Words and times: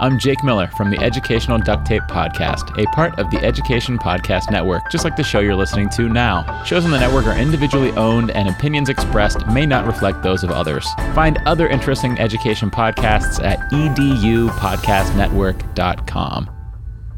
I'm 0.00 0.18
Jake 0.18 0.42
Miller 0.42 0.66
from 0.76 0.90
the 0.90 0.98
Educational 0.98 1.56
Duct 1.58 1.86
Tape 1.86 2.02
Podcast, 2.04 2.82
a 2.82 2.86
part 2.92 3.16
of 3.18 3.30
the 3.30 3.38
Education 3.44 3.96
Podcast 3.96 4.50
Network, 4.50 4.90
just 4.90 5.04
like 5.04 5.14
the 5.14 5.22
show 5.22 5.38
you're 5.38 5.54
listening 5.54 5.88
to 5.90 6.08
now. 6.08 6.64
Shows 6.64 6.84
on 6.84 6.90
the 6.90 6.98
network 6.98 7.26
are 7.26 7.38
individually 7.38 7.92
owned, 7.92 8.32
and 8.32 8.48
opinions 8.48 8.88
expressed 8.88 9.46
may 9.46 9.66
not 9.66 9.86
reflect 9.86 10.24
those 10.24 10.42
of 10.42 10.50
others. 10.50 10.84
Find 11.14 11.38
other 11.46 11.68
interesting 11.68 12.18
education 12.18 12.72
podcasts 12.72 13.40
at 13.44 13.60
edupodcastnetwork.com. 13.70 16.53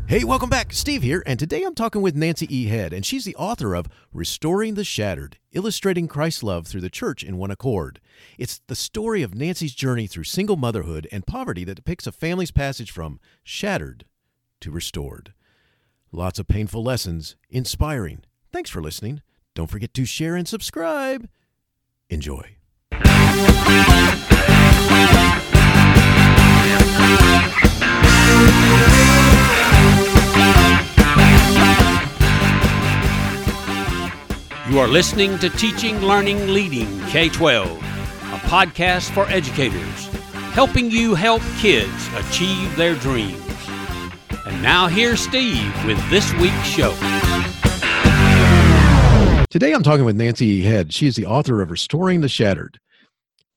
Hey, 0.09 0.23
welcome 0.23 0.49
back. 0.49 0.73
Steve 0.73 1.03
here, 1.03 1.21
and 1.27 1.37
today 1.37 1.65
I'm 1.65 1.75
talking 1.75 2.01
with 2.01 2.15
Nancy 2.15 2.47
E. 2.49 2.69
Head, 2.69 2.93
and 2.93 3.05
she's 3.05 3.25
the 3.25 3.35
author 3.35 3.75
of 3.75 3.89
Restoring 4.13 4.75
the 4.75 4.85
Shattered 4.85 5.39
Illustrating 5.51 6.07
Christ's 6.07 6.45
Love 6.45 6.69
Through 6.69 6.83
the 6.83 6.89
Church 6.89 7.25
in 7.25 7.39
One 7.39 7.51
Accord. 7.51 8.01
It's 8.39 8.61
the 8.69 8.77
story 8.77 9.23
of 9.23 9.35
Nancy's 9.35 9.75
journey 9.75 10.07
through 10.07 10.23
single 10.23 10.55
motherhood 10.55 11.09
and 11.11 11.27
poverty 11.27 11.65
that 11.65 11.75
depicts 11.75 12.07
a 12.07 12.13
family's 12.13 12.53
passage 12.53 12.93
from 12.93 13.19
shattered 13.43 14.05
to 14.61 14.71
restored. 14.71 15.35
Lots 16.13 16.39
of 16.39 16.47
painful 16.47 16.85
lessons, 16.85 17.35
inspiring. 17.51 18.23
Thanks 18.53 18.71
for 18.71 18.81
listening. 18.81 19.23
Don't 19.57 19.69
forget 19.69 19.93
to 19.95 20.05
share 20.05 20.37
and 20.37 20.47
subscribe. 20.47 21.29
Enjoy. 22.09 22.59
You 34.69 34.81
are 34.81 34.89
listening 34.89 35.39
to 35.39 35.49
Teaching, 35.49 36.01
Learning, 36.01 36.49
Leading 36.49 37.01
K 37.03 37.29
12, 37.29 37.71
a 37.71 38.39
podcast 38.49 39.13
for 39.13 39.25
educators, 39.29 40.07
helping 40.55 40.91
you 40.91 41.15
help 41.15 41.41
kids 41.61 42.09
achieve 42.17 42.75
their 42.75 42.97
dreams. 42.97 43.41
And 44.45 44.61
now 44.61 44.89
here's 44.89 45.21
Steve 45.21 45.73
with 45.87 46.11
this 46.11 46.33
week's 46.35 46.67
show. 46.67 46.91
Today 49.51 49.73
I'm 49.73 49.85
talking 49.85 50.05
with 50.05 50.17
Nancy. 50.17 50.63
Head. 50.63 50.93
She 50.93 51.07
is 51.07 51.15
the 51.15 51.27
author 51.27 51.63
of 51.63 51.71
Restoring 51.71 52.21
the 52.21 52.29
Shattered. 52.29 52.81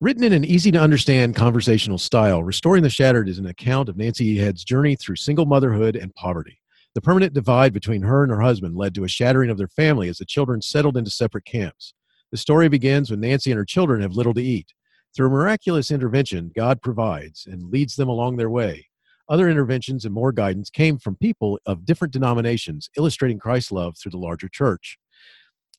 Written 0.01 0.23
in 0.23 0.31
an 0.31 0.45
easy 0.45 0.69
to 0.73 0.79
understand 0.79 1.35
conversational 1.35 1.97
style, 1.97 2.43
Restoring 2.43 2.83
the 2.83 2.89
Shattered 2.91 3.27
is 3.27 3.39
an 3.39 3.47
account 3.47 3.89
of 3.89 3.97
Nancy. 3.97 4.37
Head's 4.37 4.63
journey 4.63 4.95
through 4.95 5.15
single 5.15 5.47
motherhood 5.47 5.95
and 5.95 6.13
poverty. 6.13 6.59
The 6.95 7.01
permanent 7.01 7.33
divide 7.33 7.71
between 7.71 8.01
her 8.01 8.23
and 8.23 8.31
her 8.31 8.41
husband 8.41 8.75
led 8.75 8.95
to 8.95 9.03
a 9.03 9.07
shattering 9.07 9.49
of 9.49 9.57
their 9.57 9.67
family 9.67 10.09
as 10.09 10.17
the 10.17 10.25
children 10.25 10.61
settled 10.61 10.97
into 10.97 11.11
separate 11.11 11.45
camps. 11.45 11.93
The 12.31 12.37
story 12.37 12.67
begins 12.67 13.11
when 13.11 13.19
Nancy 13.19 13.51
and 13.51 13.57
her 13.57 13.65
children 13.65 14.01
have 14.01 14.15
little 14.15 14.33
to 14.33 14.43
eat. 14.43 14.73
Through 15.15 15.29
miraculous 15.29 15.91
intervention, 15.91 16.51
God 16.55 16.81
provides 16.81 17.47
and 17.47 17.71
leads 17.71 17.95
them 17.95 18.09
along 18.09 18.37
their 18.37 18.49
way. 18.49 18.87
Other 19.27 19.49
interventions 19.49 20.05
and 20.05 20.13
more 20.13 20.31
guidance 20.31 20.71
came 20.71 20.97
from 20.97 21.15
people 21.15 21.59
of 21.65 21.85
different 21.85 22.13
denominations, 22.13 22.89
illustrating 22.97 23.37
Christ's 23.37 23.71
love 23.71 23.95
through 23.97 24.11
the 24.11 24.17
larger 24.17 24.49
church. 24.49 24.97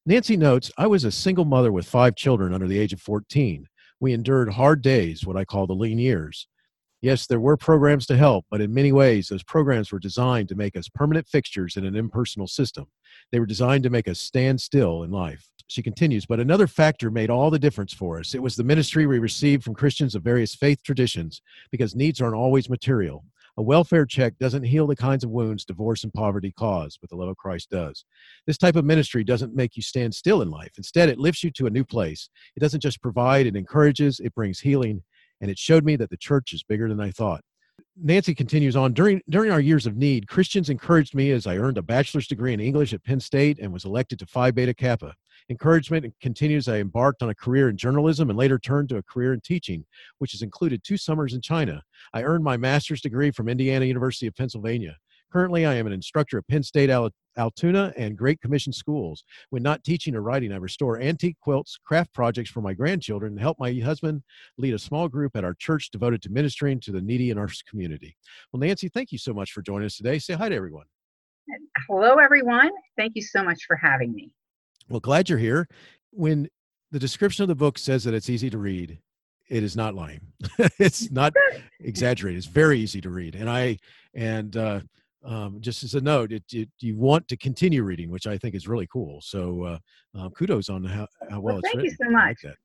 Nancy 0.06 0.36
notes, 0.36 0.70
I 0.78 0.86
was 0.86 1.04
a 1.04 1.10
single 1.10 1.44
mother 1.44 1.72
with 1.72 1.88
five 1.88 2.14
children 2.14 2.54
under 2.54 2.68
the 2.68 2.78
age 2.78 2.92
of 2.92 3.00
14. 3.00 3.66
We 3.98 4.12
endured 4.12 4.52
hard 4.52 4.82
days, 4.82 5.26
what 5.26 5.36
I 5.36 5.44
call 5.44 5.66
the 5.66 5.74
lean 5.74 5.98
years. 5.98 6.46
Yes, 7.02 7.26
there 7.26 7.40
were 7.40 7.56
programs 7.56 8.06
to 8.06 8.16
help, 8.16 8.44
but 8.50 8.60
in 8.60 8.74
many 8.74 8.92
ways, 8.92 9.28
those 9.28 9.42
programs 9.42 9.90
were 9.90 9.98
designed 9.98 10.50
to 10.50 10.54
make 10.54 10.76
us 10.76 10.88
permanent 10.88 11.26
fixtures 11.26 11.76
in 11.76 11.86
an 11.86 11.96
impersonal 11.96 12.46
system. 12.46 12.86
They 13.32 13.40
were 13.40 13.46
designed 13.46 13.84
to 13.84 13.90
make 13.90 14.06
us 14.06 14.18
stand 14.18 14.60
still 14.60 15.02
in 15.02 15.10
life. 15.10 15.48
She 15.66 15.82
continues, 15.82 16.26
but 16.26 16.40
another 16.40 16.66
factor 16.66 17.10
made 17.10 17.30
all 17.30 17.48
the 17.48 17.58
difference 17.58 17.94
for 17.94 18.18
us. 18.18 18.34
It 18.34 18.42
was 18.42 18.54
the 18.54 18.64
ministry 18.64 19.06
we 19.06 19.18
received 19.18 19.64
from 19.64 19.74
Christians 19.74 20.14
of 20.14 20.22
various 20.22 20.54
faith 20.54 20.82
traditions, 20.82 21.40
because 21.70 21.96
needs 21.96 22.20
aren't 22.20 22.34
always 22.34 22.68
material. 22.68 23.24
A 23.56 23.62
welfare 23.62 24.06
check 24.06 24.38
doesn't 24.38 24.62
heal 24.64 24.86
the 24.86 24.96
kinds 24.96 25.24
of 25.24 25.30
wounds 25.30 25.64
divorce 25.64 26.04
and 26.04 26.12
poverty 26.12 26.52
cause, 26.52 26.98
but 27.00 27.08
the 27.08 27.16
love 27.16 27.28
of 27.28 27.36
Christ 27.36 27.70
does. 27.70 28.04
This 28.46 28.58
type 28.58 28.76
of 28.76 28.84
ministry 28.84 29.24
doesn't 29.24 29.54
make 29.54 29.76
you 29.76 29.82
stand 29.82 30.14
still 30.14 30.42
in 30.42 30.50
life. 30.50 30.72
Instead, 30.76 31.08
it 31.08 31.18
lifts 31.18 31.42
you 31.42 31.50
to 31.52 31.66
a 31.66 31.70
new 31.70 31.84
place. 31.84 32.30
It 32.56 32.60
doesn't 32.60 32.80
just 32.80 33.02
provide, 33.02 33.46
it 33.46 33.56
encourages, 33.56 34.20
it 34.20 34.34
brings 34.34 34.60
healing, 34.60 35.02
and 35.40 35.50
it 35.50 35.58
showed 35.58 35.84
me 35.84 35.96
that 35.96 36.10
the 36.10 36.16
church 36.16 36.52
is 36.52 36.62
bigger 36.62 36.88
than 36.88 37.00
I 37.00 37.10
thought. 37.10 37.42
Nancy 37.96 38.34
continues 38.34 38.76
on 38.76 38.92
during 38.92 39.20
during 39.28 39.50
our 39.50 39.60
years 39.60 39.86
of 39.86 39.96
need, 39.96 40.28
Christians 40.28 40.70
encouraged 40.70 41.14
me 41.14 41.32
as 41.32 41.46
I 41.46 41.56
earned 41.56 41.78
a 41.78 41.82
bachelor's 41.82 42.26
degree 42.26 42.54
in 42.54 42.60
English 42.60 42.94
at 42.94 43.04
Penn 43.04 43.20
State 43.20 43.58
and 43.58 43.72
was 43.72 43.84
elected 43.84 44.18
to 44.20 44.26
Phi 44.26 44.50
Beta 44.50 44.74
Kappa. 44.74 45.14
Encouragement 45.48 46.14
continues. 46.20 46.68
I 46.68 46.78
embarked 46.78 47.22
on 47.22 47.30
a 47.30 47.34
career 47.34 47.68
in 47.68 47.76
journalism 47.76 48.30
and 48.30 48.38
later 48.38 48.58
turned 48.58 48.88
to 48.90 48.98
a 48.98 49.02
career 49.02 49.32
in 49.32 49.40
teaching, 49.40 49.84
which 50.18 50.32
has 50.32 50.42
included 50.42 50.84
two 50.84 50.96
summers 50.96 51.34
in 51.34 51.40
China. 51.40 51.82
I 52.14 52.22
earned 52.22 52.44
my 52.44 52.56
master's 52.56 53.00
degree 53.00 53.32
from 53.32 53.48
Indiana 53.48 53.84
University 53.84 54.26
of 54.28 54.36
Pennsylvania. 54.36 54.96
Currently, 55.32 55.64
I 55.64 55.74
am 55.74 55.86
an 55.86 55.92
instructor 55.92 56.38
at 56.38 56.48
Penn 56.48 56.64
State 56.64 56.90
Altoona 57.36 57.92
and 57.96 58.18
Great 58.18 58.40
Commission 58.40 58.72
schools. 58.72 59.22
When 59.50 59.62
not 59.62 59.84
teaching 59.84 60.16
or 60.16 60.22
writing, 60.22 60.52
I 60.52 60.56
restore 60.56 61.00
antique 61.00 61.36
quilts, 61.40 61.78
craft 61.84 62.12
projects 62.12 62.50
for 62.50 62.60
my 62.60 62.74
grandchildren, 62.74 63.32
and 63.32 63.40
help 63.40 63.56
my 63.60 63.72
husband 63.74 64.22
lead 64.58 64.74
a 64.74 64.78
small 64.78 65.08
group 65.08 65.36
at 65.36 65.44
our 65.44 65.54
church 65.54 65.90
devoted 65.90 66.20
to 66.22 66.30
ministering 66.30 66.80
to 66.80 66.92
the 66.92 67.00
needy 67.00 67.30
in 67.30 67.38
our 67.38 67.48
community. 67.68 68.16
Well, 68.52 68.60
Nancy, 68.60 68.88
thank 68.88 69.12
you 69.12 69.18
so 69.18 69.32
much 69.32 69.52
for 69.52 69.62
joining 69.62 69.86
us 69.86 69.96
today. 69.96 70.18
Say 70.18 70.34
hi 70.34 70.48
to 70.48 70.54
everyone. 70.54 70.86
Hello, 71.86 72.16
everyone. 72.16 72.70
Thank 72.96 73.12
you 73.14 73.22
so 73.22 73.44
much 73.44 73.64
for 73.66 73.76
having 73.76 74.12
me. 74.12 74.32
Well, 74.88 75.00
glad 75.00 75.28
you're 75.28 75.38
here. 75.38 75.68
When 76.10 76.48
the 76.90 76.98
description 76.98 77.44
of 77.44 77.48
the 77.48 77.54
book 77.54 77.78
says 77.78 78.02
that 78.04 78.14
it's 78.14 78.28
easy 78.28 78.50
to 78.50 78.58
read, 78.58 78.98
it 79.48 79.62
is 79.62 79.76
not 79.76 79.94
lying. 79.94 80.20
it's 80.78 81.10
not 81.12 81.34
exaggerated. 81.80 82.38
It's 82.38 82.46
very 82.46 82.80
easy 82.80 83.00
to 83.00 83.10
read. 83.10 83.36
And 83.36 83.48
I, 83.48 83.78
and, 84.12 84.56
uh, 84.56 84.80
um, 85.24 85.58
just 85.60 85.82
as 85.82 85.94
a 85.94 86.00
note, 86.00 86.32
it, 86.32 86.44
it, 86.52 86.68
you 86.80 86.96
want 86.96 87.28
to 87.28 87.36
continue 87.36 87.82
reading, 87.82 88.10
which 88.10 88.26
I 88.26 88.38
think 88.38 88.54
is 88.54 88.66
really 88.66 88.86
cool. 88.86 89.20
So 89.20 89.64
uh, 89.64 89.78
uh, 90.18 90.30
kudos 90.30 90.68
on 90.68 90.84
how, 90.84 91.06
how 91.28 91.40
well, 91.40 91.54
well 91.54 91.58
it's 91.58 91.68
thank 91.68 91.76
written. 91.76 91.96
you 92.00 92.06
so 92.06 92.10
much. 92.10 92.44
Like 92.44 92.56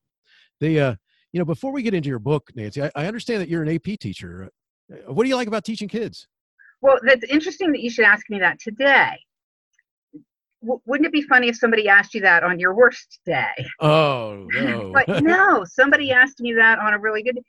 the 0.59 0.79
uh, 0.79 0.95
you 1.33 1.39
know 1.39 1.45
before 1.45 1.71
we 1.71 1.83
get 1.83 1.93
into 1.93 2.09
your 2.09 2.19
book, 2.19 2.49
Nancy, 2.55 2.81
I, 2.83 2.91
I 2.95 3.07
understand 3.07 3.41
that 3.41 3.49
you're 3.49 3.63
an 3.63 3.69
AP 3.69 3.99
teacher. 3.99 4.49
Uh, 4.91 5.13
what 5.13 5.23
do 5.23 5.29
you 5.29 5.35
like 5.35 5.47
about 5.47 5.65
teaching 5.65 5.87
kids? 5.87 6.27
Well, 6.81 6.99
that's 7.03 7.23
interesting 7.25 7.71
that 7.71 7.81
you 7.81 7.89
should 7.89 8.05
ask 8.05 8.29
me 8.29 8.39
that 8.39 8.59
today. 8.59 9.17
W- 10.61 10.81
wouldn't 10.85 11.07
it 11.07 11.11
be 11.11 11.21
funny 11.23 11.47
if 11.47 11.57
somebody 11.57 11.89
asked 11.89 12.13
you 12.13 12.21
that 12.21 12.43
on 12.43 12.59
your 12.59 12.73
worst 12.73 13.19
day? 13.25 13.65
Oh 13.81 14.47
no! 14.53 14.93
but 14.93 15.23
no, 15.23 15.65
somebody 15.65 16.11
asked 16.21 16.39
me 16.39 16.53
that 16.53 16.79
on 16.79 16.93
a 16.93 16.99
really 16.99 17.23
good. 17.23 17.39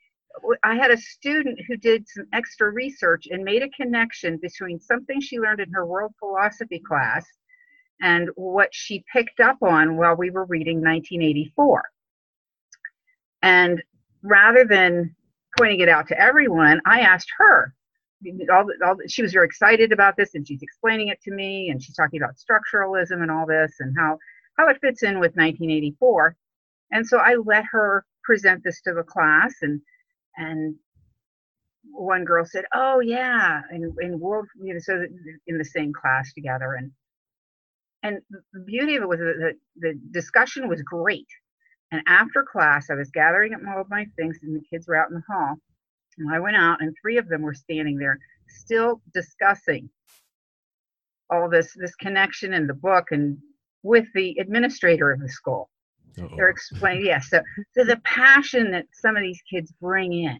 I 0.63 0.75
had 0.75 0.91
a 0.91 0.97
student 0.97 1.59
who 1.67 1.77
did 1.77 2.07
some 2.09 2.27
extra 2.33 2.71
research 2.71 3.27
and 3.31 3.45
made 3.45 3.63
a 3.63 3.71
connection 3.71 4.39
between 4.39 4.81
something 4.81 5.21
she 5.21 5.39
learned 5.39 5.61
in 5.61 5.73
her 5.73 5.87
world 5.87 6.13
philosophy 6.19 6.81
class 6.87 7.27
and 8.01 8.29
what 8.35 8.69
she 8.73 9.05
picked 9.13 9.41
up 9.41 9.57
on 9.63 9.97
while 9.97 10.17
we 10.17 10.31
were 10.31 10.45
reading 10.45 10.77
1984. 10.77 11.83
And 13.43 13.83
rather 14.23 14.65
than 14.65 15.15
pointing 15.57 15.81
it 15.81 15.89
out 15.89 16.09
to 16.09 16.21
everyone, 16.21 16.81
I 16.85 17.01
asked 17.01 17.31
her. 17.39 17.75
All, 18.53 18.67
all, 18.85 18.97
she 19.07 19.23
was 19.23 19.33
very 19.33 19.47
excited 19.47 19.93
about 19.93 20.17
this, 20.17 20.35
and 20.35 20.47
she's 20.47 20.63
explaining 20.63 21.09
it 21.09 21.21
to 21.23 21.31
me, 21.31 21.71
and 21.71 21.83
she's 21.83 21.95
talking 21.95 22.21
about 22.21 22.37
structuralism 22.37 23.23
and 23.23 23.31
all 23.31 23.47
this, 23.47 23.77
and 23.81 23.95
how 23.97 24.19
how 24.59 24.69
it 24.69 24.79
fits 24.81 25.03
in 25.03 25.21
with 25.21 25.37
1984. 25.37 26.35
And 26.93 27.07
so 27.07 27.19
I 27.19 27.35
let 27.35 27.65
her 27.71 28.07
present 28.25 28.65
this 28.65 28.81
to 28.83 28.95
the 28.95 29.03
class, 29.03 29.55
and 29.63 29.81
and 30.37 30.77
one 31.91 32.25
girl 32.25 32.45
said, 32.45 32.65
"Oh 32.75 33.01
yeah," 33.01 33.63
in 33.73 33.95
in 34.01 34.21
world, 34.21 34.47
you 34.61 34.75
know, 34.75 34.81
so 34.81 35.05
in 35.47 35.59
the 35.59 35.65
same 35.65 35.93
class 35.93 36.33
together, 36.33 36.75
and 36.75 36.93
and 38.03 38.19
the 38.53 38.61
beauty 38.61 38.97
of 38.97 39.03
it 39.03 39.09
was 39.09 39.19
that 39.21 39.35
the, 39.39 39.89
the 39.89 40.01
discussion 40.13 40.69
was 40.69 40.83
great. 40.83 41.27
And 41.93 42.03
after 42.09 42.45
class, 42.45 42.91
I 42.91 42.95
was 42.95 43.11
gathering 43.11 43.55
up 43.55 43.61
all 43.69 43.81
of 43.81 43.91
my 43.91 44.07
things, 44.17 44.39
and 44.43 44.55
the 44.57 44.65
kids 44.69 44.87
were 44.89 44.97
out 44.97 45.09
in 45.09 45.15
the 45.15 45.23
hall. 45.33 45.57
And 46.19 46.33
I 46.35 46.41
went 46.41 46.57
out, 46.57 46.81
and 46.83 46.95
three 47.01 47.19
of 47.19 47.29
them 47.29 47.43
were 47.43 47.55
standing 47.55 47.99
there, 47.99 48.19
still 48.49 49.01
discussing 49.15 49.89
all 51.31 51.49
this 51.49 51.75
this 51.75 51.95
connection 51.97 52.55
in 52.55 52.67
the 52.67 52.75
book, 52.75 53.07
and 53.13 53.39
with 53.83 54.07
the 54.15 54.37
administrator 54.41 55.11
of 55.13 55.21
the 55.21 55.29
school. 55.29 55.71
Uh-oh. 56.19 56.37
They're 56.37 56.49
explaining, 56.49 57.07
yes. 57.07 57.29
Yeah, 57.33 57.41
so, 57.41 57.65
so 57.77 57.85
the 57.85 58.01
passion 58.05 58.71
that 58.73 58.87
some 58.93 59.17
of 59.17 59.23
these 59.23 59.41
kids 59.51 59.73
bring 59.81 60.13
in. 60.13 60.39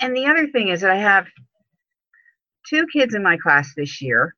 And, 0.00 0.16
the 0.16 0.26
other 0.26 0.46
thing 0.48 0.68
is 0.68 0.80
that 0.82 0.90
I 0.90 0.96
have 0.96 1.26
two 2.68 2.86
kids 2.92 3.14
in 3.14 3.22
my 3.22 3.36
class 3.36 3.72
this 3.76 4.00
year 4.00 4.34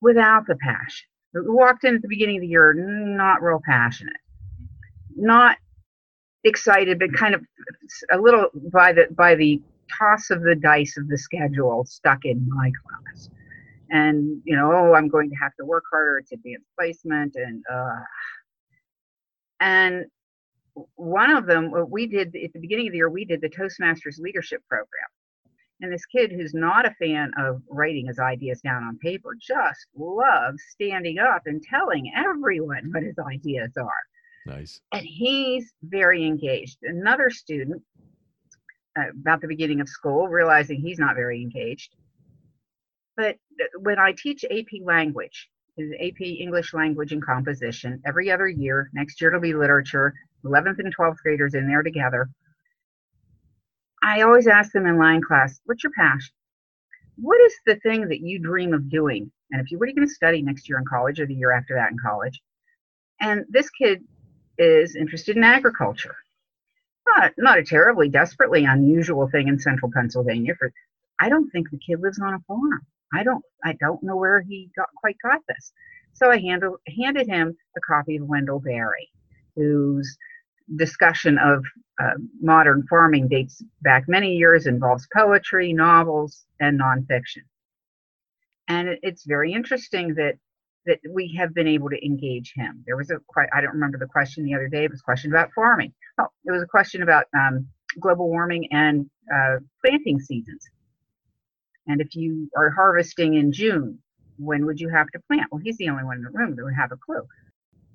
without 0.00 0.46
the 0.46 0.56
passion. 0.56 1.06
Who 1.32 1.54
walked 1.54 1.84
in 1.84 1.96
at 1.96 2.02
the 2.02 2.08
beginning 2.08 2.36
of 2.36 2.42
the 2.42 2.48
year 2.48 2.72
not 2.74 3.42
real 3.42 3.60
passionate, 3.66 4.16
not 5.16 5.58
excited, 6.44 6.98
but 6.98 7.12
kind 7.12 7.34
of 7.34 7.42
a 8.10 8.18
little 8.18 8.46
by 8.72 8.92
the 8.92 9.08
by 9.10 9.34
the 9.34 9.60
toss 9.98 10.30
of 10.30 10.42
the 10.42 10.54
dice 10.54 10.96
of 10.96 11.08
the 11.08 11.18
schedule 11.18 11.84
stuck 11.84 12.24
in 12.24 12.48
my 12.48 12.70
class. 12.82 13.28
And 13.90 14.40
you 14.44 14.56
know, 14.56 14.72
oh, 14.72 14.94
I'm 14.94 15.08
going 15.08 15.28
to 15.28 15.36
have 15.36 15.54
to 15.60 15.66
work 15.66 15.84
harder. 15.92 16.18
It's 16.18 16.32
advanced 16.32 16.66
placement, 16.78 17.34
and 17.36 17.62
uh, 17.70 18.00
and 19.60 20.06
one 20.96 21.30
of 21.30 21.46
them 21.46 21.70
what 21.70 21.90
we 21.90 22.06
did 22.06 22.34
at 22.36 22.52
the 22.52 22.60
beginning 22.60 22.88
of 22.88 22.92
the 22.92 22.98
year 22.98 23.08
we 23.08 23.24
did 23.24 23.40
the 23.40 23.48
toastmasters 23.48 24.18
leadership 24.18 24.62
program 24.68 25.08
And 25.80 25.92
this 25.92 26.06
kid 26.06 26.32
who's 26.32 26.54
not 26.54 26.86
a 26.86 26.94
fan 26.94 27.32
of 27.38 27.62
writing 27.70 28.06
his 28.06 28.18
ideas 28.18 28.60
down 28.60 28.82
on 28.84 28.98
paper 28.98 29.30
just 29.40 29.86
loves 29.96 30.62
standing 30.70 31.18
up 31.18 31.42
and 31.46 31.62
telling 31.62 32.12
everyone 32.16 32.90
what 32.92 33.02
his 33.02 33.18
ideas 33.18 33.72
are. 33.76 34.02
Nice. 34.46 34.80
And 34.92 35.04
he's 35.04 35.72
very 35.82 36.24
engaged. 36.24 36.78
Another 36.82 37.30
student, 37.30 37.82
uh, 38.98 39.10
about 39.10 39.40
the 39.40 39.48
beginning 39.48 39.80
of 39.80 39.88
school, 39.88 40.28
realizing 40.28 40.80
he's 40.80 40.98
not 40.98 41.14
very 41.16 41.42
engaged. 41.42 41.94
But 43.16 43.36
when 43.78 43.98
I 43.98 44.12
teach 44.12 44.44
AP 44.44 44.80
language, 44.84 45.48
AP 45.78 46.20
English 46.20 46.72
language 46.72 47.12
and 47.12 47.24
composition 47.24 48.00
every 48.06 48.30
other 48.30 48.48
year, 48.48 48.90
next 48.94 49.20
year 49.20 49.30
it'll 49.30 49.40
be 49.40 49.54
literature, 49.54 50.14
11th 50.44 50.78
and 50.78 50.94
12th 50.96 51.18
graders 51.18 51.54
in 51.54 51.68
there 51.68 51.82
together. 51.82 52.28
I 54.02 54.22
always 54.22 54.46
ask 54.46 54.72
them 54.72 54.86
in 54.86 54.98
line 54.98 55.20
class, 55.22 55.60
what's 55.64 55.82
your 55.82 55.92
passion? 55.98 56.32
What 57.16 57.40
is 57.40 57.54
the 57.66 57.76
thing 57.76 58.08
that 58.08 58.20
you 58.20 58.38
dream 58.38 58.72
of 58.72 58.90
doing? 58.90 59.30
And 59.50 59.60
if 59.60 59.70
you 59.70 59.78
what 59.78 59.86
are 59.86 59.88
you 59.88 59.96
going 59.96 60.08
to 60.08 60.14
study 60.14 60.42
next 60.42 60.68
year 60.68 60.78
in 60.78 60.84
college 60.84 61.20
or 61.20 61.26
the 61.26 61.34
year 61.34 61.52
after 61.52 61.74
that 61.74 61.90
in 61.90 61.98
college? 61.98 62.40
And 63.20 63.44
this 63.48 63.70
kid 63.70 64.02
is 64.58 64.96
interested 64.96 65.36
in 65.36 65.44
agriculture. 65.44 66.16
Not, 67.06 67.32
not 67.38 67.58
a 67.58 67.64
terribly 67.64 68.08
desperately 68.08 68.64
unusual 68.64 69.28
thing 69.28 69.48
in 69.48 69.58
central 69.58 69.90
Pennsylvania. 69.94 70.54
For 70.58 70.72
I 71.20 71.28
don't 71.28 71.50
think 71.50 71.70
the 71.70 71.78
kid 71.78 72.00
lives 72.00 72.20
on 72.20 72.34
a 72.34 72.40
farm. 72.40 72.86
I 73.16 73.22
don't 73.22 73.44
I 73.64 73.72
don't 73.80 74.02
know 74.02 74.16
where 74.16 74.42
he 74.42 74.70
got 74.76 74.88
quite 74.96 75.16
got 75.22 75.40
this. 75.48 75.72
So 76.12 76.30
I 76.30 76.38
handle, 76.38 76.78
handed 76.98 77.26
him 77.26 77.54
a 77.76 77.80
copy 77.80 78.16
of 78.16 78.26
Wendell 78.26 78.60
Berry, 78.60 79.10
whose 79.54 80.16
discussion 80.76 81.38
of 81.38 81.62
uh, 82.02 82.14
modern 82.40 82.86
farming 82.88 83.28
dates 83.28 83.62
back 83.82 84.04
many 84.08 84.34
years, 84.34 84.66
involves 84.66 85.06
poetry, 85.14 85.72
novels, 85.72 86.46
and 86.58 86.80
nonfiction. 86.80 87.44
And 88.68 88.88
it, 88.88 89.00
it's 89.02 89.24
very 89.26 89.52
interesting 89.52 90.14
that 90.14 90.34
that 90.86 91.00
we 91.10 91.34
have 91.36 91.52
been 91.52 91.66
able 91.66 91.90
to 91.90 92.04
engage 92.04 92.52
him. 92.54 92.82
There 92.86 92.96
was 92.96 93.10
a 93.10 93.18
quite 93.26 93.48
I 93.52 93.60
don't 93.60 93.74
remember 93.74 93.98
the 93.98 94.06
question 94.06 94.44
the 94.44 94.54
other 94.54 94.68
day. 94.68 94.84
It 94.84 94.90
was 94.90 95.00
a 95.00 95.04
question 95.04 95.32
about 95.32 95.50
farming. 95.54 95.92
Oh, 96.18 96.28
it 96.44 96.52
was 96.52 96.62
a 96.62 96.66
question 96.66 97.02
about 97.02 97.26
um, 97.36 97.66
global 98.00 98.28
warming 98.28 98.68
and 98.72 99.08
uh, 99.34 99.56
planting 99.84 100.20
seasons. 100.20 100.64
And 101.88 102.00
if 102.00 102.14
you 102.14 102.50
are 102.56 102.70
harvesting 102.70 103.34
in 103.34 103.52
June, 103.52 103.98
when 104.38 104.66
would 104.66 104.80
you 104.80 104.88
have 104.88 105.08
to 105.08 105.20
plant? 105.28 105.48
Well, 105.50 105.60
he's 105.62 105.78
the 105.78 105.88
only 105.88 106.04
one 106.04 106.18
in 106.18 106.22
the 106.22 106.30
room 106.30 106.56
that 106.56 106.64
would 106.64 106.74
have 106.74 106.92
a 106.92 106.96
clue. 106.96 107.26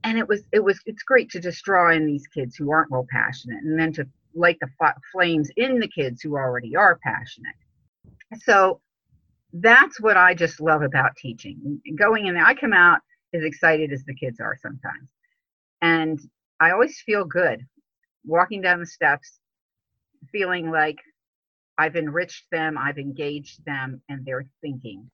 And 0.04 0.18
it 0.18 0.28
was 0.28 0.44
it 0.52 0.64
was 0.64 0.80
it's 0.86 1.04
great 1.04 1.30
to 1.32 1.40
just 1.40 1.64
draw 1.64 1.92
in 1.92 2.08
these 2.08 2.28
kids 2.28 2.56
who 2.56 2.72
aren't 2.72 2.92
real 2.92 3.06
passionate 3.12 3.64
and 3.64 3.80
then 3.80 3.94
to 3.94 4.08
light 4.34 4.58
the 4.62 4.70
flames 5.12 5.50
in 5.58 5.80
the 5.80 5.88
kids 5.88 6.22
who 6.22 6.36
already 6.36 6.76
are 6.76 7.00
passionate. 7.04 7.56
So 8.44 8.82
that's 9.54 10.00
what 10.00 10.16
i 10.16 10.34
just 10.34 10.62
love 10.62 10.82
about 10.82 11.16
teaching. 11.18 11.82
Going 11.98 12.28
in 12.28 12.36
there 12.36 12.46
i 12.46 12.56
come 12.56 12.74
out 12.74 13.00
as 13.34 13.44
excited 13.44 13.92
as 13.92 14.04
the 14.06 14.16
kids 14.16 14.40
are 14.40 14.58
sometimes. 14.62 15.10
And 15.82 16.20
i 16.60 16.72
always 16.72 17.00
feel 17.06 17.26
good 17.26 17.66
walking 18.26 18.62
down 18.62 18.80
the 18.80 18.86
steps 18.86 19.40
feeling 20.32 20.72
like 20.72 20.98
i've 21.81 21.95
enriched 21.95 22.45
them 22.51 22.78
i've 22.78 22.98
engaged 22.98 23.63
them 23.66 24.01
and 24.10 24.25
they're 24.25 24.48
thinking. 24.62 25.10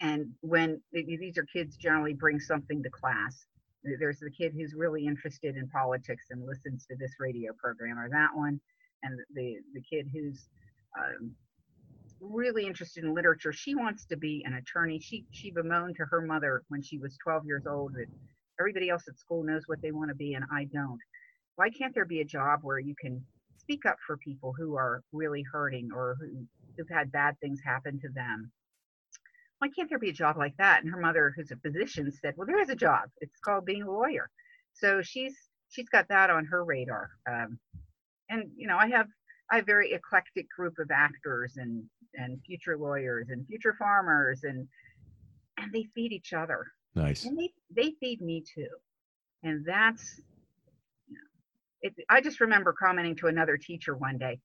And 0.00 0.32
when 0.40 0.80
these 0.92 1.38
are 1.38 1.44
kids 1.44 1.76
generally 1.76 2.14
bring 2.14 2.38
something 2.40 2.82
to 2.82 2.90
class. 2.90 3.46
There's 4.00 4.18
the 4.18 4.30
kid 4.30 4.52
who's 4.54 4.74
really 4.74 5.06
interested 5.06 5.56
in 5.56 5.68
politics 5.68 6.26
and 6.30 6.44
listens 6.44 6.86
to 6.86 6.96
this 6.96 7.12
radio 7.18 7.52
program 7.62 7.98
or 7.98 8.08
that 8.10 8.30
one. 8.34 8.60
And 9.02 9.18
the 9.34 9.56
the 9.74 9.82
kid 9.82 10.08
who's 10.12 10.48
um, 10.98 11.32
really 12.20 12.66
interested 12.66 13.04
in 13.04 13.14
literature 13.14 13.52
she 13.52 13.74
wants 13.74 14.06
to 14.06 14.16
be 14.16 14.42
an 14.46 14.54
attorney. 14.54 14.98
She 14.98 15.24
she 15.30 15.50
bemoaned 15.50 15.96
to 15.96 16.04
her 16.06 16.20
mother 16.20 16.62
when 16.68 16.82
she 16.82 16.98
was 16.98 17.16
12 17.22 17.46
years 17.46 17.66
old 17.66 17.94
that 17.94 18.06
everybody 18.60 18.88
else 18.90 19.04
at 19.08 19.18
school 19.18 19.42
knows 19.42 19.64
what 19.66 19.80
they 19.82 19.92
want 19.92 20.08
to 20.10 20.14
be 20.14 20.34
and 20.34 20.44
i 20.52 20.64
don't. 20.64 21.00
Why 21.56 21.70
can't 21.70 21.94
there 21.94 22.04
be 22.16 22.20
a 22.20 22.24
job 22.24 22.60
where 22.62 22.78
you 22.78 22.94
can 23.00 23.24
speak 23.64 23.86
up 23.86 23.96
for 24.06 24.16
people 24.18 24.54
who 24.56 24.76
are 24.76 25.02
really 25.12 25.42
hurting 25.42 25.90
or 25.94 26.16
who, 26.20 26.46
who've 26.76 26.96
had 26.96 27.10
bad 27.10 27.34
things 27.40 27.60
happen 27.64 27.98
to 28.00 28.08
them 28.14 28.52
why 29.64 29.68
can't 29.74 29.88
there 29.88 29.98
be 29.98 30.10
a 30.10 30.12
job 30.12 30.36
like 30.36 30.56
that? 30.58 30.82
And 30.82 30.92
her 30.92 31.00
mother, 31.00 31.32
who's 31.34 31.50
a 31.50 31.56
physician, 31.56 32.12
said, 32.12 32.34
well, 32.36 32.46
there 32.46 32.60
is 32.60 32.68
a 32.68 32.76
job. 32.76 33.08
It's 33.22 33.38
called 33.38 33.64
being 33.64 33.82
a 33.82 33.90
lawyer. 33.90 34.28
So 34.74 35.00
she's 35.00 35.34
she's 35.70 35.88
got 35.88 36.08
that 36.08 36.28
on 36.28 36.44
her 36.46 36.64
radar. 36.64 37.10
Um, 37.26 37.58
and 38.28 38.50
you 38.56 38.66
know, 38.66 38.76
I 38.76 38.88
have 38.88 39.06
I 39.50 39.56
have 39.56 39.64
a 39.64 39.66
very 39.66 39.92
eclectic 39.92 40.46
group 40.54 40.74
of 40.78 40.90
actors 40.90 41.54
and 41.56 41.84
and 42.14 42.40
future 42.44 42.76
lawyers 42.76 43.28
and 43.30 43.46
future 43.46 43.74
farmers 43.78 44.40
and 44.44 44.68
and 45.56 45.72
they 45.72 45.84
feed 45.94 46.12
each 46.12 46.34
other. 46.34 46.66
Nice. 46.94 47.24
And 47.24 47.38
they 47.38 47.50
they 47.74 47.92
feed 48.00 48.20
me 48.20 48.42
too. 48.42 48.68
And 49.44 49.64
that's 49.64 50.20
it, 51.84 51.94
I 52.08 52.20
just 52.20 52.40
remember 52.40 52.72
commenting 52.72 53.16
to 53.16 53.28
another 53.28 53.56
teacher 53.56 53.96
one 53.96 54.18
day, 54.18 54.40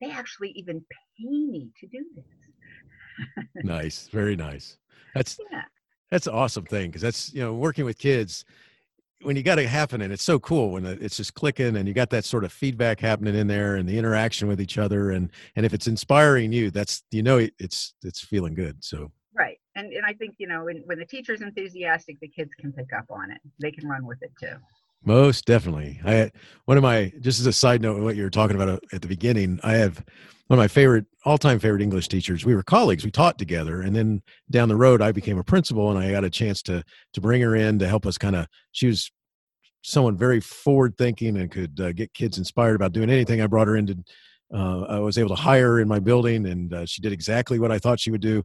they 0.00 0.10
actually 0.10 0.50
even 0.56 0.84
pay 0.90 1.28
me 1.28 1.70
to 1.78 1.86
do 1.86 2.04
this 2.16 2.24
nice, 3.64 4.08
very 4.08 4.36
nice. 4.36 4.78
That's 5.14 5.38
yeah. 5.50 5.62
that's 6.10 6.26
an 6.26 6.34
awesome 6.34 6.64
thing 6.64 6.88
because 6.88 7.02
that's 7.02 7.32
you 7.32 7.42
know 7.42 7.54
working 7.54 7.84
with 7.84 7.98
kids 7.98 8.44
when 9.22 9.36
you 9.36 9.42
got 9.42 9.58
it 9.58 9.68
happening. 9.68 10.10
It's 10.10 10.22
so 10.22 10.38
cool 10.38 10.72
when 10.72 10.84
it's 10.84 11.16
just 11.16 11.34
clicking 11.34 11.76
and 11.76 11.86
you 11.86 11.94
got 11.94 12.10
that 12.10 12.24
sort 12.24 12.44
of 12.44 12.52
feedback 12.52 13.00
happening 13.00 13.34
in 13.34 13.46
there 13.46 13.76
and 13.76 13.88
the 13.88 13.98
interaction 13.98 14.48
with 14.48 14.60
each 14.60 14.78
other 14.78 15.10
and 15.10 15.30
and 15.56 15.66
if 15.66 15.74
it's 15.74 15.86
inspiring 15.86 16.52
you, 16.52 16.70
that's 16.70 17.02
you 17.10 17.22
know 17.22 17.38
it's 17.58 17.94
it's 18.02 18.20
feeling 18.20 18.54
good. 18.54 18.82
So 18.82 19.12
right, 19.34 19.58
and 19.76 19.92
and 19.92 20.04
I 20.04 20.14
think 20.14 20.36
you 20.38 20.46
know 20.46 20.64
when 20.64 20.82
when 20.86 20.98
the 20.98 21.06
teacher's 21.06 21.42
enthusiastic, 21.42 22.18
the 22.20 22.28
kids 22.28 22.50
can 22.58 22.72
pick 22.72 22.92
up 22.96 23.06
on 23.10 23.30
it. 23.30 23.38
They 23.60 23.70
can 23.70 23.88
run 23.88 24.06
with 24.06 24.22
it 24.22 24.32
too. 24.40 24.56
Most 25.04 25.46
definitely. 25.46 26.00
I 26.04 26.30
one 26.66 26.76
of 26.76 26.82
my 26.82 27.12
just 27.20 27.40
as 27.40 27.46
a 27.46 27.52
side 27.52 27.82
note, 27.82 28.00
what 28.02 28.16
you 28.16 28.22
were 28.22 28.30
talking 28.30 28.56
about 28.56 28.68
uh, 28.68 28.78
at 28.92 29.02
the 29.02 29.08
beginning, 29.08 29.58
I 29.62 29.72
have 29.72 29.96
one 30.46 30.58
of 30.58 30.62
my 30.62 30.68
favorite 30.68 31.06
all-time 31.24 31.58
favorite 31.58 31.82
english 31.82 32.08
teachers. 32.08 32.44
We 32.44 32.54
were 32.54 32.62
colleagues. 32.62 33.04
We 33.04 33.10
taught 33.10 33.38
together. 33.38 33.80
And 33.82 33.96
then 33.96 34.22
down 34.50 34.68
the 34.68 34.76
road 34.76 35.02
i 35.02 35.10
became 35.10 35.38
a 35.38 35.44
principal 35.44 35.90
and 35.90 35.98
i 35.98 36.10
got 36.12 36.24
a 36.24 36.30
chance 36.30 36.62
to 36.62 36.84
to 37.14 37.20
bring 37.20 37.42
her 37.42 37.56
in 37.56 37.78
to 37.80 37.88
help 37.88 38.06
us 38.06 38.16
kind 38.16 38.36
of 38.36 38.46
she 38.70 38.86
was 38.86 39.10
someone 39.82 40.16
very 40.16 40.40
forward 40.40 40.96
thinking 40.96 41.36
and 41.36 41.50
could 41.50 41.80
uh, 41.80 41.92
get 41.92 42.14
kids 42.14 42.38
inspired 42.38 42.76
about 42.76 42.92
doing 42.92 43.10
anything. 43.10 43.40
I 43.40 43.48
brought 43.48 43.66
her 43.66 43.76
into 43.76 43.96
uh, 44.54 44.82
i 44.82 44.98
was 44.98 45.18
able 45.18 45.30
to 45.30 45.34
hire 45.34 45.72
her 45.72 45.80
in 45.80 45.88
my 45.88 45.98
building 45.98 46.46
and 46.46 46.74
uh, 46.74 46.86
she 46.86 47.00
did 47.00 47.12
exactly 47.12 47.58
what 47.58 47.72
i 47.72 47.78
thought 47.78 47.98
she 47.98 48.10
would 48.10 48.20
do 48.20 48.42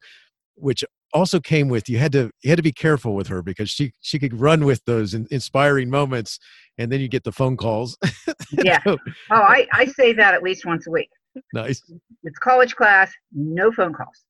which 0.58 0.84
also 1.14 1.40
came 1.40 1.70
with 1.70 1.88
you 1.88 1.98
had 1.98 2.12
to 2.12 2.30
you 2.44 2.50
had 2.50 2.58
to 2.58 2.64
be 2.64 2.72
careful 2.72 3.16
with 3.16 3.28
her 3.28 3.42
because 3.42 3.70
she 3.70 3.94
she 4.02 4.20
could 4.20 4.40
run 4.40 4.66
with 4.66 4.84
those 4.86 5.14
in, 5.14 5.26
inspiring 5.32 5.90
moments 5.90 6.38
and 6.78 6.92
then 6.92 7.00
you 7.00 7.08
get 7.08 7.24
the 7.24 7.32
phone 7.32 7.56
calls 7.56 7.98
yeah 8.52 8.82
oh 8.86 8.98
I, 9.32 9.66
I 9.72 9.86
say 9.86 10.12
that 10.14 10.34
at 10.34 10.44
least 10.44 10.66
once 10.66 10.86
a 10.86 10.92
week 10.92 11.10
nice. 11.54 11.84
It's 12.24 12.40
college 12.40 12.76
class, 12.76 13.12
no 13.32 13.72
phone 13.72 13.94
calls. 13.94 14.24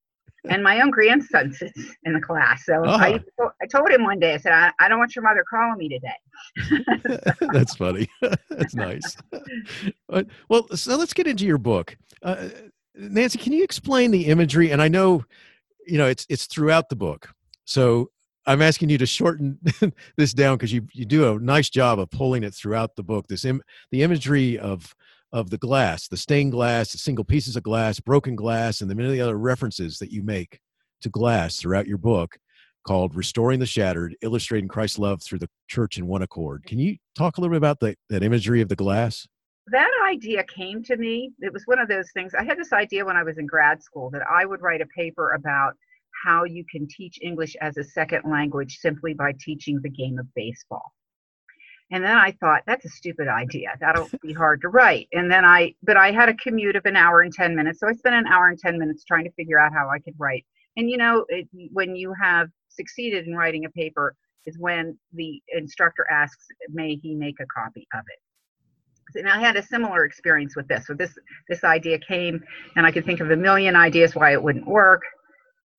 And 0.50 0.64
my 0.64 0.80
own 0.80 0.92
grandson 0.92 1.52
sits 1.52 1.94
in 2.04 2.14
the 2.14 2.22
class. 2.22 2.66
So 2.66 2.86
uh-huh. 2.86 3.04
I, 3.04 3.20
I 3.62 3.66
told 3.66 3.92
him 3.92 4.04
one 4.04 4.20
day, 4.20 4.36
I 4.36 4.38
said, 4.38 4.54
I, 4.54 4.72
I 4.80 4.88
don't 4.88 4.98
want 4.98 5.14
your 5.16 5.24
mother 5.24 5.44
calling 5.50 5.78
me 5.78 5.90
today. 5.90 7.36
That's 7.52 7.76
funny. 7.76 8.08
That's 8.50 8.74
nice. 8.74 9.18
Well, 10.48 10.68
so 10.76 10.96
let's 10.96 11.14
get 11.14 11.28
into 11.28 11.46
your 11.46 11.58
book. 11.58 11.98
Uh, 12.24 12.48
Nancy, 12.96 13.38
can 13.38 13.52
you 13.52 13.64
explain 13.64 14.12
the 14.12 14.28
imagery? 14.28 14.72
And 14.72 14.82
I 14.82 14.88
know, 14.88 15.26
you 15.88 15.98
know, 15.98 16.08
it's 16.08 16.26
it's 16.30 16.46
throughout 16.46 16.90
the 16.90 16.96
book. 16.96 17.30
So 17.66 18.12
I'm 18.46 18.62
asking 18.62 18.90
you 18.90 18.98
to 19.00 19.06
shorten 19.06 19.60
this 20.18 20.34
down 20.34 20.58
because 20.58 20.74
you 20.74 20.88
you 20.94 21.06
do 21.06 21.34
a 21.34 21.40
nice 21.40 21.70
job 21.70 22.00
of 22.00 22.10
pulling 22.12 22.44
it 22.44 22.54
throughout 22.54 22.96
the 22.96 23.04
book. 23.04 23.28
This 23.28 23.46
Im- 23.46 23.64
the 23.92 24.04
imagery 24.04 24.58
of 24.58 24.94
of 25.34 25.50
the 25.50 25.58
glass, 25.58 26.08
the 26.08 26.18
stained 26.18 26.54
glass, 26.54 26.92
the 26.92 26.98
single 26.98 27.26
pieces 27.26 27.56
of 27.56 27.64
glass, 27.64 28.00
broken 28.00 28.36
glass, 28.36 28.82
and 28.82 28.90
the 28.90 28.96
many 28.96 29.20
other 29.20 29.38
references 29.38 30.00
that 30.00 30.12
you 30.12 30.24
make 30.24 30.60
to 31.02 31.10
glass 31.10 31.58
throughout 31.58 31.88
your 31.88 31.98
book 31.98 32.38
called 32.86 33.16
Restoring 33.16 33.60
the 33.60 33.66
Shattered, 33.66 34.16
Illustrating 34.22 34.70
Christ's 34.70 34.98
Love 34.98 35.22
Through 35.22 35.40
the 35.40 35.50
Church 35.68 35.98
in 35.98 36.08
One 36.08 36.22
Accord. 36.22 36.64
Can 36.66 36.80
you 36.80 36.96
talk 37.16 37.38
a 37.38 37.42
little 37.42 37.52
bit 37.52 37.58
about 37.58 37.82
the, 37.82 37.96
that 38.10 38.24
imagery 38.24 38.62
of 38.62 38.70
the 38.70 38.78
glass? 38.78 39.28
That 39.68 39.92
idea 40.08 40.44
came 40.44 40.84
to 40.84 40.96
me. 40.96 41.34
It 41.40 41.52
was 41.52 41.64
one 41.66 41.80
of 41.80 41.90
those 41.90 42.12
things. 42.14 42.34
I 42.34 42.44
had 42.44 42.58
this 42.58 42.72
idea 42.72 43.06
when 43.06 43.18
I 43.18 43.24
was 43.24 43.38
in 43.38 43.46
grad 43.46 43.84
school 43.84 44.10
that 44.12 44.24
I 44.30 44.46
would 44.46 44.62
write 44.62 44.82
a 44.82 44.86
paper 44.86 45.32
about 45.32 45.74
how 46.24 46.46
you 46.46 46.64
can 46.70 46.88
teach 46.88 47.20
English 47.22 47.56
as 47.62 47.78
a 47.78 47.84
second 47.84 48.24
language 48.30 48.78
simply 48.80 49.14
by 49.14 49.34
teaching 49.40 49.80
the 49.82 49.90
game 49.90 50.20
of 50.20 50.34
baseball. 50.34 50.94
And 51.92 52.04
then 52.04 52.18
I 52.18 52.32
thought, 52.32 52.64
that's 52.66 52.86
a 52.86 52.90
stupid 52.90 53.28
idea. 53.28 53.70
That'll 53.80 54.10
be 54.22 54.34
hard 54.34 54.62
to 54.62 54.70
write. 54.70 55.08
And 55.14 55.32
then 55.32 55.46
I, 55.46 55.74
but 55.84 55.96
I 55.96 56.12
had 56.12 56.28
a 56.28 56.34
commute 56.34 56.76
of 56.76 56.86
an 56.86 56.98
hour 56.98 57.22
and 57.22 57.32
10 57.32 57.56
minutes. 57.56 57.80
So 57.80 57.88
I 57.88 57.94
spent 57.94 58.16
an 58.16 58.28
hour 58.28 58.48
and 58.48 58.60
10 58.60 58.78
minutes 58.78 59.06
trying 59.06 59.24
to 59.24 59.32
figure 59.32 59.60
out 59.60 59.74
how 59.74 59.90
I 59.90 60.00
could 60.00 60.16
write. 60.18 60.46
And 60.76 60.90
you 60.90 60.98
know, 60.98 61.26
it, 61.30 61.48
when 61.72 61.96
you 61.96 62.14
have 62.22 62.50
succeeded 62.70 63.26
in 63.26 63.36
writing 63.36 63.66
a 63.66 63.70
paper, 63.70 64.16
is 64.46 64.58
when 64.58 64.98
the 65.14 65.42
instructor 65.50 66.08
asks, 66.10 66.48
may 66.70 66.96
he 66.96 67.14
make 67.14 67.36
a 67.40 67.46
copy 67.46 67.86
of 67.94 68.04
it. 68.08 68.20
And 69.16 69.28
I 69.28 69.40
had 69.40 69.56
a 69.56 69.64
similar 69.64 70.06
experience 70.06 70.56
with 70.56 70.68
this. 70.68 70.88
So 70.88 70.94
this 70.94 71.18
this 71.50 71.64
idea 71.64 72.00
came, 72.00 72.44
and 72.76 72.86
I 72.86 72.92
could 72.92 73.06
think 73.06 73.20
of 73.20 73.32
a 73.32 73.36
million 73.36 73.76
ideas 73.76 74.16
why 74.16 74.34
it 74.34 74.42
wouldn't 74.42 74.68
work, 74.68 75.02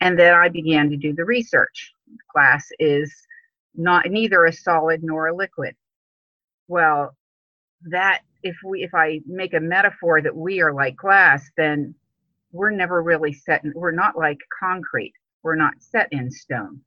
and 0.00 0.18
then 0.18 0.34
I 0.34 0.48
began 0.48 0.90
to 0.90 0.96
do 0.96 1.14
the 1.14 1.24
research. 1.24 1.92
Glass 2.32 2.68
is 2.78 3.12
not 3.74 4.06
neither 4.10 4.44
a 4.44 4.52
solid 4.52 5.02
nor 5.02 5.28
a 5.28 5.34
liquid. 5.34 5.74
Well, 6.66 7.16
that 7.90 8.22
if 8.42 8.56
we 8.64 8.82
if 8.82 8.94
I 8.94 9.20
make 9.26 9.54
a 9.54 9.60
metaphor 9.60 10.22
that 10.22 10.36
we 10.36 10.60
are 10.60 10.72
like 10.72 10.96
glass, 10.96 11.48
then 11.56 11.94
we're 12.52 12.70
never 12.70 13.02
really 13.02 13.32
set. 13.32 13.64
In, 13.64 13.72
we're 13.74 13.92
not 13.92 14.16
like 14.16 14.38
concrete. 14.58 15.14
We're 15.42 15.56
not 15.56 15.74
set 15.80 16.08
in 16.12 16.30
stone. 16.30 16.80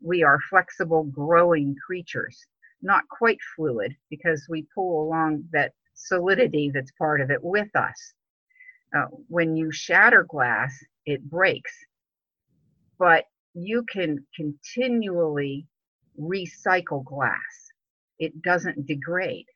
We 0.00 0.22
are 0.22 0.40
flexible, 0.50 1.04
growing 1.04 1.76
creatures 1.86 2.46
not 2.82 3.08
quite 3.08 3.38
fluid 3.56 3.94
because 4.10 4.46
we 4.48 4.66
pull 4.74 5.02
along 5.02 5.44
that 5.52 5.72
solidity 5.94 6.70
that's 6.72 6.90
part 6.92 7.20
of 7.20 7.30
it 7.30 7.42
with 7.42 7.74
us. 7.76 8.14
Uh, 8.96 9.06
when 9.28 9.56
you 9.56 9.72
shatter 9.72 10.24
glass, 10.28 10.74
it 11.06 11.22
breaks, 11.30 11.72
but 12.98 13.24
you 13.54 13.84
can 13.90 14.24
continually 14.36 15.66
recycle 16.20 17.04
glass. 17.04 17.70
It 18.18 18.42
doesn't 18.42 18.86
degrade. 18.86 19.46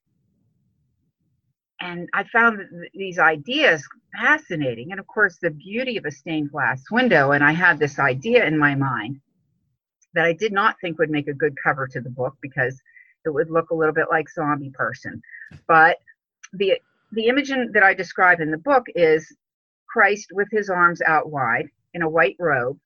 And 1.81 2.09
I 2.15 2.25
found 2.25 2.61
these 2.95 3.19
ideas 3.19 3.87
fascinating. 4.19 4.91
And 4.91 5.01
of 5.01 5.07
course, 5.07 5.37
the 5.41 5.51
beauty 5.51 5.99
of 5.99 6.07
a 6.07 6.11
stained 6.11 6.51
glass 6.51 6.83
window. 6.91 7.33
And 7.33 7.45
I 7.45 7.53
had 7.53 7.79
this 7.79 7.99
idea 7.99 8.47
in 8.47 8.59
my 8.59 8.75
mind 8.75 9.21
that 10.15 10.25
I 10.25 10.33
did 10.33 10.53
not 10.53 10.77
think 10.81 10.99
would 10.99 11.11
make 11.11 11.29
a 11.29 11.35
good 11.35 11.55
cover 11.63 11.87
to 11.89 12.01
the 12.01 12.11
book 12.11 12.35
because 12.41 12.81
it 13.27 13.35
would 13.35 13.51
look 13.51 13.71
a 13.71 13.75
little 13.75 13.95
bit 13.95 14.07
like 14.11 14.31
zombie 14.31 14.71
person. 14.71 15.21
But 15.69 15.99
the 16.53 16.81
the 17.13 17.27
image 17.29 17.51
in, 17.51 17.71
that 17.73 17.83
I 17.83 17.95
describe 17.95 18.41
in 18.41 18.51
the 18.51 18.59
book 18.59 18.85
is 18.95 19.35
Christ 19.89 20.29
with 20.33 20.49
his 20.51 20.69
arms 20.69 21.01
out 21.07 21.31
wide 21.31 21.69
in 21.95 22.03
a 22.03 22.09
white 22.09 22.37
robe, 22.39 22.79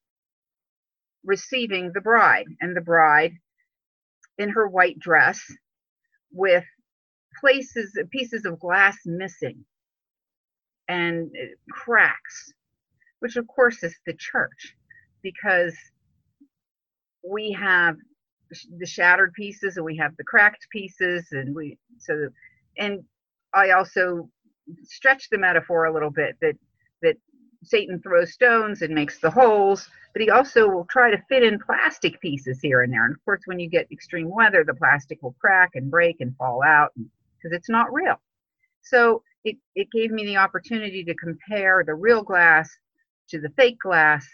receiving 1.25 1.91
the 1.95 2.01
bride, 2.01 2.47
and 2.61 2.77
the 2.77 2.81
bride 2.81 3.33
in 4.39 4.51
her 4.51 4.69
white 4.69 4.99
dress 4.99 5.41
with 6.33 6.65
places 7.41 7.97
pieces 8.11 8.45
of 8.45 8.59
glass 8.61 8.97
missing 9.05 9.65
and 10.89 11.31
uh, 11.31 11.47
cracks, 11.71 12.53
which 13.21 13.37
of 13.37 13.47
course 13.47 13.83
is 13.83 13.95
the 14.07 14.15
church, 14.15 14.75
because 15.23 15.75
we 17.29 17.53
have 17.53 17.97
the 18.79 18.87
shattered 18.87 19.33
pieces 19.35 19.77
and 19.77 19.85
we 19.85 19.97
have 19.97 20.17
the 20.17 20.25
cracked 20.25 20.67
pieces 20.71 21.29
and 21.33 21.55
we 21.55 21.79
so 21.99 22.29
and 22.79 23.03
i 23.55 23.71
also 23.71 24.29
stretch 24.83 25.29
the 25.31 25.39
metaphor 25.39 25.85
a 25.85 25.93
little 25.93 26.11
bit 26.11 26.37
that 26.41 26.55
that 27.03 27.17
satan 27.63 28.01
throws 28.03 28.33
stones 28.33 28.83
and 28.83 28.95
makes 28.95 29.19
the 29.21 29.31
holes 29.31 29.89
but 30.13 30.23
he 30.23 30.31
also 30.31 30.69
will 30.69 30.87
try 30.87 31.11
to 31.11 31.23
fit 31.29 31.43
in 31.43 31.59
plastic 31.59 32.21
pieces 32.21 32.59
here 32.61 32.83
and 32.83 32.93
there. 32.93 33.05
And 33.05 33.15
of 33.15 33.25
course 33.25 33.43
when 33.45 33.61
you 33.61 33.69
get 33.69 33.91
extreme 33.93 34.29
weather 34.29 34.65
the 34.65 34.75
plastic 34.75 35.23
will 35.23 35.37
crack 35.41 35.71
and 35.75 35.91
break 35.91 36.21
and 36.21 36.37
fall 36.37 36.63
out 36.63 36.93
because 36.97 37.57
it's 37.57 37.69
not 37.69 37.93
real. 37.93 38.21
So 38.83 39.23
it, 39.45 39.57
it 39.75 39.89
gave 39.93 40.11
me 40.11 40.25
the 40.25 40.37
opportunity 40.37 41.05
to 41.05 41.15
compare 41.15 41.85
the 41.87 41.95
real 41.95 42.23
glass 42.23 42.69
to 43.29 43.41
the 43.41 43.51
fake 43.51 43.79
glass 43.79 44.27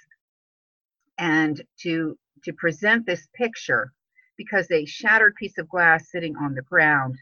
and 1.19 1.63
to 1.81 2.17
to 2.45 2.53
present 2.53 3.07
this 3.07 3.27
picture 3.35 3.93
because 4.37 4.71
a 4.71 4.85
shattered 4.85 5.35
piece 5.37 5.59
of 5.59 5.69
glass 5.69 6.11
sitting 6.11 6.37
on 6.37 6.55
the 6.55 6.63
ground 6.63 7.17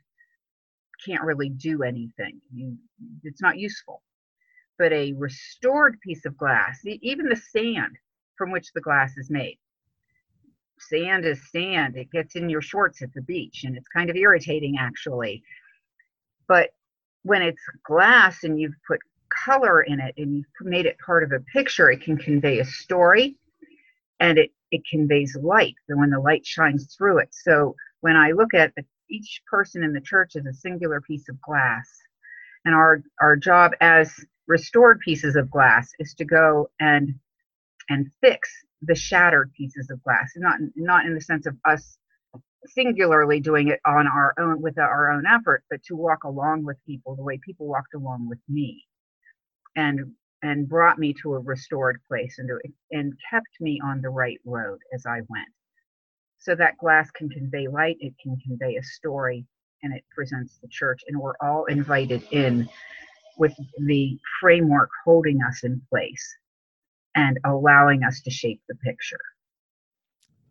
can't 1.04 1.22
really 1.22 1.48
do 1.48 1.82
anything. 1.82 2.40
You, 2.52 2.76
it's 3.22 3.42
not 3.42 3.58
useful. 3.58 4.02
But 4.78 4.92
a 4.92 5.12
restored 5.12 6.00
piece 6.00 6.24
of 6.24 6.36
glass, 6.36 6.80
even 6.84 7.28
the 7.28 7.36
sand 7.36 7.96
from 8.36 8.50
which 8.50 8.72
the 8.72 8.80
glass 8.80 9.16
is 9.16 9.30
made, 9.30 9.58
sand 10.80 11.24
is 11.24 11.50
sand. 11.50 11.96
It 11.96 12.10
gets 12.10 12.36
in 12.36 12.48
your 12.48 12.62
shorts 12.62 13.02
at 13.02 13.12
the 13.14 13.22
beach 13.22 13.64
and 13.64 13.76
it's 13.76 13.88
kind 13.88 14.10
of 14.10 14.16
irritating 14.16 14.76
actually. 14.78 15.42
But 16.48 16.70
when 17.22 17.42
it's 17.42 17.62
glass 17.86 18.44
and 18.44 18.60
you've 18.60 18.74
put 18.86 19.00
color 19.30 19.82
in 19.82 20.00
it 20.00 20.14
and 20.16 20.36
you've 20.36 20.46
made 20.60 20.86
it 20.86 20.98
part 20.98 21.22
of 21.22 21.32
a 21.32 21.40
picture, 21.40 21.90
it 21.90 22.02
can 22.02 22.16
convey 22.16 22.58
a 22.58 22.64
story 22.64 23.36
and 24.20 24.38
it 24.38 24.50
it 24.74 24.82
conveys 24.90 25.36
light 25.40 25.76
when 25.86 26.10
the 26.10 26.18
light 26.18 26.44
shines 26.44 26.92
through 26.96 27.18
it. 27.18 27.28
So 27.30 27.76
when 28.00 28.16
I 28.16 28.32
look 28.32 28.54
at 28.54 28.74
the, 28.74 28.84
each 29.08 29.40
person 29.48 29.84
in 29.84 29.92
the 29.92 30.00
church 30.00 30.34
as 30.34 30.46
a 30.46 30.52
singular 30.52 31.00
piece 31.00 31.28
of 31.28 31.40
glass, 31.40 31.88
and 32.64 32.74
our 32.74 33.02
our 33.20 33.36
job 33.36 33.72
as 33.80 34.12
restored 34.48 34.98
pieces 35.00 35.36
of 35.36 35.50
glass 35.50 35.90
is 36.00 36.12
to 36.14 36.24
go 36.24 36.68
and 36.80 37.14
and 37.88 38.10
fix 38.20 38.50
the 38.82 38.96
shattered 38.96 39.52
pieces 39.52 39.90
of 39.90 40.02
glass, 40.02 40.32
not 40.36 40.56
not 40.74 41.06
in 41.06 41.14
the 41.14 41.20
sense 41.20 41.46
of 41.46 41.56
us 41.64 41.96
singularly 42.66 43.38
doing 43.40 43.68
it 43.68 43.80
on 43.86 44.08
our 44.08 44.34
own 44.38 44.60
with 44.60 44.78
our 44.78 45.12
own 45.12 45.24
effort, 45.26 45.62
but 45.70 45.82
to 45.84 45.94
walk 45.94 46.24
along 46.24 46.64
with 46.64 46.76
people 46.84 47.14
the 47.14 47.22
way 47.22 47.38
people 47.46 47.68
walked 47.68 47.94
along 47.94 48.28
with 48.28 48.40
me, 48.48 48.82
and 49.76 50.00
and 50.44 50.68
brought 50.68 50.98
me 50.98 51.14
to 51.22 51.34
a 51.34 51.38
restored 51.38 51.98
place 52.06 52.38
and, 52.38 52.50
and 52.90 53.14
kept 53.30 53.48
me 53.60 53.80
on 53.82 54.02
the 54.02 54.10
right 54.10 54.38
road 54.44 54.78
as 54.92 55.06
I 55.06 55.22
went. 55.30 55.48
So 56.38 56.54
that 56.54 56.76
glass 56.76 57.10
can 57.10 57.30
convey 57.30 57.66
light, 57.66 57.96
it 58.00 58.12
can 58.22 58.36
convey 58.46 58.76
a 58.76 58.82
story, 58.82 59.46
and 59.82 59.96
it 59.96 60.04
presents 60.14 60.58
the 60.60 60.68
church. 60.68 61.00
And 61.08 61.18
we're 61.18 61.32
all 61.40 61.64
invited 61.64 62.22
in 62.30 62.68
with 63.38 63.54
the 63.86 64.18
framework 64.38 64.90
holding 65.04 65.40
us 65.42 65.64
in 65.64 65.80
place 65.88 66.36
and 67.14 67.38
allowing 67.46 68.02
us 68.04 68.20
to 68.20 68.30
shape 68.30 68.60
the 68.68 68.74
picture. 68.76 69.20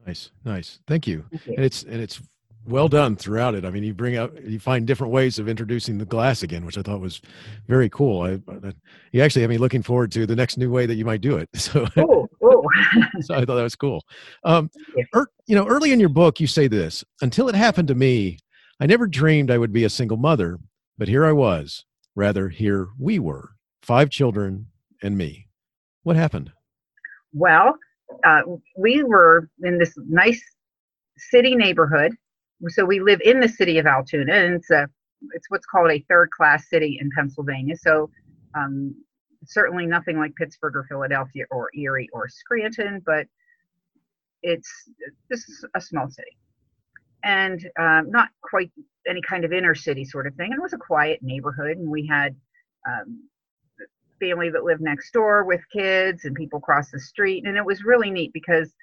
Nice, 0.07 0.31
nice. 0.43 0.79
Thank 0.88 1.05
you. 1.05 1.23
Thank 1.29 1.47
you. 1.47 1.53
And 1.55 1.65
it's 1.65 1.83
and 1.83 2.01
it's 2.01 2.19
well 2.65 2.88
done 2.88 3.15
throughout 3.15 3.55
it. 3.55 3.65
I 3.65 3.70
mean, 3.70 3.84
you 3.84 3.93
bring 3.93 4.15
up, 4.15 4.32
you 4.43 4.60
find 4.60 4.88
different 4.88 5.12
ways 5.12 5.39
of 5.39 5.50
introducing 5.50 5.98
the 5.98 6.05
glass 6.05 6.43
again, 6.43 6.65
which 6.65 6.77
I 6.77 6.82
thought 6.82 7.00
was 7.00 7.22
very 7.67 7.89
cool. 7.89 8.22
I, 8.22 8.39
I 8.65 8.74
you 9.12 9.22
actually 9.22 9.41
have 9.41 9.50
me 9.50 9.58
looking 9.58 9.84
forward 9.84 10.12
to 10.13 10.25
the 10.25 10.36
next 10.36 10.58
new 10.58 10.72
way 10.72 10.86
that 10.86 10.96
you 10.96 11.05
might 11.05 11.22
do 11.22 11.38
it. 11.38 11.50
So, 11.63 11.86
so 13.22 13.36
I 13.36 13.46
thought 13.46 13.55
that 13.55 13.63
was 13.63 13.75
cool. 13.75 14.03
Um, 14.43 14.70
er, 15.15 15.27
you 15.48 15.55
know, 15.55 15.65
early 15.65 15.91
in 15.91 16.00
your 16.00 16.10
book, 16.10 16.39
you 16.39 16.48
say 16.48 16.67
this: 16.67 17.03
"Until 17.22 17.48
it 17.48 17.55
happened 17.55 17.88
to 17.88 17.96
me, 17.96 18.38
I 18.79 18.86
never 18.86 19.08
dreamed 19.08 19.50
I 19.50 19.58
would 19.58 19.72
be 19.72 19.86
a 19.86 19.89
single 19.89 20.17
mother, 20.17 20.60
but 20.98 21.08
here 21.08 21.25
I 21.25 21.32
was. 21.32 21.86
Rather, 22.15 22.50
here 22.50 22.89
we 23.00 23.17
were, 23.17 23.51
five 23.82 24.10
children 24.10 24.67
and 25.01 25.17
me. 25.17 25.48
What 26.03 26.15
happened?" 26.15 26.51
Well, 27.34 27.77
uh, 28.24 28.41
we 28.77 29.03
were 29.03 29.50
in 29.63 29.77
this 29.77 29.93
nice 29.98 30.43
city 31.17 31.55
neighborhood 31.55 32.13
so 32.67 32.86
we 32.86 33.00
live 33.00 33.22
in 33.24 33.39
the 33.39 33.50
city 33.50 33.77
of 33.77 33.86
Altoona, 33.86 34.34
and 34.34 34.55
it's 34.55 34.72
a 34.72 34.88
it's 35.32 35.50
what's 35.50 35.65
called 35.65 35.91
a 35.91 36.03
third 36.10 36.29
class 36.32 36.70
city 36.70 36.98
in 37.00 37.10
Pennsylvania. 37.15 37.75
So 37.77 38.10
um, 38.55 38.96
certainly 39.46 39.86
nothing 39.86 40.17
like 40.17 40.36
Pittsburgh 40.36 40.75
or 40.75 40.86
Philadelphia 40.89 41.46
or 41.51 41.70
Erie 41.75 42.10
or 42.13 42.27
Scranton, 42.27 43.01
but 43.05 43.27
it's 44.41 44.70
this 45.29 45.48
is 45.48 45.65
a 45.75 45.82
small 45.82 46.10
city 46.10 46.38
and 47.24 47.70
um, 47.79 48.12
not 48.12 48.29
quite 48.41 48.72
any 49.08 49.22
kind 49.22 49.46
of 49.46 49.53
inner 49.53 49.75
city 49.75 50.05
sort 50.05 50.27
of 50.27 50.36
thing. 50.36 50.51
And 50.51 50.60
it 50.60 50.62
was 50.62 50.74
a 50.74 50.77
quiet 50.77 51.20
neighborhood, 51.22 51.77
and 51.77 51.89
we 51.89 52.05
had 52.05 52.36
um, 52.88 53.24
family 54.20 54.50
that 54.50 54.63
lived 54.63 54.82
next 54.82 55.12
door 55.12 55.43
with 55.43 55.62
kids 55.72 56.25
and 56.25 56.36
people 56.36 56.60
across 56.60 56.91
the 56.91 57.00
street, 57.00 57.46
and 57.46 57.58
it 57.58 57.65
was 57.65 57.84
really 57.84 58.12
neat 58.12 58.32
because 58.34 58.74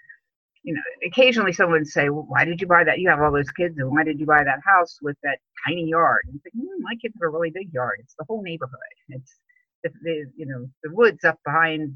you 0.63 0.75
know, 0.75 0.83
occasionally 1.07 1.53
someone 1.53 1.81
would 1.81 1.87
say, 1.89 2.11
well, 2.11 2.27
why 2.29 2.45
did 2.45 2.61
you 2.61 2.67
buy 2.67 2.85
that? 2.85 2.99
You 2.99 3.09
have 3.09 3.21
all 3.21 3.33
those 3.33 3.51
kids, 3.51 3.79
and 3.79 3.91
why 3.91 4.05
did 4.05 4.21
you 4.21 4.27
buy 4.27 4.45
that 4.45 4.61
house 4.65 4.99
with 5.03 5.17
that 5.23 5.39
tiny 5.67 5.87
yard? 5.89 6.23
And 6.29 6.43
think, 6.43 6.55
mm, 6.55 6.81
my 6.81 6.95
kids 7.01 7.15
have 7.21 7.27
a 7.27 7.31
really 7.31 7.51
big 7.51 7.73
yard. 7.73 7.99
It's 8.01 8.15
the 8.19 8.25
whole 8.29 8.43
neighborhood. 8.43 8.79
It's 9.09 9.37
the, 9.83 9.91
the 10.03 10.27
you 10.37 10.47
know 10.47 10.67
the 10.83 10.93
woods 10.93 11.25
up 11.25 11.39
behind, 11.45 11.95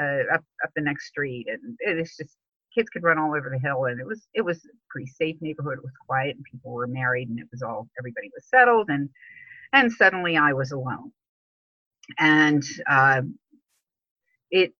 uh, 0.00 0.34
up 0.34 0.44
up 0.64 0.70
the 0.74 0.82
next 0.82 1.08
street, 1.08 1.46
and 1.48 1.76
it's 1.80 2.16
just 2.16 2.36
kids 2.74 2.88
could 2.90 3.02
run 3.02 3.18
all 3.18 3.34
over 3.36 3.50
the 3.50 3.58
hill, 3.58 3.84
and 3.86 4.00
it 4.00 4.06
was 4.06 4.26
it 4.34 4.42
was 4.42 4.58
a 4.64 4.68
pretty 4.90 5.08
safe 5.08 5.36
neighborhood. 5.42 5.78
It 5.78 5.84
was 5.84 5.92
quiet, 6.06 6.36
and 6.36 6.44
people 6.50 6.72
were 6.72 6.86
married, 6.86 7.28
and 7.28 7.38
it 7.38 7.48
was 7.52 7.62
all 7.62 7.88
everybody 7.98 8.30
was 8.34 8.46
settled, 8.48 8.88
and 8.88 9.10
and 9.74 9.92
suddenly 9.92 10.38
I 10.38 10.54
was 10.54 10.72
alone, 10.72 11.12
and 12.18 12.64
uh, 12.88 13.22
it 14.50 14.72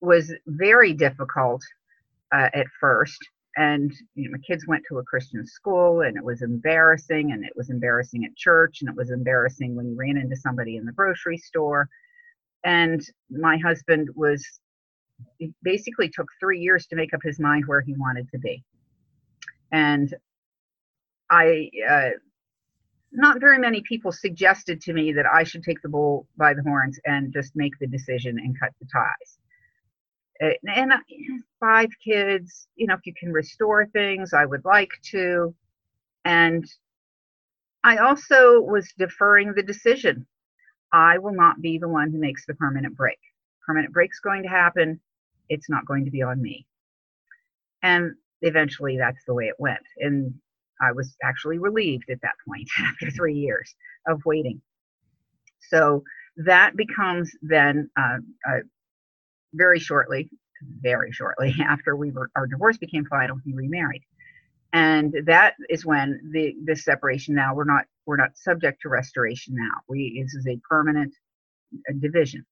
was 0.00 0.32
very 0.46 0.92
difficult 0.92 1.62
uh, 2.32 2.48
at 2.54 2.66
first. 2.80 3.18
And 3.56 3.92
you 4.14 4.24
know, 4.24 4.32
my 4.32 4.38
kids 4.38 4.66
went 4.66 4.84
to 4.88 4.98
a 4.98 5.04
christian 5.04 5.44
school 5.44 6.02
and 6.02 6.16
it 6.16 6.24
was 6.24 6.42
embarrassing 6.42 7.32
and 7.32 7.44
it 7.44 7.52
was 7.56 7.68
embarrassing 7.68 8.24
at 8.24 8.36
church 8.36 8.78
and 8.80 8.88
it 8.88 8.96
was 8.96 9.10
embarrassing 9.10 9.74
when 9.74 9.88
you 9.90 9.96
ran 9.96 10.16
into 10.16 10.36
somebody 10.36 10.76
in 10.76 10.84
the 10.84 10.92
grocery 10.92 11.36
store. 11.36 11.88
And 12.64 13.04
my 13.28 13.56
husband 13.58 14.08
was 14.14 14.44
basically 15.62 16.08
took 16.08 16.28
three 16.38 16.60
years 16.60 16.86
to 16.86 16.96
make 16.96 17.12
up 17.12 17.20
his 17.22 17.40
mind 17.40 17.64
where 17.66 17.80
he 17.80 17.94
wanted 17.94 18.28
to 18.30 18.38
be. 18.38 18.62
And 19.72 20.14
i 21.30 21.70
uh, 21.88 22.10
not 23.12 23.40
very 23.40 23.58
many 23.58 23.82
people 23.82 24.12
suggested 24.12 24.80
to 24.82 24.92
me 24.92 25.12
that 25.12 25.26
I 25.26 25.42
should 25.42 25.64
take 25.64 25.82
the 25.82 25.88
bull 25.88 26.26
by 26.36 26.54
the 26.54 26.62
horns 26.62 26.98
and 27.04 27.32
just 27.32 27.56
make 27.56 27.72
the 27.80 27.86
decision 27.86 28.38
and 28.38 28.58
cut 28.58 28.72
the 28.80 28.86
ties. 28.92 29.38
And 30.40 30.92
five 31.60 31.90
kids, 32.02 32.66
you 32.76 32.86
know, 32.86 32.94
if 32.94 33.04
you 33.04 33.12
can 33.18 33.32
restore 33.32 33.86
things, 33.86 34.32
I 34.32 34.46
would 34.46 34.64
like 34.64 34.92
to. 35.10 35.54
And 36.24 36.64
I 37.84 37.98
also 37.98 38.60
was 38.60 38.92
deferring 38.98 39.52
the 39.54 39.62
decision. 39.62 40.26
I 40.92 41.18
will 41.18 41.34
not 41.34 41.60
be 41.60 41.78
the 41.78 41.88
one 41.88 42.10
who 42.10 42.18
makes 42.18 42.46
the 42.46 42.54
permanent 42.54 42.96
break. 42.96 43.18
Permanent 43.66 43.92
break's 43.92 44.20
going 44.20 44.42
to 44.42 44.48
happen. 44.48 45.00
It's 45.48 45.68
not 45.68 45.86
going 45.86 46.04
to 46.04 46.10
be 46.10 46.22
on 46.22 46.40
me. 46.40 46.66
And 47.82 48.12
eventually 48.42 48.96
that's 48.98 49.24
the 49.26 49.34
way 49.34 49.46
it 49.46 49.56
went. 49.58 49.82
And 49.98 50.34
I 50.80 50.92
was 50.92 51.16
actually 51.22 51.58
relieved 51.58 52.10
at 52.10 52.20
that 52.22 52.34
point 52.46 52.68
after 52.78 53.10
three 53.10 53.34
years 53.34 53.74
of 54.06 54.24
waiting. 54.24 54.60
So 55.68 56.02
that 56.38 56.76
becomes 56.76 57.30
then 57.42 57.90
uh, 57.98 58.18
uh, 58.48 58.60
very 59.54 59.80
shortly, 59.80 60.30
very 60.80 61.12
shortly 61.12 61.56
after 61.68 61.96
we 61.96 62.10
were 62.12 62.30
our 62.36 62.46
divorce 62.46 62.78
became 62.78 63.04
final, 63.06 63.38
he 63.44 63.54
remarried, 63.54 64.02
and 64.72 65.14
that 65.26 65.54
is 65.70 65.86
when 65.86 66.20
the 66.32 66.54
this 66.64 66.84
separation. 66.84 67.34
Now 67.34 67.54
we're 67.54 67.64
not 67.64 67.86
we're 68.06 68.16
not 68.16 68.36
subject 68.36 68.82
to 68.82 68.90
restoration. 68.90 69.54
Now 69.56 69.80
we 69.88 70.22
this 70.22 70.34
is 70.34 70.46
a 70.48 70.60
permanent 70.68 71.14
uh, 71.90 71.94
division. 72.00 72.46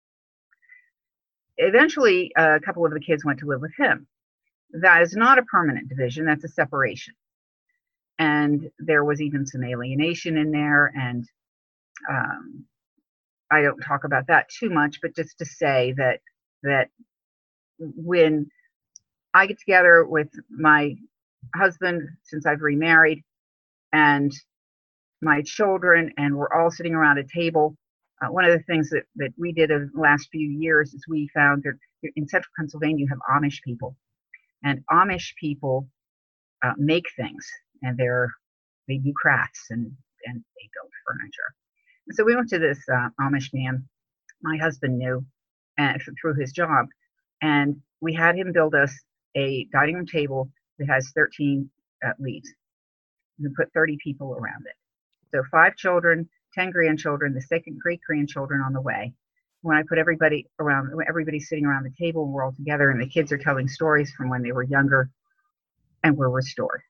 Eventually, 1.59 2.33
a 2.37 2.61
couple 2.61 2.87
of 2.87 2.93
the 2.93 3.01
kids 3.01 3.25
went 3.25 3.41
to 3.41 3.47
live 3.47 3.61
with 3.63 3.73
him. 3.79 4.07
That 4.83 5.03
is 5.03 5.15
not 5.17 5.39
a 5.39 5.45
permanent 5.45 5.89
division. 5.89 6.27
That's 6.27 6.45
a 6.45 6.49
separation 6.49 7.15
and 8.21 8.71
there 8.81 9.05
was 9.05 9.23
even 9.23 9.47
some 9.47 9.65
alienation 9.65 10.39
in 10.39 10.53
there 10.53 10.93
and 10.97 11.27
um, 12.11 12.65
i 13.53 13.63
don't 13.63 13.81
talk 13.81 14.05
about 14.05 14.27
that 14.29 14.49
too 14.51 14.71
much 14.71 15.01
but 15.03 15.17
just 15.17 15.39
to 15.39 15.47
say 15.47 15.95
that 15.99 16.21
that 16.63 16.89
when 17.79 18.47
i 19.35 19.47
get 19.47 19.59
together 19.59 20.05
with 20.05 20.29
my 20.51 20.95
husband 21.57 22.03
since 22.25 22.47
i've 22.47 22.63
remarried 22.63 23.23
and 23.93 24.33
my 25.23 25.43
children 25.43 26.13
and 26.19 26.37
we're 26.37 26.53
all 26.53 26.71
sitting 26.71 26.95
around 26.95 27.19
a 27.19 27.25
table 27.25 27.77
uh, 28.21 28.27
one 28.33 28.45
of 28.45 28.51
the 28.51 28.65
things 28.65 28.91
that, 28.91 29.05
that 29.17 29.31
we 29.39 29.53
did 29.53 29.71
in 29.71 29.91
the 29.95 30.01
last 30.01 30.29
few 30.33 30.49
years 30.49 30.93
is 30.95 31.05
we 31.09 31.29
found 31.35 31.63
that 31.65 31.79
in 32.17 32.29
central 32.29 32.51
pennsylvania 32.59 33.05
you 33.05 33.09
have 33.09 33.19
amish 33.43 33.63
people 33.63 33.97
and 34.65 34.83
amish 34.91 35.35
people 35.41 35.89
uh, 36.65 36.73
make 36.79 37.07
things 37.17 37.47
and 37.83 37.97
they're 37.97 38.31
they 38.89 38.97
do 38.99 39.13
crafts 39.21 39.67
and 39.71 39.91
and 40.27 40.37
they 40.37 40.69
build 40.75 40.91
furniture. 41.07 41.55
And 42.07 42.17
so 42.17 42.25
we 42.25 42.35
went 42.35 42.49
to 42.51 42.59
this 42.59 42.79
uh, 42.93 43.09
Amish 43.21 43.51
man 43.53 43.85
my 44.43 44.57
husband 44.57 44.99
knew 44.99 45.25
and 45.79 46.01
through 46.21 46.35
his 46.35 46.53
job, 46.53 46.87
and 47.43 47.81
we 48.01 48.13
had 48.13 48.37
him 48.37 48.53
build 48.53 48.75
us 48.75 48.93
a 49.37 49.67
dining 49.73 49.95
room 49.95 50.07
table 50.07 50.51
that 50.79 50.89
has 50.89 51.11
13 51.15 51.69
uh, 52.05 52.11
leaves. 52.19 52.49
We 53.41 53.49
put 53.57 53.73
30 53.73 53.99
people 54.03 54.35
around 54.35 54.65
it. 54.67 54.75
So 55.33 55.43
five 55.51 55.77
children, 55.77 56.29
10 56.55 56.71
grandchildren, 56.71 57.35
the 57.35 57.43
second 57.43 57.79
great 57.81 58.01
grandchildren 58.07 58.61
on 58.61 58.73
the 58.73 58.81
way. 58.81 59.13
When 59.63 59.77
I 59.77 59.83
put 59.89 59.99
everybody 59.99 60.47
around, 60.61 60.91
everybody's 61.09 61.49
sitting 61.49 61.67
around 61.67 61.85
the 61.85 62.05
table 62.05 62.27
we're 62.27 62.45
all 62.45 62.53
together, 62.53 62.91
and 62.91 63.01
the 63.01 63.09
kids 63.09 63.33
are 63.33 63.39
telling 63.39 63.69
stories 63.69 64.13
from 64.13 64.29
when 64.29 64.43
they 64.43 64.53
were 64.53 64.63
younger, 64.63 65.11
and 66.05 66.17
we're 66.17 66.29
restored. 66.29 66.83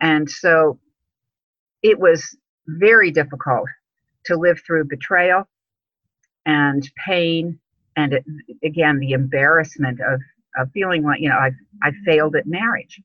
And 0.00 0.28
so 0.28 0.78
it 1.82 1.98
was 1.98 2.36
very 2.66 3.10
difficult 3.10 3.68
to 4.26 4.36
live 4.36 4.60
through 4.66 4.84
betrayal 4.84 5.48
and 6.46 6.88
pain 7.06 7.58
and 7.96 8.14
it, 8.14 8.24
again 8.64 8.98
the 8.98 9.12
embarrassment 9.12 10.00
of 10.00 10.20
of 10.56 10.70
feeling 10.72 11.02
like 11.04 11.20
you 11.20 11.28
know 11.28 11.38
I've 11.38 11.54
I 11.82 11.92
failed 12.04 12.36
at 12.36 12.46
marriage. 12.46 13.00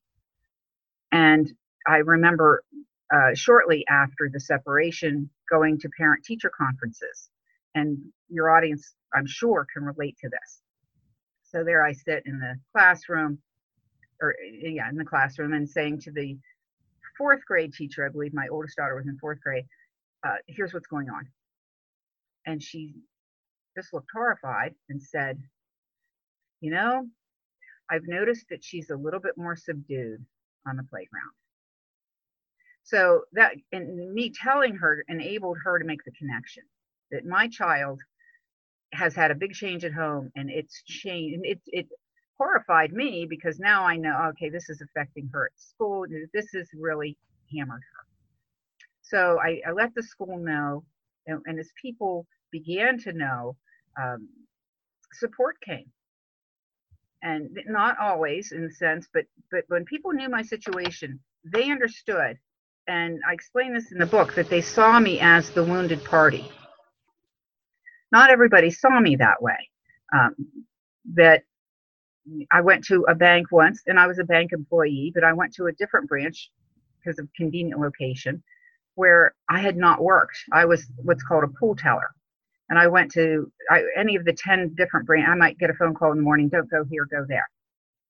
And 1.11 1.51
I 1.87 1.97
remember 1.97 2.63
uh, 3.13 3.33
shortly 3.35 3.85
after 3.89 4.29
the 4.31 4.39
separation 4.39 5.29
going 5.49 5.79
to 5.79 5.89
parent 5.97 6.25
teacher 6.25 6.51
conferences, 6.55 7.29
and 7.75 7.97
your 8.29 8.49
audience 8.55 8.93
I'm 9.13 9.27
sure 9.27 9.67
can 9.73 9.83
relate 9.83 10.17
to 10.21 10.29
this. 10.29 10.61
So 11.43 11.63
there 11.63 11.85
I 11.85 11.93
sit 11.93 12.23
in 12.25 12.39
the 12.39 12.55
classroom, 12.73 13.39
or 14.21 14.35
yeah, 14.61 14.89
in 14.89 14.97
the 14.97 15.05
classroom, 15.05 15.53
and 15.53 15.69
saying 15.69 16.01
to 16.01 16.11
the 16.11 16.37
fourth 17.17 17.45
grade 17.45 17.73
teacher, 17.73 18.05
I 18.05 18.09
believe 18.09 18.33
my 18.33 18.47
oldest 18.51 18.77
daughter 18.77 18.95
was 18.95 19.07
in 19.07 19.17
fourth 19.19 19.41
grade, 19.41 19.65
uh, 20.25 20.35
here's 20.47 20.73
what's 20.73 20.87
going 20.87 21.09
on. 21.09 21.27
And 22.45 22.61
she 22.61 22.95
just 23.75 23.93
looked 23.93 24.09
horrified 24.13 24.73
and 24.89 25.01
said, 25.01 25.41
You 26.61 26.71
know, 26.71 27.07
I've 27.89 28.07
noticed 28.07 28.45
that 28.49 28.63
she's 28.63 28.89
a 28.89 28.95
little 28.95 29.19
bit 29.19 29.37
more 29.37 29.55
subdued 29.55 30.25
on 30.67 30.77
the 30.77 30.83
playground. 30.83 31.31
So 32.83 33.23
that, 33.33 33.53
and 33.71 34.13
me 34.13 34.31
telling 34.31 34.75
her 34.75 35.03
enabled 35.07 35.57
her 35.63 35.79
to 35.79 35.85
make 35.85 36.03
the 36.05 36.11
connection 36.11 36.63
that 37.11 37.25
my 37.25 37.47
child 37.47 37.99
has 38.93 39.15
had 39.15 39.31
a 39.31 39.35
big 39.35 39.53
change 39.53 39.83
at 39.83 39.93
home 39.93 40.31
and 40.35 40.49
it's 40.49 40.83
changed. 40.83 41.39
It, 41.43 41.59
it 41.67 41.87
horrified 42.37 42.93
me 42.93 43.25
because 43.29 43.59
now 43.59 43.83
I 43.83 43.97
know, 43.97 44.15
okay, 44.29 44.49
this 44.49 44.69
is 44.69 44.81
affecting 44.81 45.29
her 45.33 45.45
at 45.45 45.59
school. 45.59 46.05
This 46.33 46.47
has 46.53 46.69
really 46.73 47.17
hammered 47.55 47.81
her. 47.81 48.05
So 49.01 49.39
I, 49.41 49.61
I 49.67 49.71
let 49.71 49.93
the 49.95 50.03
school 50.03 50.37
know, 50.37 50.83
and, 51.27 51.41
and, 51.45 51.59
as 51.59 51.69
people 51.79 52.25
began 52.51 52.97
to 52.99 53.13
know, 53.13 53.55
um, 54.01 54.29
support 55.13 55.57
came. 55.61 55.91
And 57.21 57.57
not 57.65 57.97
always 57.99 58.51
in 58.51 58.63
the 58.67 58.71
sense, 58.71 59.07
but 59.13 59.25
but 59.51 59.63
when 59.67 59.83
people 59.85 60.11
knew 60.11 60.29
my 60.29 60.43
situation, 60.43 61.19
they 61.43 61.71
understood. 61.71 62.37
And 62.87 63.19
I 63.27 63.33
explain 63.33 63.73
this 63.73 63.91
in 63.91 63.97
the 63.97 64.05
book 64.05 64.35
that 64.35 64.49
they 64.49 64.61
saw 64.61 64.99
me 64.99 65.19
as 65.19 65.49
the 65.49 65.63
wounded 65.63 66.03
party. 66.03 66.51
Not 68.11 68.29
everybody 68.29 68.69
saw 68.69 68.99
me 68.99 69.15
that 69.15 69.41
way. 69.41 69.57
Um, 70.13 70.35
that 71.15 71.43
I 72.51 72.61
went 72.61 72.83
to 72.85 73.05
a 73.09 73.15
bank 73.15 73.51
once 73.51 73.81
and 73.87 73.99
I 73.99 74.07
was 74.07 74.19
a 74.19 74.23
bank 74.23 74.51
employee, 74.53 75.11
but 75.13 75.23
I 75.23 75.33
went 75.33 75.53
to 75.55 75.65
a 75.65 75.71
different 75.73 76.07
branch 76.07 76.51
because 76.99 77.19
of 77.19 77.27
convenient 77.35 77.79
location 77.79 78.43
where 78.95 79.35
I 79.49 79.59
had 79.59 79.77
not 79.77 80.01
worked. 80.01 80.37
I 80.51 80.65
was 80.65 80.87
what's 80.97 81.23
called 81.23 81.43
a 81.43 81.47
pool 81.47 81.75
teller. 81.75 82.11
And 82.69 82.79
I 82.79 82.87
went 82.87 83.11
to 83.11 83.51
I, 83.69 83.83
any 83.95 84.15
of 84.15 84.25
the 84.25 84.33
10 84.33 84.73
different 84.75 85.05
branch. 85.05 85.27
I 85.27 85.35
might 85.35 85.57
get 85.59 85.69
a 85.69 85.73
phone 85.73 85.93
call 85.93 86.11
in 86.11 86.17
the 86.17 86.23
morning, 86.23 86.49
don't 86.49 86.69
go 86.69 86.83
here, 86.89 87.05
go 87.09 87.25
there. 87.27 87.47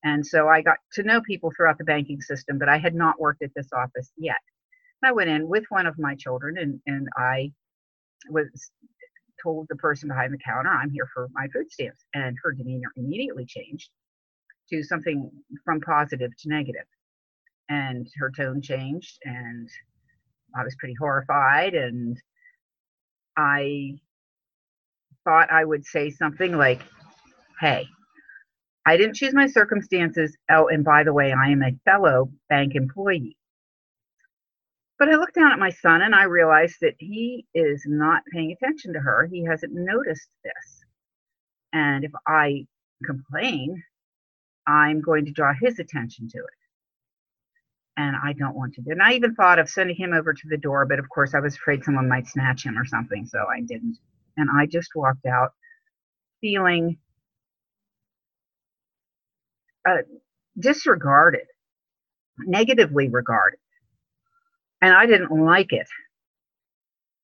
And 0.03 0.25
so 0.25 0.47
I 0.47 0.61
got 0.61 0.77
to 0.93 1.03
know 1.03 1.21
people 1.21 1.51
throughout 1.55 1.77
the 1.77 1.83
banking 1.83 2.21
system, 2.21 2.59
but 2.59 2.69
I 2.69 2.77
had 2.77 2.95
not 2.95 3.19
worked 3.19 3.41
at 3.41 3.51
this 3.55 3.69
office 3.73 4.11
yet. 4.17 4.37
And 5.01 5.09
I 5.09 5.13
went 5.13 5.29
in 5.29 5.47
with 5.47 5.65
one 5.69 5.87
of 5.87 5.97
my 5.97 6.15
children 6.15 6.57
and, 6.57 6.79
and 6.85 7.07
I 7.17 7.51
was 8.29 8.71
told 9.41 9.67
the 9.69 9.75
person 9.75 10.09
behind 10.09 10.33
the 10.33 10.37
counter, 10.37 10.69
I'm 10.69 10.91
here 10.91 11.07
for 11.13 11.27
my 11.33 11.47
food 11.53 11.71
stamps. 11.71 12.05
And 12.13 12.37
her 12.43 12.51
demeanor 12.51 12.91
immediately 12.95 13.45
changed 13.45 13.89
to 14.69 14.83
something 14.83 15.29
from 15.63 15.81
positive 15.81 16.31
to 16.39 16.49
negative. 16.49 16.85
And 17.69 18.07
her 18.17 18.31
tone 18.35 18.61
changed, 18.61 19.17
and 19.23 19.67
I 20.55 20.63
was 20.63 20.75
pretty 20.79 20.95
horrified. 20.99 21.73
And 21.73 22.21
I 23.37 23.95
thought 25.25 25.51
I 25.51 25.65
would 25.65 25.85
say 25.85 26.09
something 26.09 26.57
like, 26.57 26.81
Hey, 27.59 27.87
I 28.85 28.97
didn't 28.97 29.15
choose 29.15 29.33
my 29.33 29.47
circumstances. 29.47 30.37
Oh, 30.49 30.67
and 30.67 30.83
by 30.83 31.03
the 31.03 31.13
way, 31.13 31.33
I 31.33 31.49
am 31.49 31.63
a 31.63 31.75
fellow 31.83 32.29
bank 32.49 32.75
employee. 32.75 33.35
But 34.97 35.09
I 35.09 35.15
looked 35.15 35.35
down 35.35 35.51
at 35.51 35.59
my 35.59 35.71
son 35.71 36.01
and 36.03 36.15
I 36.15 36.23
realized 36.23 36.77
that 36.81 36.95
he 36.99 37.45
is 37.53 37.83
not 37.85 38.23
paying 38.31 38.51
attention 38.51 38.93
to 38.93 38.99
her. 38.99 39.27
He 39.29 39.43
hasn't 39.43 39.73
noticed 39.73 40.29
this. 40.43 40.83
And 41.73 42.05
if 42.05 42.11
I 42.27 42.65
complain, 43.03 43.83
I'm 44.67 45.01
going 45.01 45.25
to 45.25 45.31
draw 45.31 45.53
his 45.59 45.79
attention 45.79 46.29
to 46.29 46.37
it. 46.37 46.59
And 47.97 48.15
I 48.23 48.33
don't 48.33 48.55
want 48.55 48.73
to 48.75 48.81
do. 48.81 48.91
And 48.91 49.01
I 49.01 49.13
even 49.13 49.35
thought 49.35 49.59
of 49.59 49.69
sending 49.69 49.95
him 49.95 50.13
over 50.13 50.33
to 50.33 50.47
the 50.49 50.57
door, 50.57 50.85
but 50.85 50.99
of 50.99 51.09
course 51.09 51.33
I 51.33 51.39
was 51.39 51.55
afraid 51.55 51.83
someone 51.83 52.07
might 52.07 52.27
snatch 52.27 52.65
him 52.65 52.77
or 52.77 52.85
something, 52.85 53.25
so 53.25 53.45
I 53.49 53.61
didn't. 53.61 53.97
And 54.37 54.49
I 54.49 54.65
just 54.65 54.89
walked 54.95 55.25
out 55.25 55.51
feeling 56.41 56.97
uh, 59.87 59.97
disregarded, 60.59 61.45
negatively 62.39 63.09
regarded. 63.09 63.59
And 64.81 64.93
I 64.93 65.05
didn't 65.05 65.31
like 65.31 65.73
it. 65.73 65.87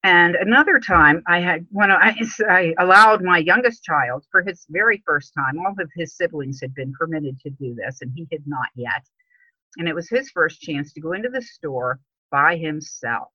And 0.04 0.36
another 0.36 0.80
time, 0.80 1.22
I 1.28 1.40
had 1.40 1.68
when 1.70 1.92
I, 1.92 2.16
I 2.50 2.74
allowed 2.80 3.24
my 3.24 3.38
youngest 3.38 3.84
child 3.84 4.26
for 4.32 4.42
his 4.42 4.66
very 4.70 5.04
first 5.06 5.34
time. 5.38 5.60
All 5.60 5.76
of 5.80 5.90
his 5.96 6.16
siblings 6.16 6.60
had 6.60 6.74
been 6.74 6.92
permitted 6.94 7.40
to 7.42 7.52
do 7.52 7.76
this, 7.76 8.02
and 8.02 8.12
he 8.16 8.28
had 8.32 8.42
not 8.48 8.70
yet. 8.76 9.06
And 9.78 9.88
it 9.88 9.96
was 9.96 10.10
his 10.10 10.32
first 10.32 10.62
chance 10.62 10.92
to 10.94 11.02
go 11.02 11.14
into 11.14 11.30
the 11.30 11.42
store 11.42 12.00
by 12.32 12.58
himself. 12.58 13.30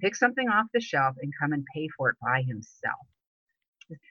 Pick 0.00 0.14
something 0.16 0.48
off 0.48 0.66
the 0.72 0.80
shelf 0.80 1.16
and 1.20 1.32
come 1.40 1.52
and 1.52 1.64
pay 1.74 1.88
for 1.96 2.10
it 2.10 2.16
by 2.22 2.42
himself. 2.42 3.06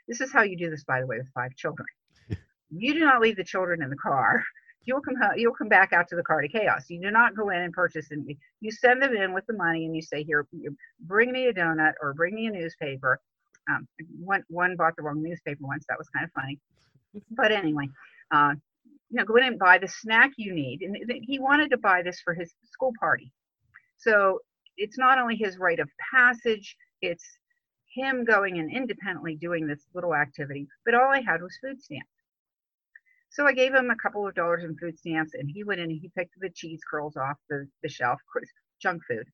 This 0.07 0.21
is 0.21 0.31
how 0.31 0.43
you 0.43 0.57
do 0.57 0.69
this, 0.69 0.83
by 0.83 0.99
the 0.99 1.07
way, 1.07 1.17
with 1.17 1.31
five 1.33 1.55
children. 1.55 1.87
you 2.69 2.93
do 2.93 2.99
not 2.99 3.21
leave 3.21 3.35
the 3.35 3.43
children 3.43 3.81
in 3.81 3.89
the 3.89 3.95
car. 3.95 4.43
You'll 4.83 5.01
come 5.01 5.15
you'll 5.35 5.53
come 5.53 5.69
back 5.69 5.93
out 5.93 6.07
to 6.07 6.15
the 6.15 6.23
car 6.23 6.41
to 6.41 6.47
chaos. 6.47 6.89
You 6.89 6.99
do 7.01 7.11
not 7.11 7.35
go 7.35 7.49
in 7.49 7.61
and 7.61 7.71
purchase 7.71 8.09
and 8.09 8.27
you 8.61 8.71
send 8.71 9.01
them 9.01 9.15
in 9.15 9.31
with 9.31 9.45
the 9.45 9.53
money 9.53 9.85
and 9.85 9.95
you 9.95 10.01
say, 10.01 10.23
here, 10.23 10.47
bring 11.01 11.31
me 11.31 11.45
a 11.47 11.53
donut 11.53 11.93
or 12.01 12.13
bring 12.15 12.33
me 12.33 12.47
a 12.47 12.51
newspaper. 12.51 13.19
Um, 13.69 13.87
one 14.19 14.43
one 14.47 14.75
bought 14.75 14.95
the 14.95 15.03
wrong 15.03 15.21
newspaper 15.21 15.59
once. 15.61 15.85
That 15.87 15.99
was 15.99 16.09
kind 16.09 16.25
of 16.25 16.31
funny. 16.31 16.59
But 17.29 17.51
anyway, 17.51 17.89
uh, 18.31 18.53
you 19.11 19.17
know, 19.17 19.25
go 19.25 19.35
in 19.35 19.43
and 19.43 19.59
buy 19.59 19.77
the 19.77 19.87
snack 19.87 20.31
you 20.37 20.53
need. 20.53 20.81
And 20.81 20.97
he 21.23 21.37
wanted 21.37 21.69
to 21.71 21.77
buy 21.77 22.01
this 22.01 22.19
for 22.21 22.33
his 22.33 22.51
school 22.71 22.93
party. 22.99 23.31
So 23.97 24.39
it's 24.77 24.97
not 24.97 25.19
only 25.19 25.36
his 25.36 25.57
rite 25.57 25.79
of 25.79 25.89
passage, 26.13 26.75
it's 27.01 27.25
him 27.93 28.23
going 28.23 28.60
and 28.60 28.71
independently 28.71 29.36
doing 29.36 29.67
this 29.67 29.86
little 29.93 30.15
activity, 30.15 30.67
but 30.86 30.93
all 30.93 31.10
I 31.10 31.21
had 31.21 31.41
was 31.41 31.57
food 31.62 31.81
stamps. 31.81 32.10
So 33.29 33.45
I 33.45 33.53
gave 33.53 33.73
him 33.73 33.89
a 33.89 33.95
couple 33.95 34.27
of 34.27 34.36
dollars 34.36 34.63
in 34.63 34.77
food 34.77 34.97
stamps 34.99 35.34
and 35.34 35.49
he 35.53 35.63
went 35.63 35.79
in 35.79 35.89
and 35.89 35.99
he 36.01 36.12
picked 36.17 36.36
the 36.39 36.49
cheese 36.49 36.81
curls 36.89 37.15
off 37.15 37.38
the, 37.49 37.67
the 37.81 37.89
shelf, 37.89 38.19
junk 38.81 39.01
food. 39.07 39.25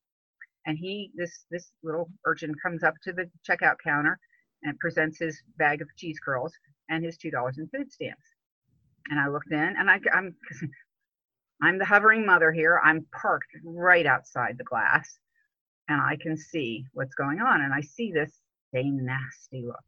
And 0.66 0.78
he, 0.78 1.12
this, 1.16 1.46
this 1.50 1.72
little 1.82 2.10
urchin 2.26 2.54
comes 2.62 2.84
up 2.84 2.94
to 3.04 3.14
the 3.14 3.30
checkout 3.48 3.78
counter 3.84 4.20
and 4.64 4.78
presents 4.80 5.20
his 5.20 5.42
bag 5.58 5.82
of 5.82 5.88
cheese 5.96 6.20
curls 6.24 6.54
and 6.90 7.04
his 7.04 7.18
$2 7.18 7.32
in 7.58 7.68
food 7.70 7.92
stamps. 7.92 8.26
And 9.10 9.20
I 9.20 9.30
looked 9.30 9.52
in 9.52 9.76
and 9.78 9.90
I, 9.90 10.00
I'm, 10.14 10.36
I'm 11.62 11.80
the 11.80 11.86
hovering 11.86 12.26
mother 12.26 12.52
here. 12.52 12.80
I'm 12.84 13.06
parked 13.20 13.50
right 13.64 14.06
outside 14.06 14.58
the 14.58 14.64
glass 14.64 15.18
and 15.90 16.02
I 16.02 16.18
can 16.22 16.38
see 16.38 16.86
what's 16.94 17.16
going 17.16 17.40
on. 17.40 17.62
And 17.62 17.74
I 17.74 17.82
see 17.82 18.12
this 18.12 18.32
same 18.74 19.06
nasty 19.06 19.66
look 19.66 19.86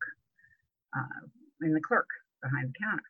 uh, 0.98 1.28
in 1.62 1.74
the 1.74 1.82
clerk 1.82 2.08
behind 2.42 2.70
the 2.70 2.86
counter 2.86 3.04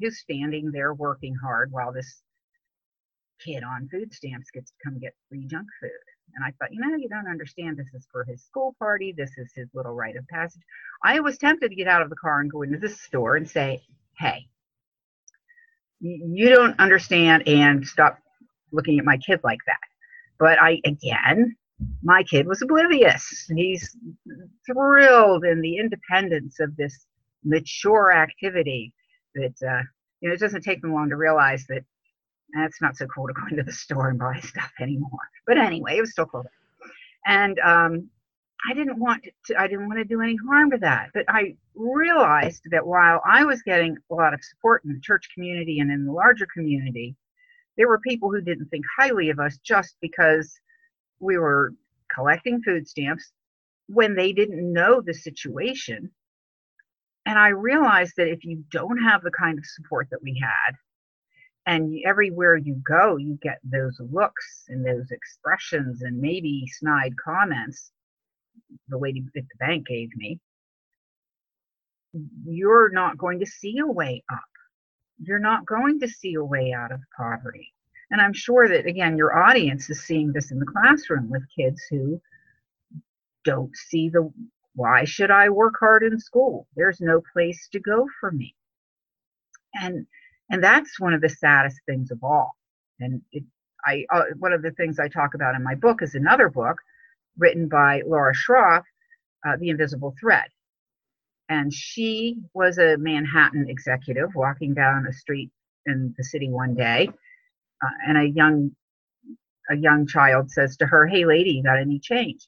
who's 0.00 0.18
standing 0.18 0.70
there 0.70 0.94
working 0.94 1.34
hard 1.34 1.70
while 1.72 1.92
this 1.92 2.22
kid 3.44 3.62
on 3.62 3.88
food 3.90 4.12
stamps 4.12 4.50
gets 4.50 4.70
to 4.70 4.76
come 4.84 4.98
get 4.98 5.14
free 5.28 5.46
junk 5.46 5.66
food. 5.80 5.90
And 6.34 6.44
I 6.44 6.52
thought, 6.52 6.72
you 6.72 6.80
know, 6.80 6.96
you 6.96 7.08
don't 7.08 7.28
understand. 7.28 7.76
This 7.76 7.92
is 7.94 8.06
for 8.12 8.24
his 8.24 8.42
school 8.42 8.74
party. 8.78 9.12
This 9.12 9.32
is 9.36 9.52
his 9.54 9.68
little 9.74 9.92
rite 9.92 10.16
of 10.16 10.26
passage. 10.28 10.62
I 11.02 11.20
was 11.20 11.38
tempted 11.38 11.70
to 11.70 11.74
get 11.74 11.88
out 11.88 12.02
of 12.02 12.10
the 12.10 12.16
car 12.16 12.40
and 12.40 12.50
go 12.50 12.62
into 12.62 12.78
the 12.78 12.88
store 12.88 13.36
and 13.36 13.48
say, 13.48 13.82
hey, 14.18 14.46
you 16.00 16.48
don't 16.48 16.78
understand 16.78 17.46
and 17.46 17.86
stop 17.86 18.18
looking 18.72 18.98
at 18.98 19.04
my 19.04 19.16
kid 19.18 19.40
like 19.42 19.58
that. 19.66 19.80
But 20.38 20.62
I, 20.62 20.80
again, 20.84 21.56
my 22.02 22.22
kid 22.22 22.46
was 22.46 22.62
oblivious. 22.62 23.50
He's 23.54 23.96
thrilled 24.66 25.44
in 25.44 25.60
the 25.60 25.76
independence 25.76 26.60
of 26.60 26.76
this 26.76 27.06
mature 27.44 28.12
activity 28.12 28.92
that, 29.34 29.54
uh, 29.66 29.82
you 30.20 30.28
know, 30.28 30.34
it 30.34 30.40
doesn't 30.40 30.62
take 30.62 30.82
them 30.82 30.92
long 30.92 31.08
to 31.10 31.16
realize 31.16 31.66
that 31.68 31.84
that's 32.54 32.80
not 32.80 32.96
so 32.96 33.06
cool 33.06 33.26
to 33.26 33.32
go 33.32 33.42
into 33.50 33.62
the 33.62 33.72
store 33.72 34.08
and 34.08 34.18
buy 34.18 34.38
stuff 34.40 34.72
anymore. 34.80 35.20
But 35.46 35.58
anyway, 35.58 35.96
it 35.96 36.00
was 36.00 36.12
still 36.12 36.26
cool. 36.26 36.44
And 37.26 37.58
um, 37.60 38.08
I 38.68 38.74
didn't 38.74 38.98
want 38.98 39.24
to, 39.46 39.60
I 39.60 39.66
didn't 39.66 39.86
want 39.86 39.98
to 39.98 40.04
do 40.04 40.20
any 40.20 40.36
harm 40.48 40.70
to 40.72 40.78
that. 40.78 41.10
But 41.14 41.24
I 41.28 41.56
realized 41.74 42.62
that 42.70 42.86
while 42.86 43.22
I 43.24 43.44
was 43.44 43.62
getting 43.62 43.96
a 44.10 44.14
lot 44.14 44.34
of 44.34 44.42
support 44.42 44.84
in 44.84 44.92
the 44.92 45.00
church 45.00 45.28
community 45.34 45.80
and 45.80 45.90
in 45.90 46.04
the 46.04 46.12
larger 46.12 46.46
community, 46.52 47.14
there 47.76 47.88
were 47.88 48.00
people 48.00 48.30
who 48.30 48.40
didn't 48.40 48.66
think 48.66 48.84
highly 48.98 49.30
of 49.30 49.38
us 49.38 49.58
just 49.64 49.96
because 50.00 50.58
we 51.20 51.38
were 51.38 51.74
collecting 52.12 52.62
food 52.62 52.88
stamps 52.88 53.32
when 53.86 54.14
they 54.14 54.32
didn't 54.32 54.72
know 54.72 55.00
the 55.00 55.14
situation. 55.14 56.10
And 57.26 57.38
I 57.38 57.48
realized 57.48 58.14
that 58.16 58.28
if 58.28 58.44
you 58.44 58.64
don't 58.70 58.98
have 58.98 59.22
the 59.22 59.30
kind 59.30 59.58
of 59.58 59.66
support 59.66 60.08
that 60.10 60.22
we 60.22 60.40
had, 60.42 60.74
and 61.66 62.00
everywhere 62.06 62.56
you 62.56 62.80
go, 62.86 63.16
you 63.16 63.38
get 63.42 63.58
those 63.62 64.00
looks 64.10 64.64
and 64.68 64.84
those 64.84 65.10
expressions 65.10 66.02
and 66.02 66.18
maybe 66.18 66.64
snide 66.66 67.14
comments, 67.22 67.92
the 68.88 68.98
lady 68.98 69.22
at 69.36 69.42
the 69.42 69.58
bank 69.58 69.86
gave 69.86 70.08
me, 70.16 70.40
you're 72.44 72.90
not 72.90 73.18
going 73.18 73.40
to 73.40 73.46
see 73.46 73.78
a 73.78 73.86
way 73.86 74.24
up. 74.32 74.40
You're 75.22 75.38
not 75.38 75.66
going 75.66 76.00
to 76.00 76.08
see 76.08 76.34
a 76.34 76.44
way 76.44 76.72
out 76.72 76.92
of 76.92 77.00
poverty. 77.16 77.72
And 78.10 78.20
I'm 78.20 78.32
sure 78.32 78.68
that, 78.68 78.86
again, 78.86 79.16
your 79.16 79.36
audience 79.36 79.88
is 79.88 80.02
seeing 80.02 80.32
this 80.32 80.50
in 80.50 80.58
the 80.58 80.66
classroom 80.66 81.30
with 81.30 81.42
kids 81.56 81.80
who 81.90 82.20
don't 83.44 83.74
see 83.76 84.08
the 84.08 84.30
why 84.74 85.04
should 85.04 85.30
I 85.30 85.48
work 85.48 85.74
hard 85.78 86.02
in 86.02 86.18
school? 86.18 86.66
There's 86.76 87.00
no 87.00 87.22
place 87.32 87.68
to 87.72 87.80
go 87.80 88.06
for 88.20 88.30
me. 88.30 88.54
And 89.74 90.06
and 90.50 90.62
that's 90.62 90.98
one 90.98 91.14
of 91.14 91.20
the 91.20 91.28
saddest 91.28 91.78
things 91.86 92.10
of 92.10 92.22
all. 92.22 92.52
And 92.98 93.22
it, 93.32 93.44
I 93.84 94.04
uh, 94.12 94.24
one 94.38 94.52
of 94.52 94.62
the 94.62 94.72
things 94.72 94.98
I 94.98 95.08
talk 95.08 95.34
about 95.34 95.54
in 95.54 95.62
my 95.62 95.74
book 95.74 96.02
is 96.02 96.14
another 96.14 96.48
book 96.48 96.76
written 97.38 97.68
by 97.68 98.02
Laura 98.06 98.34
Schroff, 98.34 98.82
uh, 99.46 99.56
The 99.58 99.70
Invisible 99.70 100.14
Thread. 100.20 100.48
And 101.48 101.72
she 101.72 102.36
was 102.54 102.78
a 102.78 102.96
Manhattan 102.96 103.68
executive 103.68 104.34
walking 104.34 104.74
down 104.74 105.06
a 105.06 105.12
street 105.12 105.50
in 105.86 106.14
the 106.16 106.24
city 106.24 106.48
one 106.48 106.74
day 106.74 107.10
uh, 107.82 107.88
and 108.06 108.18
a 108.18 108.28
young 108.28 108.70
a 109.70 109.76
young 109.76 110.06
child 110.06 110.50
says 110.50 110.76
to 110.78 110.86
her, 110.86 111.06
"Hey, 111.06 111.24
lady, 111.24 111.50
you 111.52 111.62
got 111.62 111.78
any 111.78 111.98
change?" 111.98 112.46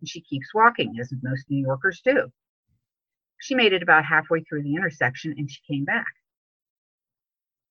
And 0.00 0.08
she 0.08 0.20
keeps 0.20 0.54
walking, 0.54 0.94
as 1.00 1.12
most 1.22 1.46
New 1.48 1.60
Yorkers 1.62 2.00
do. 2.04 2.30
She 3.40 3.54
made 3.54 3.72
it 3.72 3.82
about 3.82 4.04
halfway 4.04 4.42
through 4.42 4.62
the 4.62 4.74
intersection, 4.74 5.34
and 5.36 5.50
she 5.50 5.60
came 5.68 5.84
back. 5.84 6.06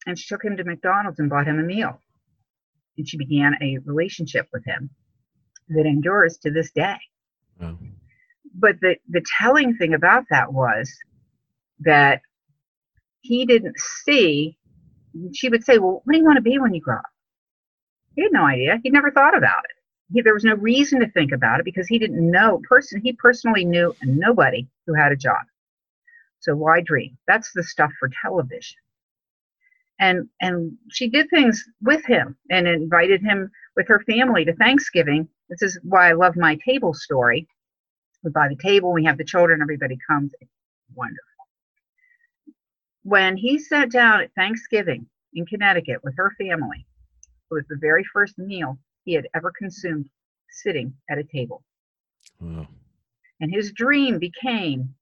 And 0.05 0.17
she 0.17 0.27
took 0.27 0.43
him 0.43 0.57
to 0.57 0.63
McDonald's 0.63 1.19
and 1.19 1.29
bought 1.29 1.47
him 1.47 1.59
a 1.59 1.63
meal. 1.63 2.01
And 2.97 3.07
she 3.07 3.17
began 3.17 3.55
a 3.61 3.77
relationship 3.85 4.47
with 4.51 4.65
him 4.65 4.89
that 5.69 5.85
endures 5.85 6.37
to 6.39 6.51
this 6.51 6.71
day. 6.71 6.97
Wow. 7.59 7.77
But 8.53 8.81
the, 8.81 8.97
the 9.09 9.23
telling 9.39 9.75
thing 9.77 9.93
about 9.93 10.25
that 10.29 10.51
was 10.51 10.91
that 11.79 12.21
he 13.21 13.45
didn't 13.45 13.79
see 13.79 14.57
she 15.33 15.49
would 15.49 15.63
say, 15.63 15.77
Well, 15.77 16.01
what 16.03 16.13
do 16.13 16.17
you 16.17 16.25
want 16.25 16.37
to 16.37 16.41
be 16.41 16.59
when 16.59 16.73
you 16.73 16.81
grow 16.81 16.97
up? 16.97 17.05
He 18.15 18.23
had 18.23 18.31
no 18.31 18.45
idea. 18.45 18.79
He'd 18.83 18.93
never 18.93 19.11
thought 19.11 19.37
about 19.37 19.63
it. 19.65 19.75
He, 20.13 20.21
there 20.21 20.33
was 20.33 20.43
no 20.43 20.55
reason 20.55 20.99
to 20.99 21.09
think 21.09 21.31
about 21.31 21.59
it 21.59 21.65
because 21.65 21.87
he 21.87 21.99
didn't 21.99 22.29
know 22.29 22.61
person 22.67 23.01
he 23.01 23.13
personally 23.13 23.65
knew 23.65 23.95
nobody 24.03 24.67
who 24.85 24.93
had 24.93 25.11
a 25.11 25.17
job. 25.17 25.43
So 26.39 26.55
why 26.55 26.81
dream? 26.81 27.17
That's 27.27 27.51
the 27.53 27.63
stuff 27.63 27.91
for 27.99 28.09
television. 28.21 28.77
And 29.99 30.27
and 30.41 30.77
she 30.89 31.07
did 31.07 31.29
things 31.29 31.63
with 31.81 32.03
him 32.05 32.35
and 32.49 32.67
invited 32.67 33.21
him 33.21 33.51
with 33.75 33.87
her 33.87 34.01
family 34.01 34.43
to 34.45 34.55
Thanksgiving. 34.55 35.27
This 35.49 35.61
is 35.61 35.79
why 35.83 36.09
I 36.09 36.13
love 36.13 36.35
my 36.35 36.57
table 36.67 36.93
story. 36.93 37.47
We 38.23 38.31
buy 38.31 38.47
the 38.49 38.55
table, 38.61 38.93
we 38.93 39.05
have 39.05 39.17
the 39.17 39.23
children, 39.23 39.61
everybody 39.61 39.97
comes. 40.07 40.33
It's 40.41 40.51
wonderful 40.95 41.30
when 43.03 43.37
he 43.37 43.57
sat 43.57 43.91
down 43.91 44.21
at 44.21 44.33
Thanksgiving 44.35 45.07
in 45.33 45.45
Connecticut 45.45 46.03
with 46.03 46.15
her 46.17 46.31
family, 46.37 46.85
it 47.49 47.53
was 47.53 47.65
the 47.69 47.77
very 47.79 48.03
first 48.13 48.37
meal 48.37 48.77
he 49.05 49.13
had 49.13 49.27
ever 49.33 49.51
consumed 49.57 50.09
sitting 50.49 50.93
at 51.09 51.17
a 51.17 51.23
table. 51.23 51.63
Wow. 52.39 52.67
And 53.39 53.53
his 53.53 53.71
dream 53.71 54.19
became 54.19 54.93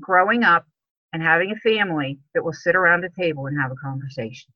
growing 0.00 0.44
up 0.44 0.66
and 1.12 1.22
having 1.22 1.50
a 1.50 1.56
family 1.56 2.18
that 2.34 2.44
will 2.44 2.52
sit 2.52 2.76
around 2.76 3.04
a 3.04 3.10
table 3.10 3.46
and 3.46 3.60
have 3.60 3.72
a 3.72 3.76
conversation. 3.76 4.52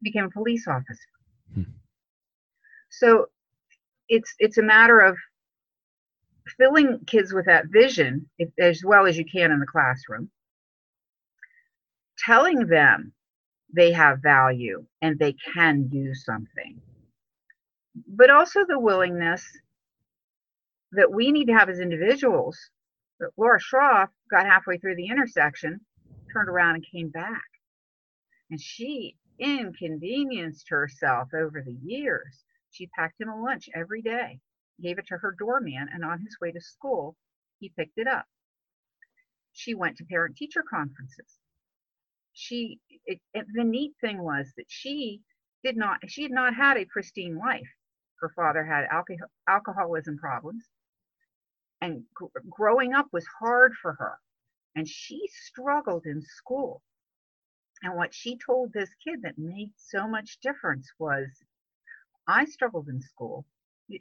He 0.00 0.10
became 0.10 0.24
a 0.24 0.30
police 0.30 0.68
officer. 0.68 0.98
Hmm. 1.54 1.62
So 2.90 3.26
it's 4.08 4.34
it's 4.38 4.58
a 4.58 4.62
matter 4.62 5.00
of 5.00 5.16
filling 6.56 6.98
kids 7.06 7.32
with 7.32 7.46
that 7.46 7.66
vision 7.68 8.28
if, 8.38 8.48
as 8.58 8.82
well 8.84 9.06
as 9.06 9.18
you 9.18 9.24
can 9.24 9.50
in 9.50 9.60
the 9.60 9.66
classroom 9.66 10.30
telling 12.24 12.66
them 12.66 13.12
they 13.74 13.92
have 13.92 14.22
value 14.22 14.84
and 15.02 15.18
they 15.18 15.34
can 15.54 15.88
do 15.88 16.14
something. 16.14 16.80
But 18.06 18.30
also 18.30 18.64
the 18.66 18.78
willingness 18.78 19.44
that 20.92 21.12
we 21.12 21.32
need 21.32 21.46
to 21.46 21.54
have 21.54 21.68
as 21.68 21.80
individuals. 21.80 22.58
That 23.20 23.30
Laura 23.36 23.58
Schroff 23.60 24.08
got 24.30 24.46
halfway 24.46 24.78
through 24.78 24.94
the 24.94 25.08
intersection, 25.08 25.80
turned 26.32 26.48
around 26.48 26.76
and 26.76 26.86
came 26.86 27.08
back. 27.08 27.42
And 28.50 28.60
she 28.60 29.16
inconvenienced 29.38 30.68
herself 30.68 31.28
over 31.34 31.62
the 31.62 31.76
years. 31.84 32.44
She 32.70 32.86
packed 32.96 33.20
him 33.20 33.28
a 33.28 33.42
lunch 33.42 33.68
every 33.74 34.02
day, 34.02 34.40
gave 34.80 34.98
it 34.98 35.06
to 35.08 35.18
her 35.18 35.34
doorman, 35.36 35.88
and 35.92 36.04
on 36.04 36.20
his 36.20 36.36
way 36.40 36.52
to 36.52 36.60
school, 36.60 37.16
he 37.58 37.72
picked 37.76 37.98
it 37.98 38.06
up. 38.06 38.26
She 39.52 39.74
went 39.74 39.96
to 39.96 40.04
parent 40.04 40.36
teacher 40.36 40.62
conferences 40.68 41.38
she 42.38 42.80
it, 43.06 43.20
it, 43.34 43.46
the 43.54 43.64
neat 43.64 43.94
thing 44.00 44.22
was 44.22 44.52
that 44.58 44.66
she 44.70 45.22
did 45.64 45.76
not 45.76 45.98
she 46.10 46.24
had 46.24 46.32
not 46.32 46.54
had 46.54 46.78
a 46.78 46.86
pristine 46.86 47.36
life 47.38 47.68
Her 48.20 48.30
father 48.30 48.64
had 48.64 48.86
alcohol, 48.90 49.28
alcoholism 49.48 50.18
problems. 50.18 50.64
And 51.82 52.04
gr- 52.14 52.26
growing 52.50 52.94
up 52.94 53.08
was 53.12 53.26
hard 53.40 53.74
for 53.82 53.94
her. 53.94 54.20
And 54.76 54.88
she 54.88 55.28
struggled 55.28 56.06
in 56.06 56.22
school. 56.22 56.82
And 57.82 57.96
what 57.96 58.14
she 58.14 58.38
told 58.38 58.72
this 58.72 58.90
kid 59.04 59.22
that 59.22 59.38
made 59.38 59.72
so 59.76 60.08
much 60.08 60.40
difference 60.40 60.90
was 60.98 61.28
I 62.28 62.46
struggled 62.46 62.88
in 62.88 63.02
school. 63.02 63.46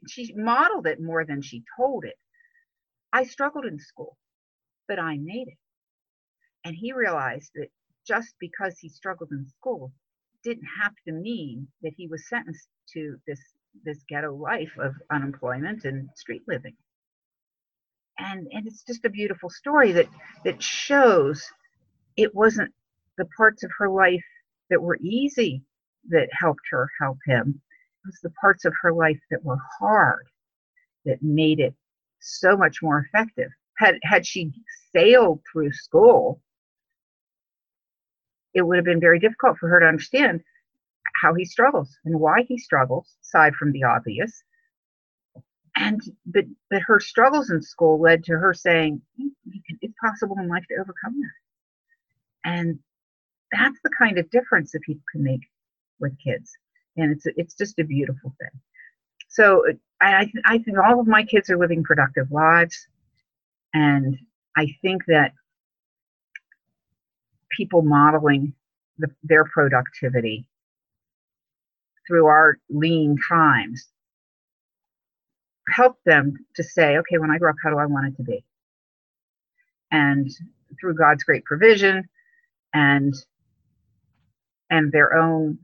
She 0.10 0.34
modeled 0.36 0.88
it 0.88 1.02
more 1.02 1.26
than 1.26 1.41
she 1.41 1.63
told 1.78 2.06
it. 2.06 2.17
I 3.13 3.26
struggled 3.26 3.65
in 3.65 3.80
school, 3.80 4.17
but 4.88 5.00
I 5.00 5.17
made 5.17 5.50
it. 5.50 5.60
And 6.65 6.76
he 6.76 6.93
realized 6.93 7.52
that 7.56 7.69
just 8.08 8.36
because 8.39 8.78
he 8.80 8.89
struggled 8.89 9.32
in 9.32 9.46
school 9.48 9.91
didn't 10.43 10.67
have 10.82 10.93
to 11.06 11.12
mean 11.12 11.67
that 11.82 11.93
he 11.98 12.08
was 12.08 12.28
sentenced 12.30 12.70
to 12.93 13.17
this 13.28 13.41
this 13.84 14.04
ghetto 14.10 14.34
life 14.34 14.72
of 14.80 14.96
unemployment 15.12 15.84
and 15.86 16.10
street 16.15 16.41
living. 16.48 16.76
And 18.17 18.48
and 18.52 18.65
it's 18.65 18.84
just 18.84 19.06
a 19.06 19.10
beautiful 19.10 19.50
story 19.50 19.91
that 19.91 20.08
that 20.46 20.62
shows 20.62 21.46
it 22.15 22.34
wasn't 22.34 22.74
the 23.17 23.26
parts 23.38 23.63
of 23.63 23.72
her 23.78 23.89
life 23.89 24.24
that 24.70 24.82
were 24.82 24.98
easy 25.02 25.63
that 26.10 26.30
helped 26.32 26.67
her 26.72 26.89
help 27.00 27.17
him. 27.26 27.62
It 28.04 28.08
was 28.08 28.20
the 28.24 28.32
parts 28.41 28.65
of 28.65 28.74
her 28.82 28.93
life 28.93 29.20
that 29.30 29.43
were 29.43 29.60
hard 29.80 30.28
that 31.06 31.22
made 31.22 31.60
it 31.60 31.76
so 32.20 32.56
much 32.58 32.82
more 32.82 33.06
effective. 33.06 33.52
Had 33.78 34.00
had 34.04 34.26
she 34.26 34.52
sailed 34.91 35.41
through 35.52 35.72
school, 35.74 36.41
it 38.58 38.65
would 38.65 38.78
have 38.78 38.86
been 38.86 39.00
very 39.00 39.20
difficult 39.20 39.58
for 39.58 39.70
her 39.70 39.80
to 39.80 39.86
understand 39.86 40.41
how 41.22 41.34
he 41.34 41.46
struggles 41.46 41.98
and 42.06 42.20
why 42.20 42.43
he 42.48 42.58
struggles, 42.58 43.15
aside 43.24 43.56
from 43.56 43.72
the 43.72 43.84
obvious. 43.84 44.43
And 45.76 46.02
but 46.26 46.46
but 46.72 46.82
her 46.82 47.00
struggles 47.00 47.52
in 47.52 47.62
school 47.62 48.02
led 48.02 48.24
to 48.26 48.34
her 48.34 48.54
saying 48.54 49.02
it's 49.82 49.93
possible 50.04 50.36
in 50.39 50.48
life 50.48 50.65
to 50.70 50.76
overcome 50.76 51.15
that. 51.22 52.50
And 52.50 52.80
that's 53.52 53.78
the 53.84 53.91
kind 53.98 54.17
of 54.17 54.30
difference 54.32 54.72
that 54.72 54.82
people 54.82 55.04
can 55.12 55.24
make 55.24 55.41
with 56.00 56.17
kids, 56.24 56.52
and 56.98 57.12
it's 57.12 57.26
it's 57.38 57.56
just 57.56 57.80
a 57.80 57.84
beautiful 57.84 58.34
thing. 58.39 58.60
So 59.30 59.63
I 60.02 60.32
I 60.46 60.58
think 60.58 60.78
all 60.80 61.00
of 61.00 61.08
my 61.08 61.24
kids 61.24 61.50
are 61.52 61.58
living 61.60 61.84
productive 61.84 62.32
lives, 62.32 62.88
and 63.74 64.17
I 64.58 64.67
think 64.82 65.04
that 65.08 65.34
people 67.58 67.82
modeling 67.82 68.54
the, 69.00 69.10
their 69.24 69.46
productivity 69.46 70.48
through 72.08 72.28
our 72.28 72.58
lean 72.70 73.17
times 73.30 73.88
help 75.70 75.98
them 76.06 76.34
to 76.56 76.63
say, 76.63 76.98
okay, 76.98 77.17
when 77.17 77.32
I 77.32 77.38
grow 77.38 77.50
up, 77.52 77.58
how 77.63 77.72
do 77.72 77.78
I 77.78 77.86
want 77.86 78.08
it 78.08 78.17
to 78.17 78.24
be? 78.24 78.43
And 79.91 80.30
through 80.80 80.96
God's 80.96 81.24
great 81.24 81.46
provision 81.46 82.08
and 82.74 83.13
and 84.70 84.91
their 84.91 85.15
own 85.15 85.60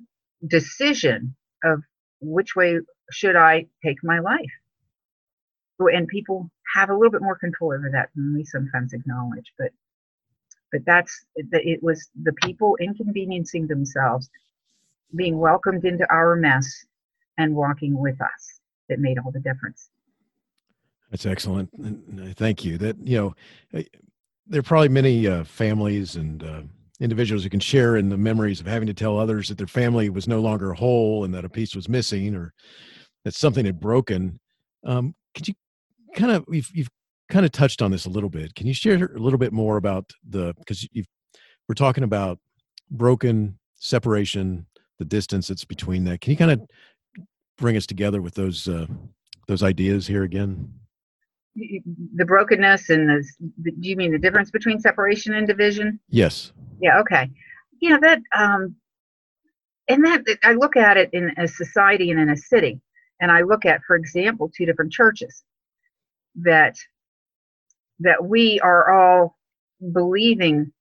decision 0.48 1.36
of 1.64 1.84
which 2.22 2.56
way 2.56 2.80
should 3.12 3.36
I 3.36 3.68
take 3.84 3.98
my 4.04 4.20
life. 4.20 4.52
And 5.80 6.08
people 6.08 6.50
have 6.76 6.90
a 6.90 6.96
little 6.96 7.12
bit 7.12 7.22
more 7.22 7.38
control 7.38 7.74
over 7.74 7.90
that 7.92 8.10
than 8.16 8.34
we 8.36 8.46
sometimes 8.46 8.94
acknowledge. 8.94 9.52
But 9.58 9.72
but 10.74 10.82
that's 10.86 11.24
it 11.36 11.82
was 11.82 12.10
the 12.24 12.34
people 12.34 12.76
inconveniencing 12.82 13.68
themselves, 13.68 14.30
being 15.16 15.38
welcomed 15.38 15.86
into 15.86 16.06
our 16.12 16.36
mess, 16.36 16.68
and 17.38 17.56
walking 17.56 17.98
with 17.98 18.20
us 18.20 18.60
that 18.90 19.00
made 19.00 19.20
all 19.20 19.32
the 19.32 19.40
difference. 19.40 19.90
That's 21.12 21.28
excellent. 21.28 21.70
Thank 22.36 22.66
you. 22.66 22.78
That 22.80 22.98
you 23.00 23.18
know, 23.72 23.84
there 24.48 24.60
are 24.60 24.64
probably 24.64 24.90
many 24.90 25.28
uh, 25.28 25.44
families 25.44 26.16
and 26.16 26.44
uh, 26.44 26.62
individuals 27.00 27.44
who 27.44 27.52
can 27.52 27.60
share 27.60 27.98
in 27.98 28.10
the 28.10 28.18
memories 28.18 28.60
of 28.60 28.66
having 28.66 28.88
to 28.88 28.94
tell 28.96 29.20
others 29.20 29.48
that 29.50 29.60
their 29.60 29.68
family 29.68 30.10
was 30.10 30.28
no 30.28 30.42
longer 30.42 30.74
whole 30.74 31.24
and 31.24 31.34
that 31.36 31.46
a 31.46 31.50
piece 31.50 31.76
was 31.76 31.88
missing 31.88 32.36
or 32.36 32.52
that 33.26 33.36
something 33.36 33.66
had 33.66 33.80
broken. 33.80 34.40
Um, 34.84 35.14
could 35.36 35.48
you 35.48 35.54
kind 36.16 36.32
of 36.32 36.46
you've, 36.50 36.70
you've 36.74 36.90
kind 37.34 37.46
of 37.46 37.52
touched 37.52 37.82
on 37.82 37.92
this 37.92 38.06
a 38.06 38.10
little 38.10 38.30
bit. 38.30 38.56
Can 38.56 38.68
you 38.68 38.74
share 38.74 38.96
a 38.96 39.20
little 39.20 39.40
bit 39.40 39.52
more 39.52 39.78
about 39.78 40.12
the 40.30 40.54
because 40.60 40.88
you 40.92 41.04
we're 41.68 41.76
talking 41.76 42.04
about 42.04 42.40
broken 42.92 43.58
separation, 43.76 44.66
the 45.00 45.06
distance 45.06 45.48
that's 45.48 45.66
between 45.66 46.06
that. 46.06 46.22
Can 46.22 46.32
you 46.32 46.38
kind 46.38 46.52
of 46.52 46.62
bring 47.58 47.76
us 47.76 47.86
together 47.86 48.22
with 48.22 48.36
those 48.36 48.68
uh, 48.68 48.86
those 49.48 49.64
ideas 49.64 50.08
here 50.08 50.24
again? 50.24 50.74
The 51.56 52.26
brokenness 52.26 52.90
and 52.90 53.10
the, 53.10 53.72
do 53.72 53.90
you 53.90 53.96
mean 53.96 54.12
the 54.12 54.18
difference 54.18 54.50
between 54.50 54.80
separation 54.80 55.36
and 55.36 55.48
division? 55.48 56.00
Yes. 56.10 56.52
Yeah. 56.82 57.00
Okay. 57.00 57.30
Yeah. 57.80 57.98
That 58.00 58.22
um, 58.36 58.76
and 59.88 60.04
that 60.06 60.24
I 60.44 60.54
look 60.54 60.78
at 60.78 60.98
it 60.98 61.10
in 61.14 61.32
a 61.38 61.48
society 61.48 62.10
and 62.10 62.20
in 62.20 62.30
a 62.30 62.38
city, 62.38 62.80
and 63.20 63.32
I 63.32 63.42
look 63.42 63.66
at, 63.66 63.82
for 63.86 63.96
example, 63.96 64.52
two 64.56 64.66
different 64.66 64.92
churches 64.92 65.44
that 66.36 66.76
that 68.00 68.24
we 68.24 68.60
are 68.62 68.92
all 68.92 69.38
believing 69.92 70.72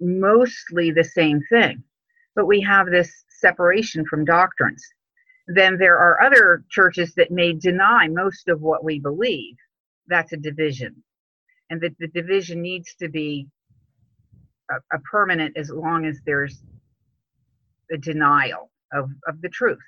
mostly 0.00 0.90
the 0.90 1.04
same 1.04 1.40
thing, 1.48 1.82
but 2.34 2.46
we 2.46 2.60
have 2.60 2.90
this 2.90 3.24
separation 3.28 4.04
from 4.04 4.24
doctrines. 4.24 4.84
Then 5.48 5.76
there 5.78 5.98
are 5.98 6.22
other 6.22 6.64
churches 6.70 7.14
that 7.14 7.30
may 7.30 7.52
deny 7.52 8.08
most 8.08 8.48
of 8.48 8.60
what 8.60 8.84
we 8.84 9.00
believe. 9.00 9.56
That's 10.06 10.32
a 10.32 10.36
division. 10.36 11.02
And 11.70 11.80
that 11.80 11.96
the 11.98 12.08
division 12.08 12.62
needs 12.62 12.94
to 12.96 13.08
be 13.08 13.48
a, 14.70 14.96
a 14.96 15.00
permanent 15.00 15.56
as 15.56 15.70
long 15.70 16.06
as 16.06 16.20
there's 16.24 16.62
a 17.90 17.96
denial 17.96 18.70
of, 18.92 19.10
of 19.26 19.40
the 19.40 19.48
truth. 19.48 19.78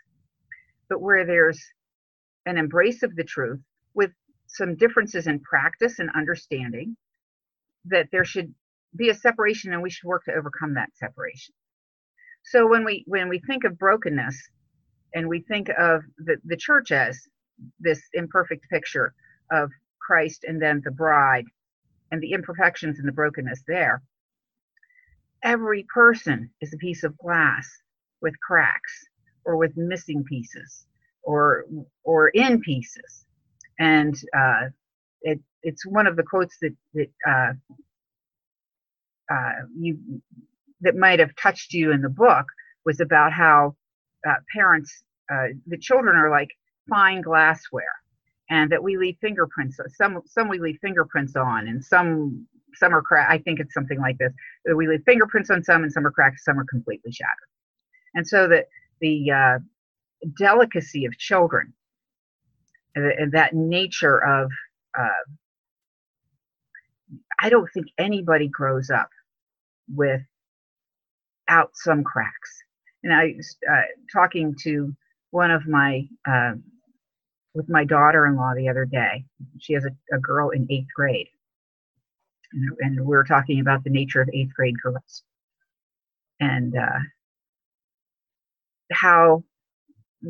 But 0.89 1.01
where 1.01 1.25
there's 1.25 1.63
an 2.47 2.59
embrace 2.59 3.03
of 3.03 3.15
the 3.17 3.25
truth 3.25 3.61
some 4.55 4.77
differences 4.77 5.27
in 5.27 5.41
practice 5.41 5.99
and 5.99 6.11
understanding 6.15 6.97
that 7.87 8.09
there 8.13 8.25
should 8.25 8.55
be 8.97 9.11
a 9.11 9.15
separation 9.15 9.73
and 9.73 9.83
we 9.83 9.91
should 9.91 10.07
work 10.07 10.25
to 10.25 10.33
overcome 10.33 10.75
that 10.75 10.91
separation. 10.95 11.55
So 12.45 12.67
when 12.67 12.85
we 12.85 13.05
when 13.07 13.29
we 13.29 13.41
think 13.41 13.65
of 13.65 13.79
brokenness 13.79 14.37
and 15.15 15.29
we 15.29 15.41
think 15.41 15.69
of 15.79 16.03
the, 16.19 16.37
the 16.45 16.57
church 16.57 16.93
as 16.93 17.21
this 17.81 18.01
imperfect 18.13 18.69
picture 18.71 19.15
of 19.51 19.71
christ 20.01 20.45
and 20.45 20.61
then 20.61 20.83
the 20.85 20.91
bride 20.91 21.47
and 22.11 22.23
the 22.23 22.33
imperfections 22.33 22.99
and 22.99 23.09
the 23.09 23.13
brokenness 23.13 23.63
there 23.67 24.03
every 25.43 25.87
person 25.93 26.51
is 26.61 26.73
a 26.73 26.79
piece 26.79 27.05
of 27.05 27.17
glass 27.19 27.67
with 28.21 28.35
cracks 28.41 29.07
or 29.45 29.57
with 29.57 29.77
missing 29.77 30.25
pieces 30.25 30.87
or 31.23 31.65
or 32.03 32.29
in 32.29 32.61
pieces 32.61 33.25
and 33.79 34.15
uh, 34.37 34.69
it, 35.23 35.41
it's 35.63 35.87
one 35.87 36.07
of 36.07 36.17
the 36.17 36.23
quotes 36.23 36.57
that 36.61 36.75
that 36.95 37.11
uh, 37.29 37.53
uh, 39.35 39.53
you 39.79 39.99
that 40.81 40.97
might 40.97 41.19
have 41.19 41.35
touched 41.37 41.73
you 41.73 41.93
in 41.93 42.03
the 42.03 42.09
book 42.09 42.47
was 42.85 43.01
about 43.01 43.33
how 43.33 43.75
uh, 44.29 44.35
parents 44.53 45.05
uh, 45.33 45.49
the 45.67 45.79
children 45.79 46.17
are 46.17 46.31
like 46.31 46.51
fine 46.89 47.23
glassware 47.23 47.95
and 48.51 48.71
that 48.71 48.83
we 48.83 48.97
leave 48.97 49.17
fingerprints 49.21 49.79
some 49.97 50.21
some 50.27 50.49
we 50.49 50.59
leave 50.59 50.79
fingerprints 50.83 51.35
on 51.37 51.67
and 51.69 51.83
some 51.85 52.47
some 52.75 52.95
are 52.95 53.01
cracked 53.01 53.31
i 53.33 53.39
think 53.39 53.59
it's 53.59 53.73
something 53.73 54.01
like 54.01 54.19
this 54.19 54.33
we 54.77 54.87
leave 54.87 55.03
fingerprints 55.07 55.51
on 55.51 55.63
some 55.63 55.83
and 55.83 55.93
some 55.93 56.07
are 56.07 56.11
cracked 56.11 56.41
some 56.41 56.59
are 56.59 56.67
completely 56.71 57.13
shattered. 57.13 57.49
And 58.15 58.27
so 58.27 58.49
that 58.49 58.67
the 59.01 59.31
uh, 59.31 59.59
delicacy 60.39 61.05
of 61.05 61.17
children 61.19 61.73
and 62.95 63.33
that 63.33 63.55
nature 63.55 64.19
of 64.19 64.51
uh, 64.99 65.25
I 67.41 67.49
don't 67.49 67.69
think 67.73 67.87
anybody 67.99 68.49
grows 68.49 68.91
up 68.91 69.11
without 69.95 70.25
some 71.75 72.05
cracks. 72.05 72.51
And 73.03 73.13
I 73.13 73.35
was 73.37 73.57
uh, 73.71 73.83
talking 74.13 74.55
to 74.63 74.95
one 75.31 75.51
of 75.51 75.67
my 75.67 76.09
uh, 76.27 76.53
with 77.55 77.69
my 77.69 77.85
daughter-in-law 77.85 78.55
the 78.57 78.69
other 78.69 78.85
day. 78.85 79.25
She 79.59 79.75
has 79.75 79.85
a, 79.85 79.91
a 80.17 80.19
girl 80.19 80.51
in 80.51 80.67
eighth 80.71 80.89
grade, 80.97 81.29
and, 82.53 82.71
and, 82.81 83.01
we 83.01 83.15
were 83.15 83.25
talking 83.25 83.61
about 83.61 83.85
the 83.85 83.91
nature 83.91 84.21
of 84.23 84.31
eighth 84.33 84.55
grade 84.55 84.81
girls 84.83 85.23
and 86.41 86.75
uh, 86.77 86.99
how 88.91 89.45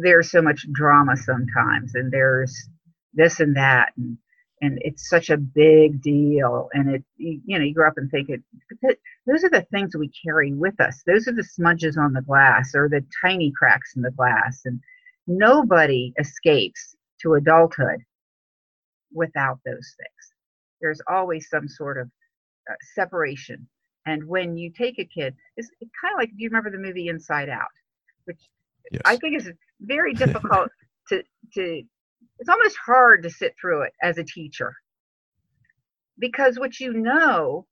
there's 0.02 0.30
so 0.30 0.42
much 0.42 0.66
drama 0.72 1.16
sometimes 1.16 1.94
and 1.94 2.12
there's 2.12 2.68
this 3.14 3.40
and 3.40 3.56
that 3.56 3.92
and 3.96 4.16
and 4.60 4.78
it's 4.82 5.08
such 5.08 5.30
a 5.30 5.36
big 5.36 6.00
deal 6.02 6.68
and 6.72 6.94
it 6.94 7.04
you 7.16 7.58
know 7.58 7.64
you 7.64 7.74
grow 7.74 7.88
up 7.88 7.94
and 7.96 8.10
think 8.10 8.28
it 8.28 8.42
those 9.26 9.44
are 9.44 9.50
the 9.50 9.66
things 9.70 9.94
we 9.96 10.10
carry 10.24 10.52
with 10.52 10.78
us 10.80 11.02
those 11.06 11.28
are 11.28 11.34
the 11.34 11.44
smudges 11.44 11.96
on 11.96 12.12
the 12.12 12.22
glass 12.22 12.72
or 12.74 12.88
the 12.88 13.04
tiny 13.22 13.52
cracks 13.56 13.94
in 13.96 14.02
the 14.02 14.10
glass 14.12 14.62
and 14.64 14.80
nobody 15.26 16.12
escapes 16.18 16.96
to 17.20 17.34
adulthood 17.34 18.00
without 19.12 19.58
those 19.64 19.94
things. 19.96 20.32
There's 20.80 21.00
always 21.08 21.48
some 21.48 21.68
sort 21.68 21.98
of 21.98 22.08
uh, 22.70 22.74
separation. 22.94 23.66
And 24.06 24.26
when 24.26 24.56
you 24.56 24.70
take 24.70 24.98
a 24.98 25.04
kid, 25.04 25.34
it's 25.56 25.70
kind 26.00 26.12
of 26.14 26.18
like, 26.18 26.28
do 26.30 26.42
you 26.42 26.48
remember 26.50 26.70
the 26.70 26.78
movie 26.78 27.08
Inside 27.08 27.48
Out? 27.48 27.68
Which 28.24 28.40
Yes. 28.90 29.00
I 29.06 29.16
think 29.16 29.36
is 29.36 29.50
very 29.80 30.14
difficult 30.14 30.70
to, 31.08 31.22
to, 31.54 31.82
it's 32.38 32.48
almost 32.48 32.76
hard 32.76 33.22
to 33.22 33.30
sit 33.30 33.54
through 33.60 33.82
it 33.82 33.92
as 34.02 34.18
a 34.18 34.24
teacher. 34.24 34.74
Because 36.18 36.58
what 36.58 36.78
you 36.80 36.92
know 36.92 37.66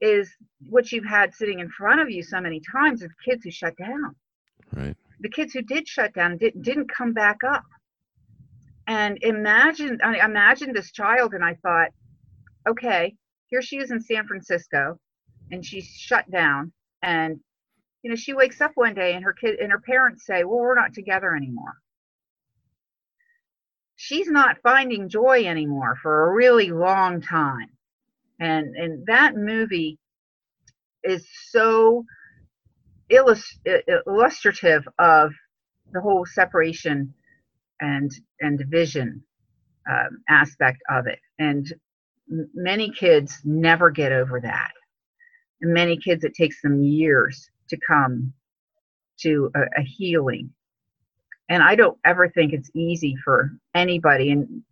is 0.00 0.30
what 0.68 0.92
you've 0.92 1.04
had 1.04 1.34
sitting 1.34 1.60
in 1.60 1.68
front 1.70 2.00
of 2.00 2.10
you 2.10 2.22
so 2.22 2.40
many 2.40 2.60
times 2.72 3.02
of 3.02 3.10
kids 3.24 3.44
who 3.44 3.50
shut 3.50 3.76
down 3.76 4.14
right. 4.72 4.96
the 5.20 5.28
kids 5.28 5.52
who 5.52 5.62
did 5.62 5.86
shut 5.86 6.14
down 6.14 6.36
did, 6.38 6.60
didn't 6.62 6.90
come 6.90 7.12
back 7.12 7.38
up 7.46 7.64
and 8.86 9.18
imagine 9.22 9.98
i 10.02 10.24
imagined 10.24 10.74
this 10.74 10.90
child 10.90 11.34
and 11.34 11.44
i 11.44 11.54
thought 11.62 11.90
okay 12.68 13.14
here 13.48 13.62
she 13.62 13.76
is 13.76 13.90
in 13.90 14.00
san 14.00 14.26
francisco 14.26 14.98
and 15.50 15.64
she's 15.64 15.86
shut 15.86 16.28
down 16.30 16.72
and 17.02 17.38
you 18.02 18.10
know 18.10 18.16
she 18.16 18.34
wakes 18.34 18.60
up 18.60 18.72
one 18.74 18.94
day 18.94 19.14
and 19.14 19.24
her 19.24 19.32
kid 19.32 19.58
and 19.60 19.72
her 19.72 19.80
parents 19.80 20.26
say 20.26 20.44
well 20.44 20.58
we're 20.60 20.74
not 20.74 20.94
together 20.94 21.34
anymore. 21.36 21.74
She's 23.96 24.28
not 24.28 24.58
finding 24.62 25.08
joy 25.08 25.44
anymore 25.44 25.96
for 26.02 26.28
a 26.30 26.34
really 26.34 26.70
long 26.70 27.20
time. 27.20 27.68
And 28.40 28.74
and 28.76 29.06
that 29.06 29.36
movie 29.36 29.98
is 31.04 31.26
so 31.50 32.04
illus- 33.10 33.58
i- 33.66 33.82
illustrative 34.06 34.86
of 34.98 35.32
the 35.92 36.00
whole 36.00 36.26
separation 36.26 37.14
and 37.80 38.10
and 38.40 38.58
division 38.58 39.22
um, 39.90 40.22
aspect 40.28 40.78
of 40.90 41.06
it. 41.06 41.18
And 41.38 41.72
many 42.54 42.90
kids 42.92 43.40
never 43.44 43.90
get 43.90 44.12
over 44.12 44.40
that. 44.40 44.72
And 45.60 45.74
many 45.74 45.96
kids 45.98 46.24
it 46.24 46.34
takes 46.34 46.62
them 46.62 46.82
years 46.82 47.50
to 47.70 47.78
come 47.86 48.32
to 49.20 49.50
a, 49.54 49.60
a 49.80 49.82
healing. 49.82 50.50
And 51.48 51.62
i 51.62 51.74
don't 51.74 51.98
ever 52.04 52.28
think 52.28 52.52
it's 52.52 52.70
easy 52.74 53.16
for 53.24 53.50
anybody. 53.74 54.30
And 54.30 54.62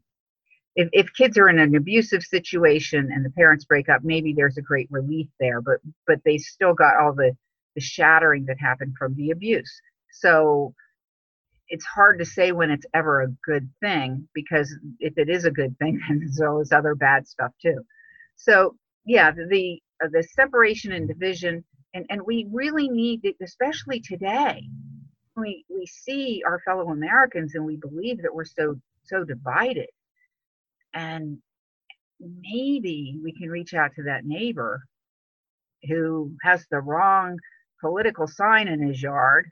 if, 0.76 0.88
if 0.92 1.12
kids 1.12 1.36
are 1.36 1.48
in 1.48 1.58
an 1.58 1.74
abusive 1.74 2.22
situation 2.22 3.10
and 3.12 3.24
the 3.24 3.30
parents 3.30 3.64
break 3.64 3.88
up 3.88 4.02
maybe 4.04 4.32
there's 4.32 4.58
a 4.58 4.62
great 4.62 4.86
relief 4.90 5.26
there 5.40 5.60
but 5.60 5.78
but 6.06 6.20
they 6.24 6.38
still 6.38 6.72
got 6.72 6.96
all 6.96 7.12
the 7.12 7.36
the 7.74 7.80
shattering 7.80 8.44
that 8.46 8.58
happened 8.60 8.94
from 8.98 9.14
the 9.16 9.30
abuse. 9.30 9.80
So 10.12 10.74
it's 11.68 11.84
hard 11.84 12.18
to 12.18 12.24
say 12.24 12.52
when 12.52 12.70
it's 12.70 12.86
ever 12.94 13.22
a 13.22 13.28
good 13.44 13.68
thing 13.80 14.28
because 14.34 14.74
if 15.00 15.18
it 15.18 15.28
is 15.28 15.44
a 15.44 15.50
good 15.50 15.76
thing 15.78 16.00
then 16.08 16.20
there's 16.20 16.40
always 16.40 16.72
other 16.72 16.94
bad 16.94 17.26
stuff 17.28 17.52
too. 17.60 17.82
So 18.36 18.76
yeah 19.04 19.32
the 19.32 19.46
the, 19.48 19.82
uh, 20.04 20.08
the 20.12 20.22
separation 20.22 20.92
and 20.92 21.08
division 21.08 21.64
and 21.94 22.06
and 22.10 22.22
we 22.22 22.46
really 22.52 22.88
need 22.88 23.22
especially 23.42 24.00
today 24.00 24.62
we 25.36 25.64
we 25.68 25.86
see 25.86 26.42
our 26.46 26.60
fellow 26.60 26.90
americans 26.90 27.54
and 27.54 27.64
we 27.64 27.76
believe 27.76 28.22
that 28.22 28.34
we're 28.34 28.44
so 28.44 28.76
so 29.08 29.24
divided. 29.24 29.88
And 30.94 31.38
maybe 32.20 33.18
we 33.22 33.32
can 33.32 33.48
reach 33.48 33.74
out 33.74 33.90
to 33.96 34.04
that 34.04 34.24
neighbor 34.24 34.82
who 35.88 36.32
has 36.42 36.66
the 36.70 36.80
wrong 36.80 37.38
political 37.80 38.26
sign 38.26 38.68
in 38.68 38.86
his 38.86 39.00
yard 39.00 39.46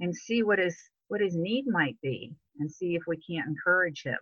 and 0.00 0.14
see 0.14 0.42
what 0.42 0.58
his 0.58 0.76
what 1.08 1.20
his 1.20 1.36
need 1.36 1.66
might 1.68 1.96
be 2.02 2.32
and 2.58 2.70
see 2.70 2.94
if 2.94 3.02
we 3.06 3.16
can't 3.18 3.48
encourage 3.48 4.02
him. 4.02 4.18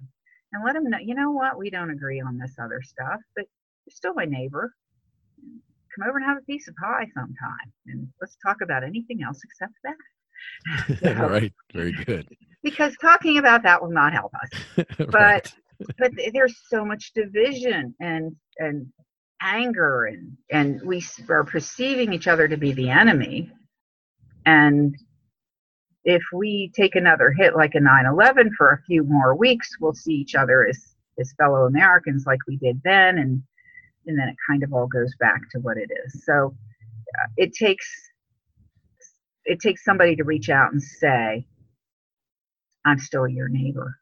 And 0.53 0.64
let 0.64 0.77
him 0.77 0.85
know 0.85 0.99
you 0.99 1.14
know 1.14 1.31
what? 1.31 1.59
We 1.59 1.71
don't 1.71 1.90
agree 1.90 2.21
on 2.21 2.38
this 2.38 2.55
other 2.62 2.83
stuff 2.83 3.21
but 3.37 3.45
you're 3.87 3.95
still 3.95 4.14
my 4.14 4.25
neighbor 4.25 4.75
come 5.94 6.09
over 6.09 6.18
and 6.18 6.26
have 6.26 6.38
a 6.38 6.42
piece 6.42 6.68
of 6.68 6.74
pie 6.76 7.07
sometime 7.14 7.72
and 7.87 8.09
let's 8.20 8.37
talk 8.44 8.59
about 8.62 8.83
anything 8.85 9.22
else 9.22 9.40
except 9.44 9.72
that 9.85 9.96
So- 11.18 11.28
right. 11.28 11.52
Very 11.72 11.92
good. 11.92 12.28
because 12.62 12.96
talking 13.00 13.38
about 13.38 13.62
that 13.62 13.81
will 13.81 13.90
not 13.92 14.12
help 14.12 14.33
us 14.42 14.87
Right. 15.12 15.52
but 15.98 16.12
there's 16.33 16.61
so 16.68 16.85
much 16.85 17.12
division 17.14 17.94
and 18.00 18.35
and 18.59 18.87
anger 19.40 20.05
and 20.07 20.37
and 20.50 20.81
we 20.83 21.05
are 21.28 21.44
perceiving 21.44 22.12
each 22.12 22.28
other 22.28 22.46
to 22.48 22.57
be 22.57 22.72
the 22.72 22.88
enemy 22.90 23.50
and 24.46 24.94
if 26.05 26.22
we 26.33 26.70
take 26.74 26.96
another 26.96 27.31
hit 27.31 27.55
like 27.57 27.74
a 27.76 27.78
9-11 27.78 28.50
for 28.57 28.70
a 28.72 28.83
few 28.83 29.05
more 29.05 29.35
weeks 29.37 29.68
we'll 29.81 29.94
see 29.94 30.12
each 30.14 30.35
other 30.35 30.66
as 30.66 30.94
as 31.20 31.33
fellow 31.38 31.66
americans 31.66 32.24
like 32.26 32.38
we 32.48 32.57
did 32.57 32.81
then 32.85 33.18
and 33.18 33.42
and 34.06 34.18
then 34.18 34.28
it 34.28 34.36
kind 34.48 34.62
of 34.62 34.72
all 34.72 34.86
goes 34.86 35.14
back 35.20 35.40
to 35.50 35.58
what 35.60 35.76
it 35.76 35.88
is 36.06 36.24
so 36.24 36.54
uh, 37.18 37.28
it 37.36 37.52
takes 37.54 37.86
it 39.44 39.60
takes 39.60 39.84
somebody 39.84 40.16
to 40.16 40.24
reach 40.24 40.48
out 40.50 40.72
and 40.72 40.82
say 40.82 41.46
i'm 42.84 42.98
still 42.98 43.26
your 43.28 43.48
neighbor 43.48 43.96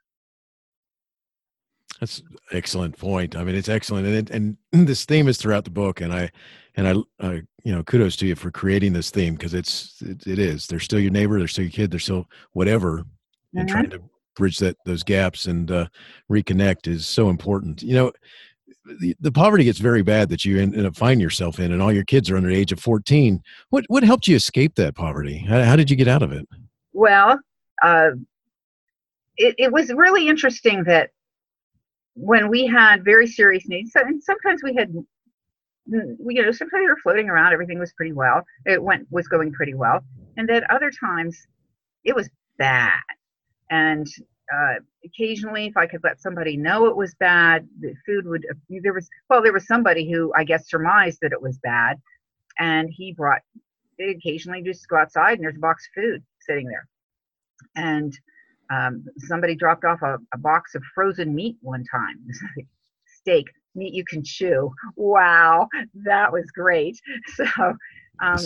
That's 2.00 2.22
excellent 2.52 2.96
point. 2.98 3.36
I 3.36 3.44
mean, 3.44 3.54
it's 3.54 3.68
excellent, 3.68 4.06
and 4.06 4.16
it, 4.16 4.30
and 4.30 4.56
this 4.88 5.04
theme 5.04 5.28
is 5.28 5.36
throughout 5.36 5.64
the 5.64 5.70
book, 5.70 6.00
and 6.00 6.12
I 6.12 6.30
and 6.76 6.88
I, 6.88 6.94
I 7.26 7.32
you 7.62 7.72
know, 7.74 7.82
kudos 7.82 8.16
to 8.16 8.26
you 8.26 8.34
for 8.36 8.50
creating 8.50 8.94
this 8.94 9.10
theme 9.10 9.34
because 9.34 9.52
it's 9.52 10.00
it, 10.00 10.26
it 10.26 10.38
is. 10.38 10.66
They're 10.66 10.80
still 10.80 10.98
your 11.00 11.10
neighbor. 11.10 11.38
They're 11.38 11.48
still 11.48 11.64
your 11.64 11.72
kid. 11.72 11.90
They're 11.90 12.00
still 12.00 12.26
whatever, 12.52 13.04
and 13.54 13.68
Mhm. 13.68 13.68
trying 13.68 13.90
to 13.90 14.00
bridge 14.34 14.58
that 14.60 14.76
those 14.86 15.02
gaps 15.02 15.46
and 15.46 15.70
uh, 15.70 15.86
reconnect 16.30 16.86
is 16.88 17.06
so 17.06 17.28
important. 17.28 17.82
You 17.82 17.94
know, 17.94 18.12
the, 18.98 19.16
the 19.20 19.32
poverty 19.32 19.64
gets 19.64 19.78
very 19.78 20.02
bad 20.02 20.28
that 20.30 20.44
you 20.44 20.60
end, 20.60 20.74
end 20.74 20.86
up 20.86 20.96
finding 20.96 21.20
yourself 21.20 21.58
in, 21.58 21.72
and 21.72 21.80
all 21.80 21.92
your 21.92 22.04
kids 22.04 22.30
are 22.30 22.36
under 22.36 22.48
the 22.48 22.56
age 22.56 22.72
of 22.72 22.80
fourteen. 22.80 23.42
What 23.70 23.84
what 23.88 24.02
helped 24.02 24.26
you 24.26 24.36
escape 24.36 24.74
that 24.76 24.94
poverty? 24.94 25.38
How, 25.38 25.62
how 25.62 25.76
did 25.76 25.90
you 25.90 25.96
get 25.96 26.08
out 26.08 26.22
of 26.22 26.32
it? 26.32 26.46
Well, 26.92 27.38
uh, 27.82 28.10
it, 29.36 29.54
it 29.58 29.72
was 29.72 29.92
really 29.92 30.28
interesting 30.28 30.84
that 30.84 31.10
when 32.14 32.48
we 32.48 32.66
had 32.66 33.04
very 33.04 33.26
serious 33.26 33.68
needs, 33.68 33.92
and 33.94 34.22
sometimes 34.22 34.62
we 34.62 34.74
had, 34.74 34.92
you 35.86 36.42
know, 36.42 36.50
sometimes 36.50 36.80
we 36.80 36.88
were 36.88 36.98
floating 37.02 37.30
around, 37.30 37.52
everything 37.52 37.78
was 37.78 37.92
pretty 37.92 38.12
well, 38.12 38.42
it 38.66 38.82
went 38.82 39.06
was 39.10 39.28
going 39.28 39.52
pretty 39.52 39.74
well, 39.74 40.00
and 40.36 40.48
then 40.48 40.62
other 40.70 40.90
times 40.90 41.46
it 42.04 42.14
was 42.14 42.28
bad, 42.58 43.00
and 43.70 44.06
uh, 44.52 44.74
occasionally, 45.04 45.66
if 45.66 45.76
I 45.76 45.86
could 45.86 46.00
let 46.02 46.20
somebody 46.20 46.56
know 46.56 46.86
it 46.86 46.96
was 46.96 47.14
bad, 47.14 47.68
the 47.80 47.94
food 48.04 48.26
would. 48.26 48.44
There 48.68 48.92
was 48.92 49.08
well, 49.28 49.42
there 49.42 49.52
was 49.52 49.66
somebody 49.66 50.10
who 50.10 50.32
I 50.36 50.44
guess 50.44 50.68
surmised 50.68 51.18
that 51.22 51.32
it 51.32 51.40
was 51.40 51.58
bad, 51.58 52.00
and 52.58 52.90
he 52.90 53.12
brought. 53.12 53.42
They 53.98 54.08
occasionally 54.08 54.62
just 54.62 54.88
go 54.88 54.96
outside 54.96 55.34
and 55.34 55.44
there's 55.44 55.56
a 55.56 55.60
box 55.60 55.86
of 55.86 56.02
food 56.02 56.22
sitting 56.40 56.66
there, 56.66 56.88
and 57.76 58.18
um, 58.72 59.04
somebody 59.18 59.54
dropped 59.54 59.84
off 59.84 60.02
a, 60.02 60.18
a 60.34 60.38
box 60.38 60.74
of 60.74 60.82
frozen 60.94 61.34
meat 61.34 61.56
one 61.60 61.84
time. 61.92 62.18
Steak, 63.06 63.46
meat 63.74 63.94
you 63.94 64.04
can 64.04 64.24
chew. 64.24 64.72
Wow, 64.96 65.68
that 65.94 66.32
was 66.32 66.50
great. 66.52 66.98
So, 67.36 67.44
um, 68.22 68.40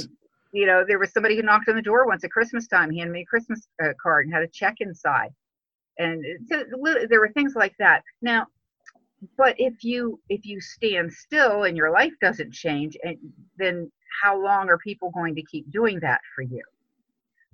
you 0.53 0.67
know, 0.67 0.85
there 0.87 0.99
was 1.01 1.13
somebody 1.13 1.35
who 1.35 1.43
knocked 1.43 1.69
on 1.69 1.75
the 1.75 1.83
door 1.83 2.07
once 2.07 2.23
at 2.23 2.31
Christmas 2.31 2.69
time. 2.69 2.91
He 2.91 2.99
handed 2.99 3.13
me 3.13 3.23
a 3.23 3.25
Christmas 3.25 3.67
uh, 3.83 3.89
card 4.01 4.27
and 4.27 4.35
had 4.35 4.45
a 4.45 4.49
check 4.49 4.77
inside 4.79 5.31
and 5.99 6.25
so 6.49 6.65
there 7.09 7.21
were 7.21 7.33
things 7.33 7.55
like 7.55 7.75
that. 7.79 8.03
Now 8.23 8.47
but 9.37 9.55
if 9.59 9.85
you 9.85 10.21
if 10.29 10.45
you 10.45 10.61
stand 10.61 11.13
still 11.13 11.65
and 11.65 11.77
your 11.77 11.91
life 11.91 12.13
doesn't 12.21 12.53
change 12.53 12.97
and 13.03 13.17
then 13.57 13.91
how 14.23 14.41
long 14.41 14.69
are 14.69 14.79
people 14.79 15.11
going 15.11 15.35
to 15.35 15.43
keep 15.43 15.71
doing 15.71 15.99
that 16.01 16.21
for 16.35 16.43
you? 16.43 16.63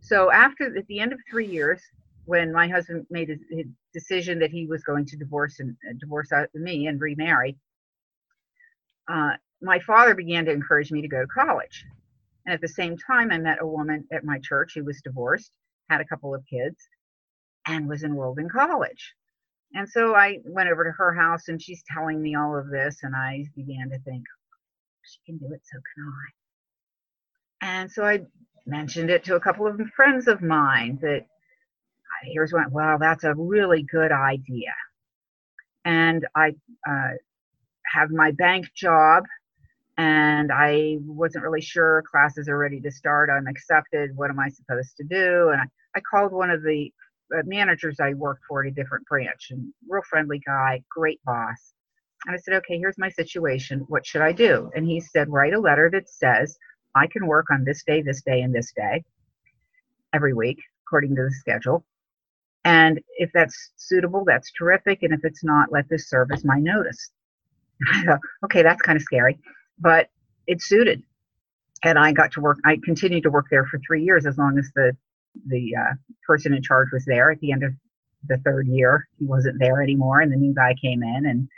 So 0.00 0.30
after 0.30 0.76
at 0.76 0.86
the 0.86 1.00
end 1.00 1.12
of 1.12 1.20
three 1.30 1.46
years 1.46 1.82
when 2.26 2.52
my 2.52 2.68
husband 2.68 3.06
made 3.10 3.28
his, 3.28 3.66
decision 3.92 4.38
that 4.38 4.50
he 4.50 4.66
was 4.66 4.84
going 4.84 5.04
to 5.04 5.16
divorce 5.16 5.58
and 5.58 5.76
uh, 5.88 5.92
divorce 5.98 6.30
me 6.54 6.86
and 6.86 7.00
remarry 7.00 7.56
uh, 9.08 9.32
my 9.60 9.80
father 9.80 10.14
began 10.14 10.44
to 10.44 10.52
encourage 10.52 10.92
me 10.92 11.02
to 11.02 11.08
go 11.08 11.22
to 11.22 11.26
college. 11.26 11.84
And 12.46 12.54
at 12.54 12.60
the 12.60 12.68
same 12.68 12.96
time 12.96 13.32
i 13.32 13.38
met 13.38 13.58
a 13.60 13.66
woman 13.66 14.06
at 14.12 14.24
my 14.24 14.38
church 14.38 14.74
who 14.74 14.84
was 14.84 15.00
divorced 15.02 15.50
had 15.88 16.00
a 16.00 16.04
couple 16.04 16.34
of 16.34 16.44
kids 16.46 16.88
and 17.70 17.88
was 17.88 18.02
enrolled 18.02 18.38
in 18.38 18.48
college. 18.48 19.14
And 19.74 19.88
so 19.88 20.14
I 20.14 20.38
went 20.44 20.68
over 20.68 20.84
to 20.84 20.90
her 20.90 21.14
house 21.14 21.48
and 21.48 21.62
she's 21.62 21.82
telling 21.92 22.20
me 22.20 22.34
all 22.34 22.58
of 22.58 22.68
this, 22.70 22.98
and 23.02 23.14
I 23.14 23.44
began 23.54 23.90
to 23.90 23.98
think, 24.00 24.24
she 25.02 25.18
can 25.26 25.38
do 25.38 25.54
it, 25.54 25.62
so 25.64 25.78
can 25.94 26.12
I. 27.62 27.78
And 27.80 27.90
so 27.90 28.04
I 28.04 28.20
mentioned 28.66 29.10
it 29.10 29.24
to 29.24 29.36
a 29.36 29.40
couple 29.40 29.66
of 29.66 29.80
friends 29.94 30.28
of 30.28 30.42
mine 30.42 30.98
that 31.02 31.26
here's 32.24 32.52
one, 32.52 32.70
wow, 32.70 32.98
that's 32.98 33.24
a 33.24 33.34
really 33.34 33.82
good 33.82 34.12
idea. 34.12 34.72
And 35.84 36.26
I 36.34 36.48
uh, 36.88 37.12
have 37.86 38.10
my 38.10 38.32
bank 38.32 38.66
job, 38.74 39.24
and 39.96 40.50
I 40.52 40.98
wasn't 41.00 41.44
really 41.44 41.60
sure 41.60 42.02
classes 42.10 42.48
are 42.48 42.58
ready 42.58 42.80
to 42.80 42.90
start. 42.90 43.30
I'm 43.30 43.46
accepted. 43.46 44.16
What 44.16 44.30
am 44.30 44.38
I 44.38 44.48
supposed 44.48 44.96
to 44.96 45.04
do? 45.04 45.50
And 45.50 45.60
I, 45.60 45.64
I 45.96 46.00
called 46.00 46.32
one 46.32 46.50
of 46.50 46.62
the 46.62 46.92
managers 47.44 47.96
I 48.00 48.14
worked 48.14 48.44
for 48.48 48.64
at 48.64 48.68
a 48.68 48.74
different 48.74 49.06
branch, 49.06 49.48
and 49.50 49.72
real 49.88 50.02
friendly 50.08 50.40
guy, 50.46 50.82
great 50.90 51.20
boss. 51.24 51.72
And 52.26 52.34
I 52.34 52.38
said, 52.38 52.54
okay, 52.54 52.78
here's 52.78 52.98
my 52.98 53.08
situation. 53.08 53.84
What 53.88 54.06
should 54.06 54.20
I 54.20 54.32
do? 54.32 54.70
And 54.74 54.86
he 54.86 55.00
said, 55.00 55.28
write 55.30 55.54
a 55.54 55.60
letter 55.60 55.90
that 55.92 56.08
says 56.08 56.58
I 56.94 57.06
can 57.06 57.26
work 57.26 57.46
on 57.50 57.64
this 57.64 57.82
day, 57.84 58.02
this 58.02 58.22
day, 58.22 58.42
and 58.42 58.54
this 58.54 58.72
day 58.76 59.02
every 60.12 60.34
week 60.34 60.58
according 60.90 61.14
to 61.14 61.22
the 61.22 61.30
schedule. 61.30 61.84
And 62.64 63.00
if 63.16 63.30
that's 63.32 63.70
suitable, 63.76 64.24
that's 64.26 64.50
terrific. 64.52 65.02
And 65.02 65.14
if 65.14 65.20
it's 65.22 65.44
not, 65.44 65.70
let 65.70 65.88
this 65.88 66.10
serve 66.10 66.28
as 66.32 66.44
my 66.44 66.58
notice. 66.58 67.10
Okay, 68.44 68.62
that's 68.62 68.82
kind 68.82 68.96
of 68.96 69.02
scary, 69.02 69.38
but 69.78 70.08
it 70.46 70.60
suited. 70.60 71.02
And 71.82 71.98
I 71.98 72.12
got 72.12 72.32
to 72.32 72.40
work, 72.40 72.58
I 72.64 72.78
continued 72.84 73.22
to 73.22 73.30
work 73.30 73.46
there 73.50 73.64
for 73.64 73.78
three 73.86 74.02
years 74.04 74.26
as 74.26 74.36
long 74.36 74.58
as 74.58 74.70
the, 74.74 74.94
the 75.46 75.74
uh, 75.76 75.94
person 76.26 76.54
in 76.54 76.62
charge 76.62 76.88
was 76.92 77.04
there. 77.04 77.30
At 77.30 77.40
the 77.40 77.52
end 77.52 77.64
of 77.64 77.72
the 78.28 78.38
third 78.38 78.66
year, 78.68 79.08
he 79.18 79.26
wasn't 79.26 79.58
there 79.58 79.82
anymore, 79.82 80.20
and 80.20 80.32
the 80.32 80.36
new 80.36 80.54
guy 80.54 80.74
came 80.80 81.02
in. 81.02 81.26
And, 81.26 81.48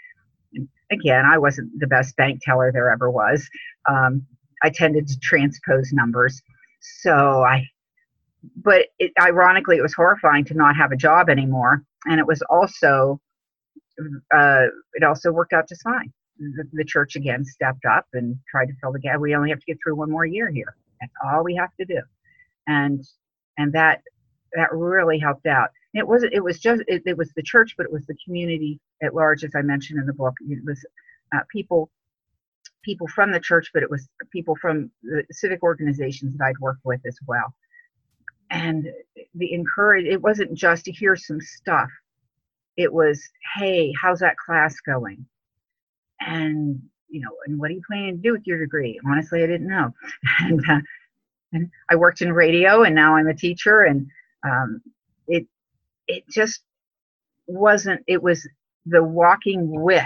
and 0.55 0.68
again, 0.91 1.25
I 1.25 1.39
wasn't 1.39 1.70
the 1.79 1.87
best 1.87 2.16
bank 2.16 2.41
teller 2.43 2.70
there 2.73 2.91
ever 2.91 3.11
was. 3.11 3.49
Um, 3.89 4.27
I 4.62 4.70
tended 4.70 5.09
to 5.09 5.18
transpose 5.18 5.93
numbers. 5.93 6.41
So 6.81 7.43
I 7.43 7.66
but 8.57 8.87
it, 8.99 9.12
ironically, 9.20 9.77
it 9.77 9.83
was 9.83 9.95
horrifying 9.95 10.45
to 10.47 10.55
not 10.55 10.77
have 10.77 10.93
a 10.93 10.97
job 10.97 11.29
anymore, 11.29 11.85
and 12.07 12.18
it 12.18 12.27
was 12.27 12.43
also 12.51 13.20
uh, 14.35 14.66
it 14.95 15.05
also 15.05 15.31
worked 15.31 15.53
out 15.53 15.68
just 15.68 15.83
fine. 15.83 16.12
The, 16.39 16.64
the, 16.73 16.85
church 16.85 17.14
again 17.14 17.45
stepped 17.45 17.85
up 17.85 18.07
and 18.14 18.37
tried 18.51 18.66
to 18.66 18.73
fill 18.81 18.91
the 18.91 18.99
gap. 18.99 19.20
We 19.20 19.37
only 19.37 19.51
have 19.51 19.61
to 19.61 19.66
get 19.66 19.79
through 19.83 19.95
one 19.95 20.11
more 20.11 20.25
year 20.25 20.51
here. 20.51 20.75
That's 21.01 21.12
all 21.25 21.45
we 21.45 21.55
have 21.55 21.70
to 21.79 21.85
do, 21.85 22.01
and 22.66 23.05
and 23.59 23.72
that 23.72 24.03
that 24.55 24.72
really 24.72 25.18
helped 25.18 25.46
out. 25.46 25.70
It 25.94 26.07
was 26.07 26.24
it 26.24 26.42
was 26.42 26.59
just 26.59 26.82
it, 26.88 27.03
it 27.07 27.16
was 27.16 27.32
the 27.36 27.42
church, 27.42 27.74
but 27.76 27.84
it 27.84 27.92
was 27.92 28.07
the 28.07 28.16
community 28.24 28.80
at 29.03 29.14
large, 29.14 29.44
as 29.44 29.53
I 29.55 29.62
mentioned 29.62 30.00
in 30.00 30.07
the 30.07 30.12
book. 30.12 30.34
It 30.40 30.64
was 30.64 30.84
uh, 31.34 31.40
people 31.50 31.90
people 32.82 33.07
from 33.09 33.30
the 33.32 33.40
church, 33.40 33.70
but 33.72 33.82
it 33.82 33.90
was 33.90 34.09
people 34.32 34.57
from 34.61 34.90
the 35.03 35.24
civic 35.30 35.62
organizations 35.62 36.36
that 36.36 36.44
I'd 36.44 36.59
worked 36.61 36.84
with 36.84 37.00
as 37.07 37.18
well. 37.26 37.55
And 38.50 38.88
the 39.34 39.53
encourage 39.53 40.07
it 40.07 40.20
wasn't 40.20 40.55
just 40.55 40.84
to 40.86 40.92
hear 40.92 41.16
some 41.16 41.40
stuff. 41.40 41.90
It 42.76 42.92
was 42.92 43.22
hey 43.57 43.92
how's 44.00 44.20
that 44.20 44.36
class 44.38 44.80
going? 44.80 45.26
And 46.20 46.80
you 47.09 47.20
know 47.20 47.30
and 47.46 47.59
what 47.59 47.70
are 47.70 47.74
you 47.74 47.82
planning 47.86 48.16
to 48.16 48.22
do 48.22 48.32
with 48.32 48.46
your 48.46 48.59
degree? 48.59 48.98
Honestly 49.07 49.42
i 49.42 49.46
didn't 49.46 49.68
know. 49.68 49.90
And, 50.40 50.61
uh, 50.68 50.80
and 51.53 51.70
i 51.90 51.96
worked 51.96 52.22
in 52.22 52.32
radio 52.32 52.82
and 52.82 52.94
now 52.94 53.16
i'm 53.16 53.28
a 53.28 53.34
teacher 53.34 53.82
and 53.82 54.07
um, 54.44 54.80
it 55.28 55.46
it 56.09 56.24
just 56.28 56.62
wasn't 57.46 58.00
it 58.07 58.22
was 58.22 58.46
the 58.86 59.03
walking 59.03 59.80
with 59.80 60.05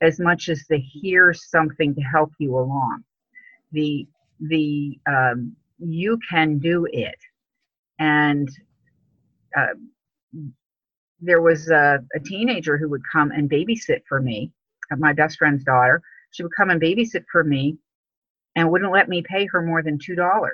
as 0.00 0.18
much 0.18 0.48
as 0.48 0.64
the 0.68 0.78
hear 0.78 1.32
something 1.34 1.94
to 1.94 2.00
help 2.00 2.32
you 2.38 2.56
along 2.56 3.02
the 3.72 4.06
the 4.40 4.98
um, 5.08 5.54
you 5.78 6.18
can 6.30 6.58
do 6.58 6.86
it 6.92 7.18
and 7.98 8.48
uh, 9.56 9.74
there 11.20 11.40
was 11.40 11.70
a, 11.70 12.00
a, 12.14 12.20
teenager 12.20 12.76
who 12.76 12.88
would 12.88 13.02
come 13.10 13.30
and 13.30 13.50
babysit 13.50 14.02
for 14.08 14.20
me, 14.20 14.50
uh, 14.92 14.96
my 14.96 15.12
best 15.12 15.38
friend's 15.38 15.64
daughter. 15.64 16.02
She 16.32 16.42
would 16.42 16.52
come 16.56 16.70
and 16.70 16.80
babysit 16.80 17.24
for 17.30 17.44
me 17.44 17.78
and 18.56 18.70
wouldn't 18.70 18.92
let 18.92 19.08
me 19.08 19.22
pay 19.22 19.46
her 19.46 19.62
more 19.62 19.82
than 19.82 19.98
$2. 19.98 20.50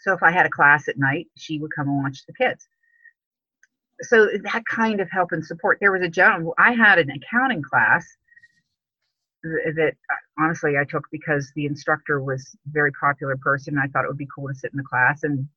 So 0.00 0.12
if 0.12 0.22
I 0.22 0.30
had 0.30 0.46
a 0.46 0.50
class 0.50 0.88
at 0.88 0.98
night, 0.98 1.28
she 1.36 1.58
would 1.58 1.70
come 1.74 1.88
and 1.88 2.02
watch 2.02 2.24
the 2.26 2.32
kids. 2.32 2.66
So 4.02 4.28
that 4.44 4.64
kind 4.64 5.00
of 5.00 5.10
help 5.10 5.32
and 5.32 5.44
support. 5.44 5.78
There 5.80 5.92
was 5.92 6.02
a 6.02 6.08
gentleman, 6.08 6.52
I 6.58 6.72
had 6.72 6.98
an 6.98 7.10
accounting 7.10 7.62
class 7.62 8.06
that 9.42 9.92
uh, 10.10 10.42
honestly 10.42 10.76
I 10.78 10.84
took 10.84 11.04
because 11.10 11.50
the 11.54 11.66
instructor 11.66 12.22
was 12.22 12.56
a 12.66 12.70
very 12.70 12.92
popular 12.92 13.36
person. 13.36 13.78
I 13.78 13.88
thought 13.88 14.04
it 14.04 14.08
would 14.08 14.18
be 14.18 14.28
cool 14.34 14.48
to 14.48 14.54
sit 14.54 14.72
in 14.72 14.78
the 14.78 14.84
class 14.84 15.22
and 15.22 15.48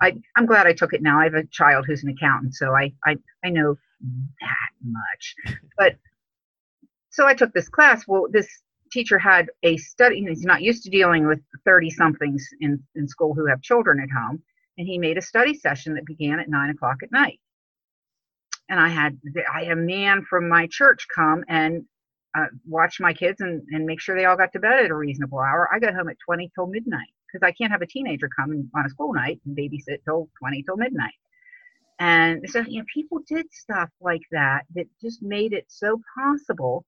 I, 0.00 0.14
I'm 0.36 0.46
glad 0.46 0.66
I 0.66 0.72
took 0.72 0.92
it 0.92 1.02
now. 1.02 1.20
I 1.20 1.24
have 1.24 1.34
a 1.34 1.46
child 1.46 1.86
who's 1.86 2.02
an 2.02 2.10
accountant, 2.10 2.54
so 2.54 2.74
I, 2.74 2.92
I, 3.04 3.16
I 3.44 3.48
know 3.48 3.76
that 4.40 4.70
much. 4.84 5.34
But 5.78 5.96
so 7.10 7.26
I 7.26 7.34
took 7.34 7.52
this 7.54 7.68
class. 7.68 8.06
Well, 8.06 8.26
this 8.30 8.46
teacher 8.92 9.18
had 9.18 9.48
a 9.62 9.76
study. 9.76 10.24
He's 10.28 10.44
not 10.44 10.62
used 10.62 10.82
to 10.84 10.90
dealing 10.90 11.26
with 11.26 11.40
30 11.64 11.90
somethings 11.90 12.46
in, 12.60 12.82
in 12.94 13.08
school 13.08 13.34
who 13.34 13.46
have 13.46 13.62
children 13.62 14.00
at 14.00 14.10
home. 14.10 14.42
And 14.78 14.86
he 14.86 14.98
made 14.98 15.18
a 15.18 15.22
study 15.22 15.54
session 15.54 15.94
that 15.94 16.04
began 16.04 16.38
at 16.38 16.48
nine 16.48 16.70
o'clock 16.70 16.98
at 17.02 17.10
night. 17.10 17.40
And 18.68 18.80
I 18.80 18.88
had, 18.88 19.18
I 19.52 19.64
had 19.64 19.72
a 19.72 19.76
man 19.76 20.24
from 20.28 20.48
my 20.48 20.66
church 20.70 21.06
come 21.14 21.44
and 21.48 21.84
uh, 22.36 22.46
watch 22.66 23.00
my 23.00 23.12
kids 23.12 23.40
and, 23.40 23.62
and 23.70 23.86
make 23.86 24.00
sure 24.00 24.16
they 24.16 24.26
all 24.26 24.36
got 24.36 24.52
to 24.52 24.60
bed 24.60 24.84
at 24.84 24.90
a 24.90 24.94
reasonable 24.94 25.38
hour. 25.38 25.68
I 25.72 25.78
got 25.78 25.94
home 25.94 26.08
at 26.08 26.16
20 26.24 26.50
till 26.54 26.66
midnight 26.66 27.08
because 27.26 27.46
I 27.46 27.52
can't 27.52 27.72
have 27.72 27.82
a 27.82 27.86
teenager 27.86 28.28
come 28.28 28.70
on 28.74 28.86
a 28.86 28.90
school 28.90 29.14
night 29.14 29.40
and 29.46 29.56
babysit 29.56 30.04
till 30.04 30.28
20 30.38 30.62
till 30.62 30.76
midnight. 30.76 31.14
And 31.98 32.44
so, 32.48 32.60
you 32.60 32.80
know, 32.80 32.84
people 32.92 33.20
did 33.26 33.46
stuff 33.52 33.88
like 34.00 34.22
that 34.30 34.64
that 34.74 34.86
just 35.00 35.22
made 35.22 35.52
it 35.52 35.64
so 35.68 36.00
possible. 36.14 36.84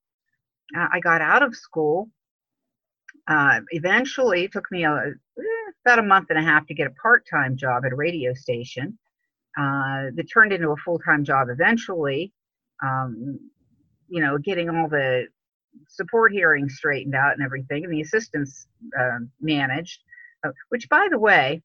Uh, 0.76 0.86
I 0.92 1.00
got 1.00 1.20
out 1.20 1.42
of 1.42 1.54
school. 1.54 2.08
Uh, 3.26 3.60
eventually, 3.70 4.44
it 4.44 4.52
took 4.52 4.70
me 4.70 4.84
a, 4.84 4.92
eh, 4.92 5.42
about 5.84 5.98
a 5.98 6.02
month 6.02 6.26
and 6.30 6.38
a 6.38 6.42
half 6.42 6.66
to 6.66 6.74
get 6.74 6.86
a 6.86 6.94
part 7.02 7.26
time 7.30 7.56
job 7.56 7.84
at 7.84 7.92
a 7.92 7.96
radio 7.96 8.32
station 8.34 8.98
uh, 9.58 10.08
that 10.14 10.26
turned 10.32 10.52
into 10.52 10.70
a 10.70 10.76
full 10.76 10.98
time 10.98 11.24
job 11.24 11.48
eventually. 11.50 12.32
Um, 12.82 13.38
you 14.08 14.22
know, 14.22 14.38
getting 14.38 14.70
all 14.70 14.88
the 14.88 15.26
support 15.88 16.32
hearings 16.32 16.76
straightened 16.76 17.14
out 17.14 17.34
and 17.34 17.42
everything, 17.42 17.84
and 17.84 17.92
the 17.92 18.00
assistants 18.00 18.66
uh, 18.98 19.18
managed. 19.40 20.00
Which 20.68 20.88
by 20.88 21.08
the 21.10 21.18
way, 21.18 21.62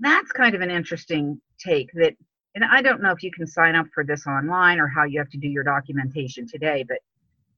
that's 0.00 0.32
kind 0.32 0.54
of 0.54 0.62
an 0.62 0.70
interesting 0.70 1.40
take 1.58 1.90
that 1.94 2.14
and 2.56 2.64
I 2.64 2.80
don't 2.80 3.02
know 3.02 3.10
if 3.10 3.22
you 3.22 3.30
can 3.30 3.46
sign 3.46 3.76
up 3.76 3.86
for 3.92 4.02
this 4.02 4.26
online 4.26 4.80
or 4.80 4.88
how 4.88 5.04
you 5.04 5.18
have 5.18 5.28
to 5.28 5.38
do 5.38 5.46
your 5.46 5.62
documentation 5.62 6.48
today, 6.48 6.86
but 6.88 6.98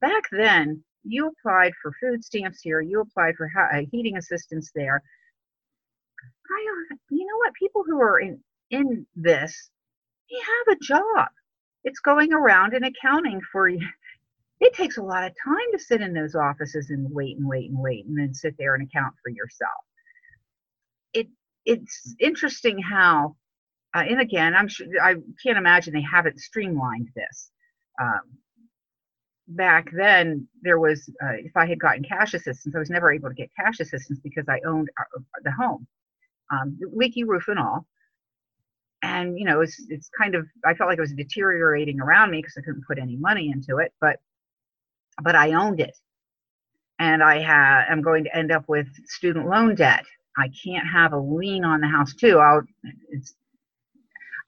back 0.01 0.23
then 0.31 0.83
you 1.03 1.27
applied 1.27 1.73
for 1.81 1.93
food 1.99 2.23
stamps 2.23 2.61
here, 2.61 2.81
you 2.81 3.01
applied 3.01 3.35
for 3.35 3.49
uh, 3.57 3.81
heating 3.91 4.17
assistance 4.17 4.71
there. 4.75 5.01
I, 6.51 6.95
you 7.09 7.25
know 7.25 7.37
what? 7.37 7.53
People 7.53 7.83
who 7.85 8.01
are 8.01 8.19
in 8.19 8.39
in 8.71 9.05
this, 9.15 9.69
they 10.29 10.37
have 10.37 10.77
a 10.77 10.83
job. 10.83 11.29
It's 11.83 11.99
going 11.99 12.33
around 12.33 12.73
and 12.73 12.85
accounting 12.85 13.41
for 13.51 13.67
you. 13.67 13.79
It 14.61 14.73
takes 14.73 14.97
a 14.97 15.01
lot 15.01 15.23
of 15.23 15.31
time 15.41 15.71
to 15.71 15.79
sit 15.79 16.01
in 16.01 16.11
those 16.11 16.35
offices 16.35 16.89
and 16.89 17.09
wait 17.13 17.37
and 17.37 17.47
wait 17.47 17.69
and 17.69 17.79
wait 17.79 18.05
and 18.05 18.19
then 18.19 18.33
sit 18.33 18.55
there 18.57 18.75
and 18.75 18.85
account 18.85 19.13
for 19.23 19.29
yourself 19.29 19.85
it 21.13 21.27
it's 21.65 22.15
interesting 22.19 22.79
how, 22.79 23.35
uh, 23.95 24.03
and 24.07 24.19
again, 24.21 24.55
I'm 24.55 24.67
sure 24.67 24.87
I 25.01 25.15
can't 25.43 25.57
imagine 25.57 25.93
they 25.93 26.01
haven't 26.01 26.39
streamlined 26.39 27.09
this. 27.15 27.51
Um, 28.01 28.21
back 29.49 29.89
then, 29.91 30.47
there 30.61 30.79
was 30.79 31.09
uh, 31.23 31.33
if 31.33 31.55
I 31.55 31.65
had 31.65 31.79
gotten 31.79 32.03
cash 32.03 32.33
assistance, 32.33 32.75
I 32.75 32.79
was 32.79 32.89
never 32.89 33.11
able 33.11 33.29
to 33.29 33.35
get 33.35 33.49
cash 33.55 33.79
assistance 33.79 34.19
because 34.23 34.45
I 34.47 34.59
owned 34.65 34.89
our, 34.97 35.07
uh, 35.17 35.21
the 35.43 35.51
home, 35.51 35.87
um, 36.51 36.77
leaky 36.93 37.23
roof 37.23 37.47
and 37.47 37.59
all. 37.59 37.85
And 39.01 39.37
you 39.37 39.45
know, 39.45 39.61
it's 39.61 39.83
it's 39.89 40.09
kind 40.17 40.35
of 40.35 40.45
I 40.65 40.73
felt 40.73 40.89
like 40.89 40.97
it 40.97 41.01
was 41.01 41.13
deteriorating 41.13 41.99
around 41.99 42.31
me 42.31 42.39
because 42.39 42.55
I 42.57 42.61
couldn't 42.61 42.85
put 42.87 42.99
any 42.99 43.15
money 43.17 43.51
into 43.51 43.77
it, 43.77 43.93
but 44.01 44.17
but 45.21 45.35
I 45.35 45.53
owned 45.53 45.79
it, 45.79 45.97
and 46.99 47.23
I 47.23 47.39
I'm 47.89 48.01
going 48.01 48.23
to 48.25 48.35
end 48.35 48.51
up 48.51 48.65
with 48.67 48.87
student 49.05 49.47
loan 49.47 49.75
debt 49.75 50.05
I 50.39 50.49
can't 50.63 50.87
have 50.87 51.13
a 51.13 51.19
lien 51.19 51.65
on 51.65 51.81
the 51.81 51.87
house 51.87 52.13
too. 52.13 52.39
I'll 52.39 52.61
it's 53.09 53.35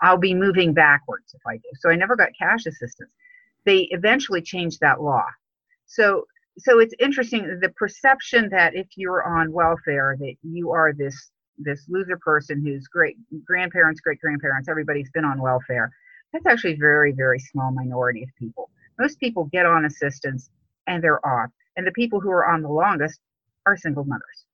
I'll 0.01 0.17
be 0.17 0.33
moving 0.33 0.73
backwards 0.73 1.33
if 1.33 1.41
I 1.45 1.57
do. 1.57 1.69
So 1.79 1.89
I 1.89 1.95
never 1.95 2.15
got 2.15 2.29
cash 2.37 2.65
assistance. 2.65 3.11
They 3.65 3.87
eventually 3.91 4.41
changed 4.41 4.79
that 4.81 5.01
law. 5.01 5.25
So 5.85 6.25
so 6.57 6.79
it's 6.79 6.93
interesting 6.99 7.59
the 7.61 7.69
perception 7.69 8.49
that 8.49 8.75
if 8.75 8.87
you're 8.95 9.23
on 9.23 9.51
welfare 9.51 10.17
that 10.19 10.35
you 10.43 10.71
are 10.71 10.93
this 10.93 11.31
this 11.57 11.85
loser 11.87 12.17
person 12.17 12.65
whose 12.65 12.87
great 12.87 13.17
grandparents, 13.45 14.01
great 14.01 14.19
grandparents, 14.19 14.67
everybody's 14.67 15.11
been 15.11 15.25
on 15.25 15.39
welfare. 15.39 15.91
That's 16.33 16.45
actually 16.45 16.73
a 16.73 16.77
very, 16.77 17.11
very 17.11 17.39
small 17.39 17.71
minority 17.71 18.23
of 18.23 18.29
people. 18.37 18.69
Most 18.99 19.19
people 19.19 19.45
get 19.45 19.65
on 19.65 19.85
assistance 19.85 20.49
and 20.87 21.03
they're 21.03 21.25
off. 21.25 21.49
And 21.75 21.85
the 21.85 21.91
people 21.91 22.19
who 22.19 22.29
are 22.31 22.47
on 22.47 22.61
the 22.61 22.69
longest 22.69 23.19
are 23.65 23.77
single 23.77 24.03
mothers. 24.03 24.45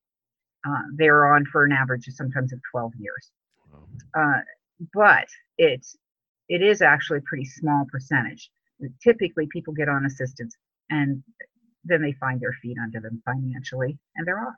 Uh, 0.68 0.82
they're 0.96 1.34
on 1.34 1.46
for 1.46 1.64
an 1.64 1.72
average 1.72 2.08
of 2.08 2.14
sometimes 2.14 2.52
of 2.52 2.60
12 2.72 2.94
years. 3.00 3.32
Uh, 4.18 4.42
but 4.94 5.28
it's 5.58 5.96
it 6.50 6.62
is 6.62 6.82
actually 6.82 7.20
a 7.20 7.22
pretty 7.22 7.46
small 7.46 7.86
percentage. 7.92 8.50
Typically, 9.04 9.48
people 9.52 9.74
get 9.74 9.90
on 9.90 10.06
assistance 10.06 10.56
and 10.90 11.24
then 11.84 12.02
they 12.02 12.14
find 12.14 12.40
their 12.40 12.56
feet 12.62 12.78
under 12.82 13.00
them 13.00 13.22
financially 13.26 13.98
and 14.16 14.28
they're 14.28 14.40
off. 14.40 14.56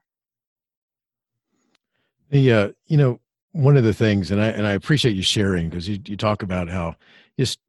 The 2.29 2.53
uh, 2.53 2.69
you 2.87 2.97
know 2.97 3.19
one 3.53 3.77
of 3.77 3.83
the 3.83 3.93
things, 3.93 4.31
and 4.31 4.41
I 4.41 4.47
and 4.47 4.67
I 4.67 4.73
appreciate 4.73 5.15
you 5.15 5.23
sharing 5.23 5.69
because 5.69 5.87
you 5.87 5.99
you 6.05 6.15
talk 6.15 6.43
about 6.43 6.69
how 6.69 6.95
just 7.39 7.59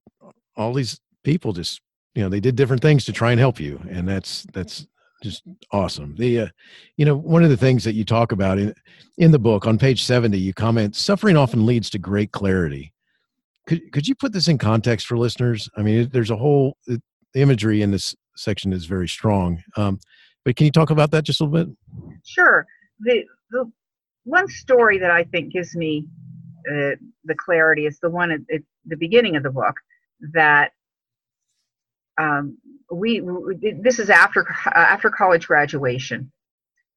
all 0.56 0.72
these 0.72 1.00
people 1.24 1.52
just 1.52 1.80
you 2.14 2.22
know 2.22 2.28
they 2.28 2.40
did 2.40 2.56
different 2.56 2.82
things 2.82 3.04
to 3.06 3.12
try 3.12 3.30
and 3.30 3.40
help 3.40 3.58
you, 3.58 3.80
and 3.88 4.06
that's 4.06 4.46
that's 4.52 4.86
just 5.22 5.42
awesome. 5.72 6.14
The 6.16 6.40
uh, 6.40 6.48
you 6.96 7.06
know 7.06 7.16
one 7.16 7.42
of 7.42 7.50
the 7.50 7.56
things 7.56 7.84
that 7.84 7.94
you 7.94 8.04
talk 8.04 8.32
about 8.32 8.58
in 8.58 8.74
in 9.16 9.30
the 9.30 9.38
book 9.38 9.66
on 9.66 9.78
page 9.78 10.04
seventy, 10.04 10.38
you 10.38 10.52
comment 10.52 10.94
suffering 10.94 11.36
often 11.36 11.64
leads 11.64 11.88
to 11.90 11.98
great 11.98 12.32
clarity. 12.32 12.92
Could 13.70 13.92
could 13.92 14.08
you 14.08 14.16
put 14.16 14.32
this 14.32 14.48
in 14.48 14.58
context 14.58 15.06
for 15.06 15.16
listeners? 15.16 15.70
I 15.76 15.82
mean, 15.82 16.08
there's 16.12 16.32
a 16.32 16.36
whole 16.36 16.76
the 16.88 17.00
imagery 17.34 17.82
in 17.82 17.92
this 17.92 18.16
section 18.34 18.72
is 18.72 18.84
very 18.86 19.06
strong. 19.06 19.62
Um, 19.76 20.00
but 20.44 20.56
can 20.56 20.66
you 20.66 20.72
talk 20.72 20.90
about 20.90 21.12
that 21.12 21.22
just 21.22 21.40
a 21.40 21.44
little 21.44 21.66
bit? 21.66 21.76
Sure. 22.24 22.66
The 22.98 23.22
the 23.52 23.70
one 24.24 24.48
story 24.48 24.98
that 24.98 25.12
I 25.12 25.22
think 25.22 25.52
gives 25.52 25.76
me 25.76 26.08
uh, 26.68 26.98
the 27.24 27.36
clarity 27.36 27.86
is 27.86 28.00
the 28.00 28.10
one 28.10 28.32
at, 28.32 28.40
at, 28.52 28.62
the 28.86 28.96
beginning 28.96 29.36
of 29.36 29.44
the 29.44 29.50
book 29.50 29.76
that 30.32 30.72
um, 32.18 32.58
we, 32.90 33.20
we, 33.20 33.74
this 33.80 34.00
is 34.00 34.10
after 34.10 34.48
uh, 34.66 34.70
after 34.74 35.10
college 35.10 35.46
graduation, 35.46 36.32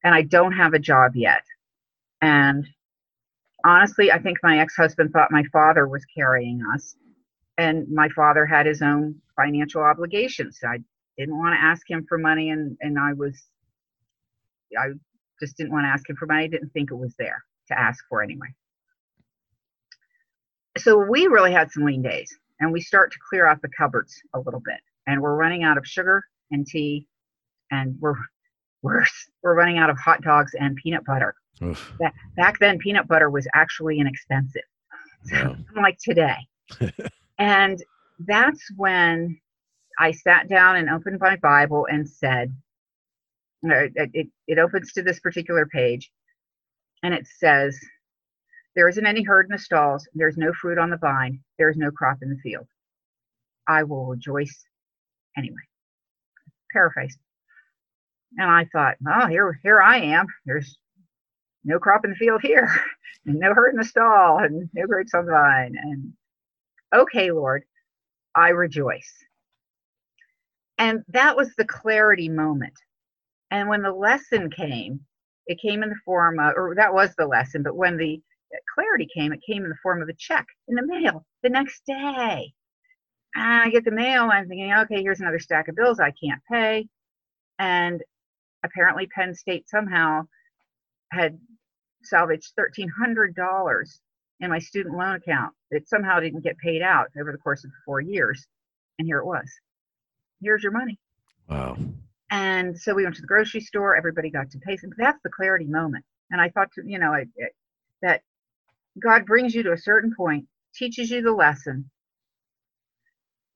and 0.02 0.12
I 0.12 0.22
don't 0.22 0.54
have 0.54 0.74
a 0.74 0.80
job 0.80 1.12
yet, 1.14 1.44
and 2.20 2.66
honestly, 3.64 4.12
I 4.12 4.18
think 4.18 4.38
my 4.42 4.58
ex-husband 4.60 5.10
thought 5.12 5.30
my 5.32 5.44
father 5.52 5.88
was 5.88 6.04
carrying 6.06 6.62
us, 6.74 6.96
and 7.58 7.88
my 7.90 8.08
father 8.10 8.46
had 8.46 8.66
his 8.66 8.82
own 8.82 9.16
financial 9.36 9.82
obligations. 9.82 10.60
I 10.66 10.78
didn't 11.18 11.38
want 11.38 11.54
to 11.54 11.60
ask 11.62 11.88
him 11.88 12.04
for 12.08 12.18
money, 12.18 12.50
and 12.50 12.76
and 12.80 12.98
I 12.98 13.12
was 13.14 13.42
I 14.78 14.88
just 15.40 15.56
didn't 15.56 15.72
want 15.72 15.84
to 15.84 15.88
ask 15.88 16.08
him 16.08 16.16
for 16.16 16.26
money. 16.26 16.44
I 16.44 16.48
didn't 16.48 16.70
think 16.70 16.90
it 16.90 16.96
was 16.96 17.14
there 17.18 17.44
to 17.68 17.78
ask 17.78 18.04
for 18.08 18.22
anyway. 18.22 18.48
So 20.78 20.98
we 20.98 21.26
really 21.26 21.52
had 21.52 21.70
some 21.70 21.84
lean 21.84 22.02
days, 22.02 22.36
and 22.60 22.72
we 22.72 22.80
start 22.80 23.12
to 23.12 23.18
clear 23.30 23.46
out 23.46 23.62
the 23.62 23.70
cupboards 23.76 24.14
a 24.34 24.40
little 24.40 24.60
bit, 24.64 24.80
and 25.06 25.20
we're 25.22 25.36
running 25.36 25.62
out 25.62 25.78
of 25.78 25.86
sugar 25.86 26.24
and 26.50 26.66
tea, 26.66 27.06
and 27.70 27.96
we're 28.00 28.16
we're 28.82 29.06
we're 29.42 29.54
running 29.54 29.78
out 29.78 29.90
of 29.90 29.98
hot 29.98 30.22
dogs 30.22 30.52
and 30.58 30.76
peanut 30.76 31.04
butter. 31.04 31.34
Back, 31.60 32.14
back 32.36 32.58
then, 32.58 32.78
peanut 32.78 33.06
butter 33.08 33.30
was 33.30 33.46
actually 33.54 33.98
inexpensive, 33.98 34.62
so, 35.24 35.56
unlike 35.74 35.98
today. 36.02 36.36
and 37.38 37.82
that's 38.20 38.62
when 38.76 39.38
I 39.98 40.12
sat 40.12 40.48
down 40.48 40.76
and 40.76 40.90
opened 40.90 41.20
my 41.20 41.36
Bible 41.36 41.86
and 41.90 42.08
said, 42.08 42.54
it, 43.62 44.10
it, 44.12 44.26
it 44.46 44.58
opens 44.58 44.92
to 44.92 45.02
this 45.02 45.20
particular 45.20 45.66
page 45.66 46.10
and 47.02 47.14
it 47.14 47.26
says, 47.38 47.78
There 48.74 48.88
isn't 48.88 49.06
any 49.06 49.22
herd 49.22 49.46
in 49.46 49.52
the 49.52 49.58
stalls, 49.58 50.06
there's 50.14 50.36
no 50.36 50.52
fruit 50.52 50.78
on 50.78 50.90
the 50.90 50.96
vine, 50.96 51.40
there 51.58 51.70
is 51.70 51.76
no 51.76 51.90
crop 51.90 52.18
in 52.22 52.30
the 52.30 52.38
field. 52.42 52.66
I 53.68 53.84
will 53.84 54.06
rejoice 54.06 54.64
anyway. 55.36 55.62
Paraphrase. 56.72 57.16
And 58.36 58.50
I 58.50 58.66
thought, 58.72 58.96
oh, 59.08 59.26
here, 59.28 59.58
here 59.62 59.80
I 59.80 59.98
am. 59.98 60.26
There's 60.44 60.76
no 61.64 61.78
crop 61.78 62.04
in 62.04 62.10
the 62.10 62.16
field 62.16 62.42
here, 62.42 62.68
and 63.26 63.38
no 63.40 63.54
herd 63.54 63.70
in 63.70 63.78
the 63.78 63.84
stall, 63.84 64.38
and 64.38 64.68
no 64.74 64.86
grapes 64.86 65.14
on 65.14 65.26
the 65.26 65.32
vine. 65.32 65.74
And 65.80 66.12
okay, 66.94 67.30
Lord, 67.30 67.64
I 68.34 68.50
rejoice. 68.50 69.12
And 70.78 71.02
that 71.08 71.36
was 71.36 71.54
the 71.56 71.64
clarity 71.64 72.28
moment 72.28 72.74
and 73.54 73.68
when 73.68 73.82
the 73.82 73.92
lesson 73.92 74.50
came, 74.50 75.00
it 75.46 75.60
came 75.62 75.84
in 75.84 75.90
the 75.90 75.96
form 76.04 76.40
of, 76.40 76.54
or 76.56 76.74
that 76.74 76.92
was 76.92 77.14
the 77.16 77.26
lesson, 77.26 77.62
but 77.62 77.76
when 77.76 77.96
the 77.96 78.20
clarity 78.74 79.06
came, 79.14 79.32
it 79.32 79.42
came 79.48 79.62
in 79.62 79.70
the 79.70 79.76
form 79.80 80.02
of 80.02 80.08
a 80.08 80.14
check 80.14 80.44
in 80.66 80.74
the 80.74 80.86
mail 80.86 81.24
the 81.44 81.50
next 81.50 81.82
day. 81.86 82.52
And 83.36 83.62
I 83.62 83.70
get 83.70 83.84
the 83.84 83.92
mail, 83.92 84.28
I'm 84.32 84.48
thinking, 84.48 84.72
okay, 84.72 85.02
here's 85.02 85.20
another 85.20 85.38
stack 85.38 85.68
of 85.68 85.76
bills 85.76 86.00
I 86.00 86.12
can't 86.12 86.40
pay. 86.50 86.88
And 87.60 88.02
apparently, 88.64 89.06
Penn 89.06 89.34
State 89.36 89.68
somehow 89.68 90.22
had 91.12 91.38
salvaged 92.06 92.52
$1,300 92.58 93.98
in 94.40 94.50
my 94.50 94.58
student 94.58 94.96
loan 94.96 95.16
account 95.16 95.54
that 95.70 95.88
somehow 95.88 96.20
didn't 96.20 96.42
get 96.42 96.58
paid 96.58 96.82
out 96.82 97.08
over 97.18 97.32
the 97.32 97.38
course 97.38 97.64
of 97.64 97.70
four 97.84 98.00
years. 98.00 98.46
And 98.98 99.06
here 99.06 99.18
it 99.18 99.26
was. 99.26 99.48
Here's 100.42 100.62
your 100.62 100.72
money. 100.72 100.98
Wow. 101.48 101.76
And 102.30 102.78
so 102.78 102.94
we 102.94 103.04
went 103.04 103.16
to 103.16 103.20
the 103.20 103.26
grocery 103.26 103.60
store. 103.60 103.96
Everybody 103.96 104.30
got 104.30 104.50
to 104.50 104.58
pay. 104.58 104.76
That's 104.96 105.22
the 105.22 105.30
clarity 105.30 105.66
moment. 105.66 106.04
And 106.30 106.40
I 106.40 106.48
thought, 106.50 106.72
to, 106.72 106.82
you 106.84 106.98
know, 106.98 107.12
I, 107.12 107.26
that 108.02 108.22
God 109.00 109.26
brings 109.26 109.54
you 109.54 109.62
to 109.64 109.72
a 109.72 109.78
certain 109.78 110.14
point, 110.16 110.46
teaches 110.74 111.10
you 111.10 111.22
the 111.22 111.32
lesson, 111.32 111.90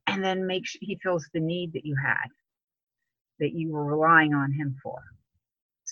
and 0.06 0.24
then 0.24 0.46
makes 0.46 0.76
He 0.80 0.98
fills 1.02 1.28
the 1.32 1.40
need 1.40 1.72
that 1.72 1.84
you 1.84 1.96
had, 1.96 2.28
that 3.40 3.52
you 3.52 3.72
were 3.72 3.84
relying 3.84 4.34
on 4.34 4.52
Him 4.52 4.76
for. 4.82 5.00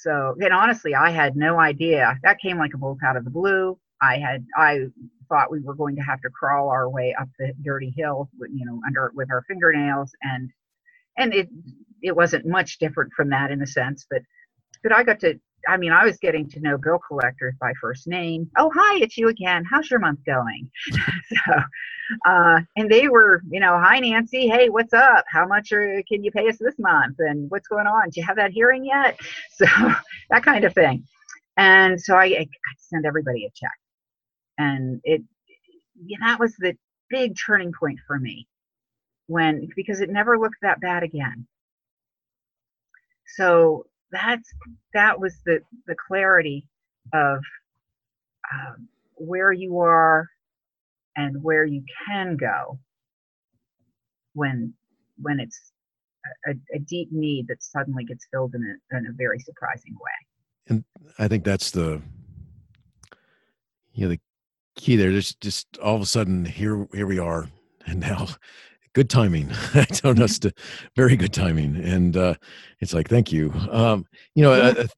So, 0.03 0.37
and 0.41 0.53
honestly, 0.53 0.95
I 0.95 1.11
had 1.11 1.37
no 1.37 1.59
idea. 1.59 2.19
That 2.23 2.39
came 2.39 2.59
like 2.59 2.75
a 2.75 2.79
bolt 2.79 2.99
out 3.05 3.17
of 3.17 3.25
the 3.25 3.31
blue. 3.31 3.79
I 4.01 4.19
had 4.19 4.45
I 4.57 4.87
thought 5.29 5.51
we 5.51 5.61
were 5.61 5.75
going 5.75 5.97
to 5.97 6.03
have 6.03 6.21
to 6.21 6.31
crawl 6.31 6.69
our 6.69 6.89
way 6.89 7.15
up 7.19 7.29
the 7.39 7.53
dirty 7.65 7.93
hill, 7.97 8.29
you 8.41 8.67
know, 8.67 8.81
under 8.87 9.11
with 9.15 9.31
our 9.31 9.43
fingernails, 9.49 10.13
and 10.23 10.51
and 11.17 11.35
it 11.35 11.49
it 12.03 12.15
wasn't 12.15 12.47
much 12.47 12.79
different 12.79 13.13
from 13.15 13.31
that 13.31 13.51
in 13.51 13.63
a 13.63 13.67
sense, 13.67 14.07
but 14.11 14.23
but 14.83 14.93
I 14.93 15.03
got 15.03 15.21
to 15.21 15.41
I 15.69 15.77
mean, 15.77 15.93
I 15.93 16.05
was 16.05 16.19
getting 16.19 16.49
to 16.51 16.61
know 16.61 16.79
bill 16.79 16.99
collectors 17.07 17.55
by 17.61 17.73
first 17.81 18.07
name. 18.07 18.51
Oh, 18.57 18.71
hi, 18.75 18.99
it's 19.01 19.17
you 19.17 19.29
again. 19.29 19.65
How's 19.71 19.91
your 19.91 20.01
month 20.01 20.21
going? 20.27 20.71
so, 20.93 21.53
uh, 22.27 22.61
and 22.77 22.91
they 22.91 23.09
were, 23.09 23.43
you 23.51 23.61
know, 23.61 23.79
hi, 23.83 24.01
Nancy. 24.01 24.49
Hey, 24.49 24.69
what's 24.71 24.93
up? 24.95 25.25
How 25.29 25.47
much 25.47 25.73
are, 25.73 26.03
can 26.09 26.25
you 26.25 26.31
pay 26.31 26.49
us 26.49 26.59
this 26.59 26.79
month? 26.79 27.17
And 27.19 27.51
what's 27.51 27.69
going 27.69 27.87
on? 27.87 28.11
Do 28.11 28.21
you 28.21 28.27
have 28.27 28.37
that 28.37 28.53
hearing 28.53 28.85
yet? 28.85 29.19
So, 29.53 29.67
that 30.31 30.45
kind 30.45 30.65
of 30.65 30.75
thing. 30.75 31.05
And 31.57 32.01
so 32.01 32.15
I, 32.17 32.25
I 32.25 32.47
send 32.79 33.07
everybody 33.07 33.47
a 33.47 33.51
check. 33.55 33.71
And 34.59 35.01
it, 35.05 35.23
yeah, 36.05 36.19
that 36.21 36.41
was 36.41 36.55
the 36.59 36.77
big 37.11 37.37
turning 37.47 37.73
point 37.79 37.99
for 38.07 38.19
me 38.19 38.47
when, 39.29 39.69
because 39.77 40.01
it 40.01 40.11
never 40.11 40.39
looked 40.39 40.57
that 40.63 40.81
bad 40.81 41.03
again 41.03 41.47
so 43.37 43.87
that's 44.11 44.49
that 44.95 45.19
was 45.21 45.35
the 45.45 45.61
the 45.87 45.97
clarity 46.09 46.67
of 47.13 47.41
um, 48.53 48.89
where 49.15 49.53
you 49.53 49.79
are 49.79 50.29
and 51.17 51.43
where 51.43 51.65
you 51.65 51.83
can 52.07 52.37
go 52.37 52.79
when 54.35 54.73
when 55.21 55.41
it's 55.41 55.73
a, 56.47 56.51
a, 56.75 56.79
deep 56.81 57.09
need 57.11 57.47
that 57.49 57.63
suddenly 57.63 58.05
gets 58.05 58.27
filled 58.31 58.55
in 58.55 58.63
a, 58.93 58.97
in 58.97 59.07
a 59.07 59.13
very 59.13 59.39
surprising 59.39 59.95
way. 59.95 60.11
And 60.69 60.85
i 61.19 61.29
think 61.29 61.45
that's 61.45 61.71
the 61.71 62.03
you 63.95 64.05
know 64.05 64.09
the 64.11 64.21
key 64.77 64.97
there. 64.97 65.11
Just 65.11 65.41
just 65.41 65.79
all 65.79 65.97
of 65.97 66.03
a 66.03 66.07
sudden 66.07 66.45
here 66.45 66.87
here 66.93 67.07
we 67.07 67.19
are 67.19 67.49
and 67.87 68.01
now 68.01 68.29
good 68.97 69.11
timing. 69.11 69.53
I 69.75 69.85
told 69.85 70.21
us 70.21 70.39
to 70.39 70.53
very 70.97 71.17
good 71.17 71.35
timing, 71.35 71.77
and 71.77 72.17
uh, 72.17 72.35
it's 72.81 72.95
like 72.95 73.11
thank 73.11 73.31
you. 73.31 73.53
Um, 73.71 74.07
you 74.35 74.43
know, 74.43 74.55
a, 74.55 74.89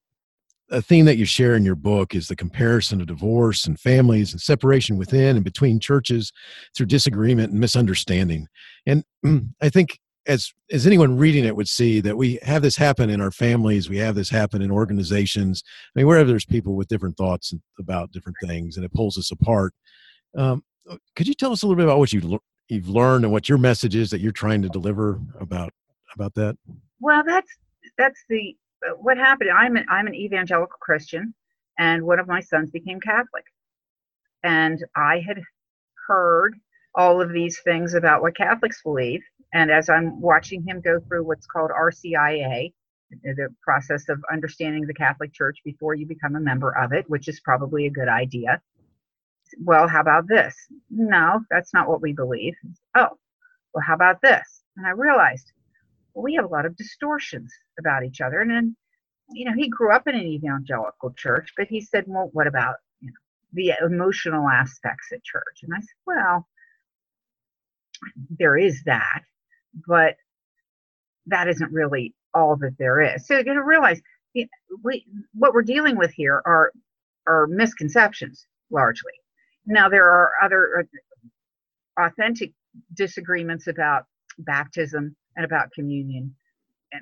a, 0.70 0.80
theme 0.80 1.04
that 1.06 1.16
you 1.16 1.24
share 1.24 1.56
in 1.56 1.64
your 1.64 1.74
book 1.74 2.14
is 2.14 2.28
the 2.28 2.36
comparison 2.36 3.00
of 3.00 3.08
divorce 3.08 3.66
and 3.66 3.78
families 3.78 4.30
and 4.30 4.40
separation 4.40 4.98
within 4.98 5.34
and 5.34 5.44
between 5.44 5.80
churches 5.80 6.30
through 6.76 6.86
disagreement 6.86 7.50
and 7.50 7.58
misunderstanding. 7.58 8.46
And 8.86 9.02
I 9.60 9.68
think 9.68 9.98
as 10.28 10.52
as 10.70 10.86
anyone 10.86 11.16
reading 11.16 11.44
it 11.44 11.56
would 11.56 11.68
see 11.68 12.00
that 12.00 12.16
we 12.16 12.38
have 12.44 12.62
this 12.62 12.76
happen 12.76 13.10
in 13.10 13.20
our 13.20 13.30
families 13.32 13.88
we 13.88 13.96
have 13.96 14.14
this 14.14 14.28
happen 14.28 14.60
in 14.60 14.70
organizations 14.70 15.62
i 15.66 15.98
mean 15.98 16.06
wherever 16.06 16.28
there's 16.28 16.44
people 16.44 16.74
with 16.74 16.86
different 16.88 17.16
thoughts 17.16 17.54
about 17.78 18.12
different 18.12 18.36
things 18.44 18.76
and 18.76 18.84
it 18.84 18.92
pulls 18.92 19.16
us 19.16 19.30
apart 19.30 19.72
um, 20.36 20.62
could 21.16 21.26
you 21.26 21.32
tell 21.32 21.50
us 21.50 21.62
a 21.62 21.66
little 21.66 21.76
bit 21.76 21.86
about 21.86 21.98
what 21.98 22.12
you 22.12 22.38
you've 22.68 22.88
learned 22.88 23.24
and 23.24 23.32
what 23.32 23.48
your 23.48 23.58
message 23.58 23.96
is 23.96 24.10
that 24.10 24.20
you're 24.20 24.32
trying 24.32 24.62
to 24.62 24.68
deliver 24.68 25.20
about 25.40 25.72
about 26.14 26.34
that? 26.34 26.56
Well, 27.00 27.22
that's 27.26 27.50
that's 27.96 28.22
the 28.28 28.56
uh, 28.86 28.92
what 28.94 29.18
happened. 29.18 29.50
I'm 29.50 29.76
an, 29.76 29.86
I'm 29.88 30.06
an 30.06 30.14
evangelical 30.14 30.78
Christian, 30.80 31.34
and 31.78 32.04
one 32.04 32.18
of 32.18 32.26
my 32.26 32.40
sons 32.40 32.70
became 32.70 33.00
Catholic, 33.00 33.44
and 34.42 34.84
I 34.96 35.22
had 35.26 35.40
heard 36.06 36.54
all 36.94 37.20
of 37.20 37.32
these 37.32 37.60
things 37.64 37.94
about 37.94 38.22
what 38.22 38.36
Catholics 38.36 38.82
believe. 38.82 39.20
And 39.54 39.70
as 39.70 39.88
I'm 39.88 40.20
watching 40.20 40.62
him 40.66 40.80
go 40.80 41.00
through 41.00 41.24
what's 41.24 41.46
called 41.46 41.70
RCIA, 41.70 42.72
the 43.22 43.48
process 43.62 44.08
of 44.08 44.22
understanding 44.30 44.86
the 44.86 44.94
Catholic 44.94 45.32
Church 45.32 45.58
before 45.64 45.94
you 45.94 46.06
become 46.06 46.36
a 46.36 46.40
member 46.40 46.76
of 46.76 46.92
it, 46.92 47.08
which 47.08 47.28
is 47.28 47.40
probably 47.40 47.86
a 47.86 47.90
good 47.90 48.08
idea 48.08 48.60
well, 49.60 49.88
how 49.88 50.00
about 50.00 50.28
this? 50.28 50.54
No, 50.90 51.40
that's 51.50 51.74
not 51.74 51.88
what 51.88 52.02
we 52.02 52.12
believe. 52.12 52.54
Oh, 52.96 53.18
well, 53.74 53.84
how 53.86 53.94
about 53.94 54.20
this? 54.22 54.62
And 54.76 54.86
I 54.86 54.90
realized 54.90 55.52
well, 56.14 56.24
we 56.24 56.34
have 56.34 56.44
a 56.44 56.48
lot 56.48 56.66
of 56.66 56.76
distortions 56.76 57.52
about 57.78 58.04
each 58.04 58.20
other. 58.20 58.40
And 58.40 58.50
then, 58.50 58.76
you 59.30 59.44
know, 59.44 59.52
he 59.56 59.68
grew 59.68 59.92
up 59.92 60.08
in 60.08 60.14
an 60.14 60.26
evangelical 60.26 61.12
church, 61.12 61.52
but 61.56 61.68
he 61.68 61.80
said, 61.80 62.04
well, 62.06 62.30
what 62.32 62.46
about, 62.46 62.76
you 63.00 63.08
know, 63.08 63.14
the 63.52 63.72
emotional 63.84 64.48
aspects 64.48 65.08
at 65.12 65.22
church. 65.22 65.60
And 65.62 65.72
I 65.74 65.80
said, 65.80 65.96
well, 66.06 66.48
there 68.38 68.56
is 68.56 68.82
that, 68.84 69.22
but 69.86 70.16
that 71.26 71.48
isn't 71.48 71.72
really 71.72 72.14
all 72.34 72.56
that 72.56 72.76
there 72.78 73.00
is. 73.00 73.26
So 73.26 73.34
you're 73.34 73.44
going 73.44 73.56
to 73.56 73.64
realize 73.64 74.00
we, 74.82 75.06
what 75.34 75.54
we're 75.54 75.62
dealing 75.62 75.96
with 75.96 76.12
here 76.12 76.42
are 76.44 76.72
are 77.26 77.46
misconceptions 77.46 78.46
largely. 78.70 79.12
Now 79.68 79.90
there 79.90 80.06
are 80.06 80.32
other 80.42 80.80
uh, 80.80 82.04
authentic 82.06 82.52
disagreements 82.94 83.68
about 83.68 84.04
baptism 84.38 85.16
and 85.36 85.46
about 85.46 85.72
communion 85.72 86.34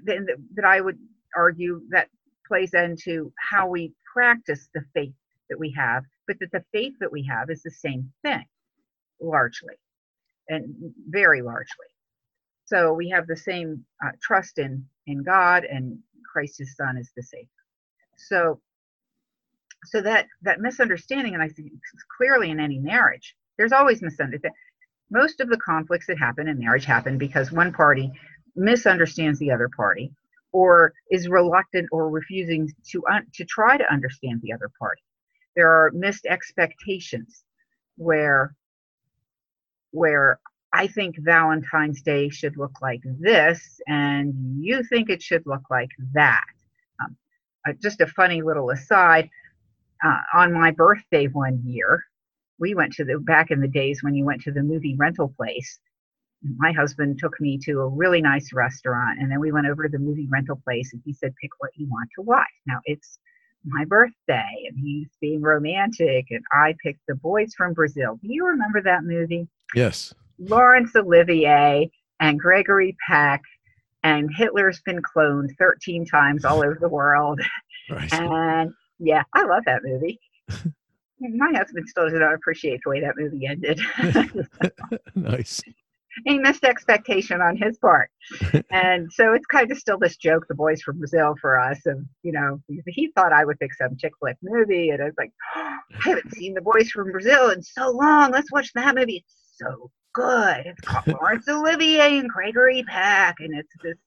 that, 0.05 0.27
that 0.55 0.65
I 0.65 0.81
would 0.81 0.99
argue 1.37 1.83
that 1.91 2.09
plays 2.47 2.75
into 2.75 3.33
how 3.51 3.69
we 3.69 3.93
practice 4.13 4.69
the 4.75 4.83
faith 4.95 5.15
that 5.51 5.59
we 5.59 5.75
have, 5.77 6.05
but 6.27 6.39
that 6.41 6.53
the 6.53 6.65
faith 6.73 6.95
that 7.01 7.13
we 7.13 7.25
have 7.31 7.51
is 7.51 7.63
the 7.63 7.71
same 7.71 8.13
thing 8.23 8.45
largely 9.21 9.75
and 10.49 10.75
very 11.09 11.43
largely. 11.43 11.87
So 12.67 12.93
we 12.95 13.11
have 13.11 13.27
the 13.27 13.37
same 13.37 13.85
uh, 14.05 14.13
trust 14.23 14.59
in 14.59 14.87
in 15.07 15.23
God 15.23 15.65
and 15.65 15.99
Christ 16.33 16.59
His 16.59 16.77
Son 16.77 16.99
is 16.99 17.11
the 17.17 17.23
Savior. 17.23 17.49
So 18.17 18.61
so 19.87 20.01
that 20.03 20.27
that 20.43 20.61
misunderstanding, 20.61 21.35
and 21.35 21.43
I 21.43 21.49
think 21.49 21.73
clearly 22.17 22.51
in 22.51 22.61
any 22.61 22.79
marriage, 22.79 23.35
there's 23.57 23.73
always 23.73 24.03
misunderstanding. 24.03 24.59
Most 25.11 25.41
of 25.41 25.49
the 25.49 25.59
conflicts 25.59 26.07
that 26.09 26.19
happen 26.19 26.49
in 26.49 26.59
marriage 26.59 26.85
happen 26.85 27.17
because 27.17 27.53
one 27.53 27.73
party 27.73 28.13
misunderstands 28.57 29.39
the 29.39 29.53
other 29.53 29.69
party, 29.69 30.13
or 30.53 30.93
is 31.11 31.29
reluctant 31.29 31.89
or 31.93 32.11
refusing 32.11 32.71
to 32.91 33.03
un- 33.11 33.27
to 33.35 33.45
try 33.45 33.77
to 33.77 33.93
understand 33.93 34.41
the 34.43 34.53
other 34.53 34.71
party. 34.79 35.03
There 35.55 35.71
are 35.71 35.91
missed 35.93 36.27
expectations 36.27 37.45
where 37.97 38.55
where 39.93 40.41
I 40.73 40.87
think 40.89 41.17
Valentine's 41.19 42.03
Day 42.03 42.29
should 42.29 42.57
look 42.57 42.83
like 42.83 43.01
this, 43.21 43.81
and 43.87 44.35
you 44.63 44.83
think 44.83 45.09
it 45.09 45.23
should 45.23 45.45
look 45.47 45.63
like 45.71 45.91
that. 46.13 46.45
Um, 47.03 47.17
uh, 47.67 47.73
just 47.81 48.01
a 48.01 48.07
funny 48.07 48.43
little 48.43 48.71
aside 48.71 49.31
uh, 50.05 50.19
on 50.35 50.53
my 50.53 50.71
birthday 50.71 51.27
one 51.27 51.61
year, 51.65 52.03
we 52.59 52.75
went 52.75 52.93
to 52.95 53.05
the 53.05 53.19
back 53.19 53.51
in 53.51 53.61
the 53.61 53.69
days 53.69 54.03
when 54.03 54.15
you 54.15 54.25
went 54.25 54.43
to 54.43 54.53
the 54.53 54.63
movie 54.63 54.97
rental 54.97 55.33
place. 55.37 55.79
My 56.57 56.73
husband 56.73 57.19
took 57.19 57.39
me 57.41 57.59
to 57.65 57.81
a 57.81 57.89
really 57.89 58.21
nice 58.21 58.53
restaurant, 58.53 59.19
and 59.21 59.31
then 59.31 59.41
we 59.41 59.53
went 59.53 59.67
over 59.67 59.83
to 59.83 59.89
the 59.89 59.99
movie 59.99 60.29
rental 60.31 60.61
place, 60.65 60.93
and 60.93 61.03
he 61.05 61.13
said, 61.13 61.35
"Pick 61.41 61.51
what 61.59 61.71
you 61.75 61.89
want 61.89 62.09
to 62.17 62.23
watch." 62.23 62.47
Now 62.67 62.81
it's 62.85 63.19
my 63.65 63.85
birthday, 63.85 64.67
and 64.69 64.79
he's 64.79 65.09
being 65.21 65.43
romantic, 65.43 66.27
and 66.31 66.45
I 66.53 66.75
picked 66.83 67.01
The 67.09 67.17
Boys 67.17 67.53
from 67.57 67.73
Brazil. 67.73 68.19
Do 68.23 68.33
you 68.33 68.47
remember 68.47 68.81
that 68.83 69.05
movie? 69.05 69.49
Yes. 69.75 70.15
Laurence 70.39 70.95
Olivier 70.95 71.91
and 72.21 72.39
Gregory 72.39 72.97
Peck, 73.09 73.43
and 74.03 74.31
Hitler's 74.35 74.81
been 74.83 75.03
cloned 75.03 75.51
13 75.59 76.07
times 76.07 76.45
all 76.45 76.59
over 76.59 76.79
the 76.81 76.89
world. 76.89 77.41
Right. 77.89 78.13
And 78.13 78.75
yeah, 78.99 79.23
I 79.35 79.45
love 79.45 79.65
that 79.67 79.83
movie. 79.85 80.21
My 81.19 81.53
husband 81.55 81.89
still 81.89 82.05
doesn't 82.05 82.23
appreciate 82.23 82.81
the 82.85 82.91
way 82.91 83.01
that 83.01 83.17
movie 83.17 83.47
ended. 83.47 83.81
nice. 85.15 85.63
He 86.25 86.39
missed 86.39 86.65
expectation 86.65 87.41
on 87.41 87.57
his 87.57 87.79
part. 87.79 88.11
and 88.71 89.11
so 89.13 89.33
it's 89.33 89.47
kind 89.47 89.71
of 89.71 89.79
still 89.79 89.99
this 89.99 90.17
joke, 90.17 90.47
the 90.49 90.55
boys 90.55 90.81
from 90.81 90.99
Brazil 90.99 91.35
for 91.41 91.59
us. 91.59 91.81
And, 91.85 92.07
you 92.23 92.33
know, 92.33 92.61
he 92.87 93.11
thought 93.15 93.33
I 93.33 93.45
would 93.45 93.59
pick 93.59 93.75
some 93.75 93.97
chick 93.97 94.13
flick 94.19 94.37
movie. 94.43 94.91
And 94.91 95.03
I 95.03 95.07
was 95.07 95.15
like, 95.19 95.33
oh, 95.57 95.77
I 95.93 96.09
haven't 96.09 96.35
seen 96.35 96.55
the 96.55 96.63
boys 96.63 96.91
from 96.91 97.13
Brazil 97.13 97.51
in 97.51 97.63
so 97.63 97.91
long. 97.91 98.31
Let's 98.31 98.53
watch 98.53 98.73
that 98.75 98.95
movie. 98.95 99.25
It's 99.27 99.59
so 99.59 99.91
good. 100.15 100.67
It's 100.67 100.81
called 100.81 101.07
Laurence 101.21 101.49
Olivier 101.49 102.19
and 102.19 102.29
Gregory 102.29 102.83
Peck. 102.85 103.37
And 103.41 103.55
it's 103.55 103.73
this 103.83 103.99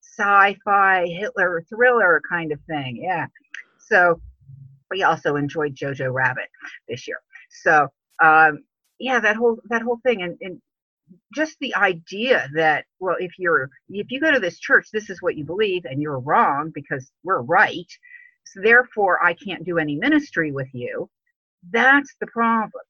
sci 0.00 0.56
fi 0.64 1.06
Hitler 1.06 1.64
thriller 1.68 2.20
kind 2.28 2.52
of 2.52 2.60
thing. 2.62 2.96
Yeah. 2.96 3.26
So 3.78 4.20
we 4.90 5.02
also 5.02 5.36
enjoyed 5.36 5.74
Jojo 5.74 6.12
Rabbit 6.12 6.48
this 6.88 7.06
year. 7.06 7.20
So 7.50 7.88
um, 8.22 8.64
yeah, 8.98 9.20
that 9.20 9.36
whole 9.36 9.58
that 9.68 9.82
whole 9.82 10.00
thing 10.04 10.22
and, 10.22 10.36
and 10.40 10.60
just 11.34 11.56
the 11.60 11.74
idea 11.74 12.48
that 12.54 12.84
well 13.00 13.16
if 13.18 13.32
you're 13.38 13.70
if 13.88 14.10
you 14.10 14.20
go 14.20 14.30
to 14.30 14.40
this 14.40 14.58
church 14.58 14.88
this 14.92 15.08
is 15.08 15.22
what 15.22 15.36
you 15.36 15.44
believe 15.44 15.84
and 15.84 16.02
you're 16.02 16.18
wrong 16.18 16.70
because 16.74 17.10
we're 17.24 17.42
right. 17.42 17.90
So 18.44 18.60
therefore 18.62 19.24
i 19.24 19.34
can't 19.34 19.64
do 19.64 19.78
any 19.78 19.96
ministry 19.96 20.52
with 20.52 20.68
you. 20.72 21.08
That's 21.70 22.14
the 22.20 22.26
problem. 22.26 22.82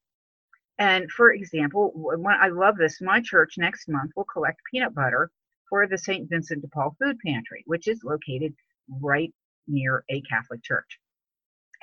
And 0.79 1.11
for 1.11 1.33
example 1.33 1.93
when 1.95 2.37
i 2.41 2.49
love 2.49 2.77
this 2.77 3.01
my 3.01 3.21
church 3.21 3.55
next 3.59 3.89
month 3.89 4.13
will 4.17 4.25
collect 4.25 4.61
peanut 4.71 4.95
butter 4.95 5.31
for 5.69 5.87
the 5.87 5.99
st 5.99 6.29
vincent 6.31 6.63
de 6.63 6.69
paul 6.69 6.97
food 7.01 7.19
pantry 7.25 7.63
which 7.67 7.89
is 7.89 8.01
located 8.05 8.55
right 9.01 9.33
near 9.67 10.05
a 10.11 10.21
catholic 10.23 10.63
church 10.63 10.99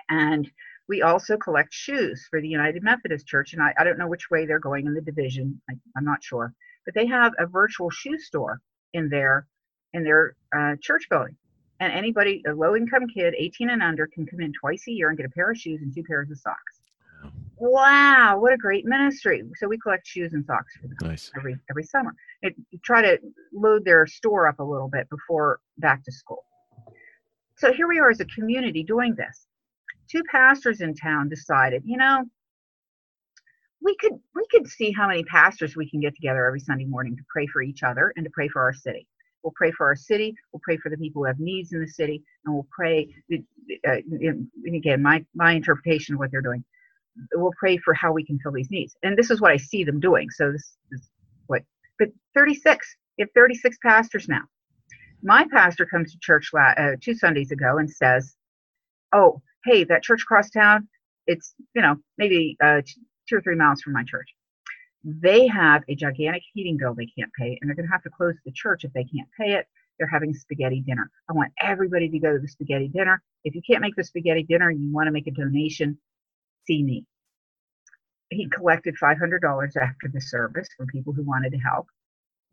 and 0.10 0.50
we 0.88 1.02
also 1.02 1.38
collect 1.38 1.74
shoes 1.74 2.28
for 2.30 2.42
the 2.42 2.48
United 2.48 2.84
Methodist 2.84 3.26
Church. 3.26 3.54
And 3.54 3.62
I, 3.62 3.74
I 3.80 3.84
don't 3.84 3.98
know 3.98 4.08
which 4.08 4.30
way 4.30 4.46
they're 4.46 4.60
going 4.60 4.86
in 4.86 4.94
the 4.94 5.02
division. 5.02 5.60
I, 5.70 5.74
am 5.98 6.06
not 6.06 6.24
sure. 6.24 6.54
But 6.86 6.94
they 6.94 7.08
have 7.08 7.34
a 7.40 7.48
virtual 7.48 7.90
shoe 7.90 8.20
store 8.20 8.62
in 8.94 9.10
their 9.10 9.48
in 9.94 10.04
their 10.04 10.36
uh, 10.56 10.76
church 10.82 11.08
building. 11.10 11.36
And 11.80 11.92
anybody, 11.92 12.42
a 12.48 12.54
low 12.54 12.76
income 12.76 13.08
kid, 13.08 13.34
18 13.38 13.70
and 13.70 13.82
under, 13.82 14.08
can 14.08 14.26
come 14.26 14.40
in 14.40 14.54
twice 14.54 14.84
a 14.88 14.92
year 14.92 15.10
and 15.10 15.18
get 15.18 15.26
a 15.26 15.30
pair 15.30 15.52
of 15.52 15.58
shoes 15.58 15.82
and 15.82 15.94
two 15.94 16.04
pairs 16.04 16.30
of 16.32 16.38
socks. 16.38 16.82
Wow, 17.58 18.38
what 18.40 18.54
a 18.54 18.58
great 18.58 18.86
ministry! 18.86 19.44
So 19.56 19.68
we 19.68 19.78
collect 19.78 20.06
shoes 20.06 20.34
and 20.34 20.46
socks 20.46 20.76
for 20.76 20.88
them 20.88 20.98
nice. 21.02 21.32
every 21.38 21.56
every 21.70 21.84
summer. 21.84 22.14
It, 22.42 22.54
try 22.84 23.02
to 23.02 23.18
load 23.54 23.86
their 23.86 24.06
store 24.06 24.48
up 24.48 24.60
a 24.60 24.64
little 24.64 24.90
bit 24.90 25.10
before 25.10 25.60
back 25.78 26.04
to 26.04 26.12
school. 26.12 26.46
So 27.58 27.72
here 27.72 27.88
we 27.88 28.00
are 28.00 28.10
as 28.10 28.20
a 28.20 28.26
community 28.26 28.84
doing 28.84 29.16
this 29.16 29.48
two 30.10 30.24
pastors 30.32 30.82
in 30.82 30.96
town 30.96 31.30
decided, 31.30 31.84
you 31.86 31.98
know, 31.98 32.26
we 33.82 33.96
could 34.00 34.14
we 34.34 34.46
could 34.50 34.68
see 34.68 34.92
how 34.92 35.08
many 35.08 35.24
pastors 35.24 35.76
we 35.76 35.90
can 35.90 36.00
get 36.00 36.16
together 36.16 36.46
every 36.46 36.60
Sunday 36.60 36.86
morning 36.86 37.16
to 37.16 37.24
pray 37.30 37.46
for 37.48 37.62
each 37.62 37.84
other 37.84 38.12
and 38.16 38.26
to 38.26 38.32
pray 38.32 38.48
for 38.48 38.62
our 38.62 38.74
city. 38.74 39.08
We'll 39.44 39.54
pray 39.56 39.72
for 39.72 39.86
our 39.86 39.96
city. 39.96 40.34
We'll 40.52 40.62
pray 40.64 40.78
for 40.78 40.90
the 40.90 40.98
people 40.98 41.22
who 41.22 41.28
have 41.28 41.40
needs 41.40 41.72
in 41.72 41.80
the 41.80 41.88
city, 41.88 42.24
and 42.44 42.54
we'll 42.54 42.68
pray. 42.72 43.14
Uh, 43.32 43.98
and 44.10 44.50
again, 44.76 45.02
my 45.04 45.24
my 45.36 45.52
interpretation 45.52 46.16
of 46.16 46.20
what 46.20 46.32
they're 46.32 46.42
doing. 46.42 46.64
We'll 47.34 47.54
pray 47.58 47.78
for 47.78 47.94
how 47.94 48.12
we 48.12 48.26
can 48.26 48.40
fill 48.40 48.52
these 48.52 48.72
needs, 48.72 48.96
and 49.04 49.16
this 49.16 49.30
is 49.30 49.40
what 49.40 49.52
I 49.52 49.58
see 49.58 49.84
them 49.84 50.00
doing. 50.00 50.30
So 50.32 50.52
this 50.52 50.76
is 50.92 51.10
what. 51.48 51.62
But 51.98 52.10
36, 52.34 52.94
you 53.18 53.26
have 53.26 53.32
36 53.34 53.78
pastors 53.82 54.28
now. 54.28 54.42
My 55.24 55.46
pastor 55.50 55.86
comes 55.86 56.12
to 56.12 56.20
church 56.20 56.50
uh, 56.54 56.96
two 57.00 57.14
Sundays 57.14 57.52
ago 57.52 57.78
and 57.78 57.90
says, 57.90 58.36
"Oh, 59.14 59.42
hey, 59.66 59.84
that 59.86 60.04
church 60.04 60.22
across 60.24 60.50
town, 60.50 60.88
it's, 61.28 61.56
you 61.74 61.82
know, 61.82 61.96
maybe 62.18 62.56
uh, 62.64 62.82
two 63.28 63.38
or 63.38 63.42
three 63.42 63.56
miles 63.56 63.82
from 63.82 63.94
my 63.94 64.04
church. 64.04 64.28
They 65.04 65.48
have 65.48 65.84
a 65.88 65.96
gigantic 65.96 66.44
heating 66.54 66.78
bill 66.78 66.94
they 66.94 67.08
can't 67.18 67.32
pay, 67.38 67.58
and 67.60 67.70
they're 67.70 67.76
going 67.76 67.88
to 67.88 67.92
have 67.92 68.04
to 68.04 68.10
close 68.10 68.36
the 68.46 68.52
church 68.52 68.84
if 68.84 68.94
they 68.94 69.04
can't 69.04 69.30
pay 69.40 69.54
it. 69.54 69.68
They're 69.98 70.08
having 70.08 70.34
spaghetti 70.34 70.82
dinner. 70.82 71.10
I 71.30 71.34
want 71.34 71.54
everybody 71.62 72.10
to 72.10 72.20
go 72.20 72.34
to 72.34 72.40
the 72.40 72.48
spaghetti 72.48 72.88
dinner. 72.88 73.22
If 73.44 73.56
you 73.56 73.62
can't 73.68 73.82
make 73.82 73.96
the 73.96 74.04
spaghetti 74.04 74.44
dinner 74.44 74.70
and 74.70 74.82
you 74.82 74.92
want 74.94 75.08
to 75.08 75.12
make 75.12 75.28
a 75.28 75.32
donation, 75.32 75.98
see 76.68 76.84
me. 76.84 77.06
He 78.30 78.50
collected 78.50 78.96
$500 79.02 79.78
after 79.78 80.08
the 80.12 80.20
service 80.22 80.68
for 80.76 80.86
people 80.88 81.14
who 81.14 81.24
wanted 81.24 81.52
to 81.52 81.60
help. 81.60 81.88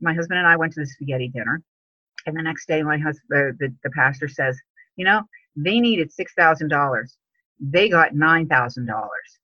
My 0.01 0.15
husband 0.15 0.39
and 0.39 0.47
I 0.47 0.57
went 0.57 0.75
to 0.75 0.81
the 0.81 0.87
spaghetti 0.87 1.29
dinner. 1.29 1.63
And 2.27 2.37
the 2.37 2.43
next 2.43 2.69
day, 2.69 2.83
my 2.83 2.99
husband, 2.99 3.59
the, 3.59 3.75
the 3.83 3.91
pastor 3.91 4.29
says, 4.29 4.57
You 4.97 5.05
know, 5.05 5.23
they 5.57 5.81
needed 5.81 6.13
six 6.13 6.33
thousand 6.35 6.69
dollars. 6.69 7.17
They 7.61 7.89
got 7.89 8.15
nine 8.15 8.49
thousand 8.49 8.87
dollars, 8.87 9.39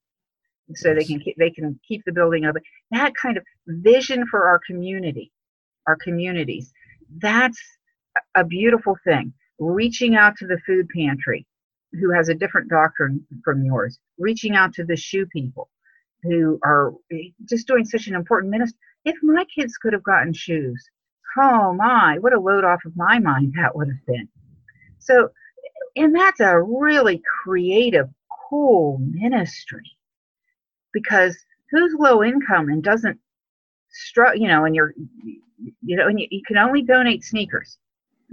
so 0.75 0.95
they 0.95 1.05
can 1.05 1.21
keep, 1.21 1.37
they 1.39 1.51
can 1.51 1.79
keep 1.87 2.03
the 2.05 2.13
building 2.13 2.45
open. 2.45 2.63
That 2.91 3.13
kind 3.15 3.37
of 3.37 3.45
vision 3.67 4.27
for 4.27 4.47
our 4.47 4.61
community, 4.67 5.33
our 5.87 5.97
communities. 5.97 6.73
That's 7.19 7.59
a 8.35 8.45
beautiful 8.45 8.97
thing. 9.05 9.33
Reaching 9.59 10.15
out 10.15 10.37
to 10.39 10.47
the 10.47 10.59
food 10.67 10.89
pantry, 10.95 11.47
who 11.93 12.13
has 12.13 12.29
a 12.29 12.35
different 12.35 12.69
doctrine 12.71 13.27
from 13.45 13.65
yours. 13.65 13.99
Reaching 14.19 14.55
out 14.55 14.73
to 14.75 14.85
the 14.85 14.97
shoe 14.97 15.27
people, 15.27 15.69
who 16.23 16.59
are 16.65 16.93
just 17.49 17.67
doing 17.67 17.85
such 17.85 18.07
an 18.07 18.15
important 18.15 18.51
ministry. 18.51 18.79
If 19.05 19.17
my 19.23 19.45
kids 19.45 19.77
could 19.77 19.93
have 19.93 20.03
gotten 20.03 20.33
shoes, 20.33 20.85
oh 21.39 21.73
my, 21.75 22.19
what 22.21 22.33
a 22.33 22.41
load 22.41 22.65
off 22.65 22.81
of 22.85 22.97
my 22.97 23.19
mind 23.19 23.55
that 23.57 23.75
would 23.77 23.89
have 23.89 24.07
been. 24.07 24.29
So 24.99 25.31
and 25.97 26.15
that's 26.15 26.41
a 26.41 26.61
really 26.61 27.23
creative, 27.43 28.09
cool 28.49 28.99
ministry 29.01 29.91
because 30.93 31.37
who's 31.71 31.95
low 31.99 32.23
income 32.23 32.69
and 32.69 32.83
doesn't 32.83 33.19
struggle, 33.91 34.41
you 34.41 34.49
know, 34.49 34.65
and 34.65 34.75
you're, 34.75 34.95
you 35.83 35.97
know, 35.97 36.07
and 36.07 36.21
you, 36.21 36.27
you 36.31 36.43
can 36.47 36.57
only 36.57 36.83
donate 36.83 37.25
sneakers 37.25 37.79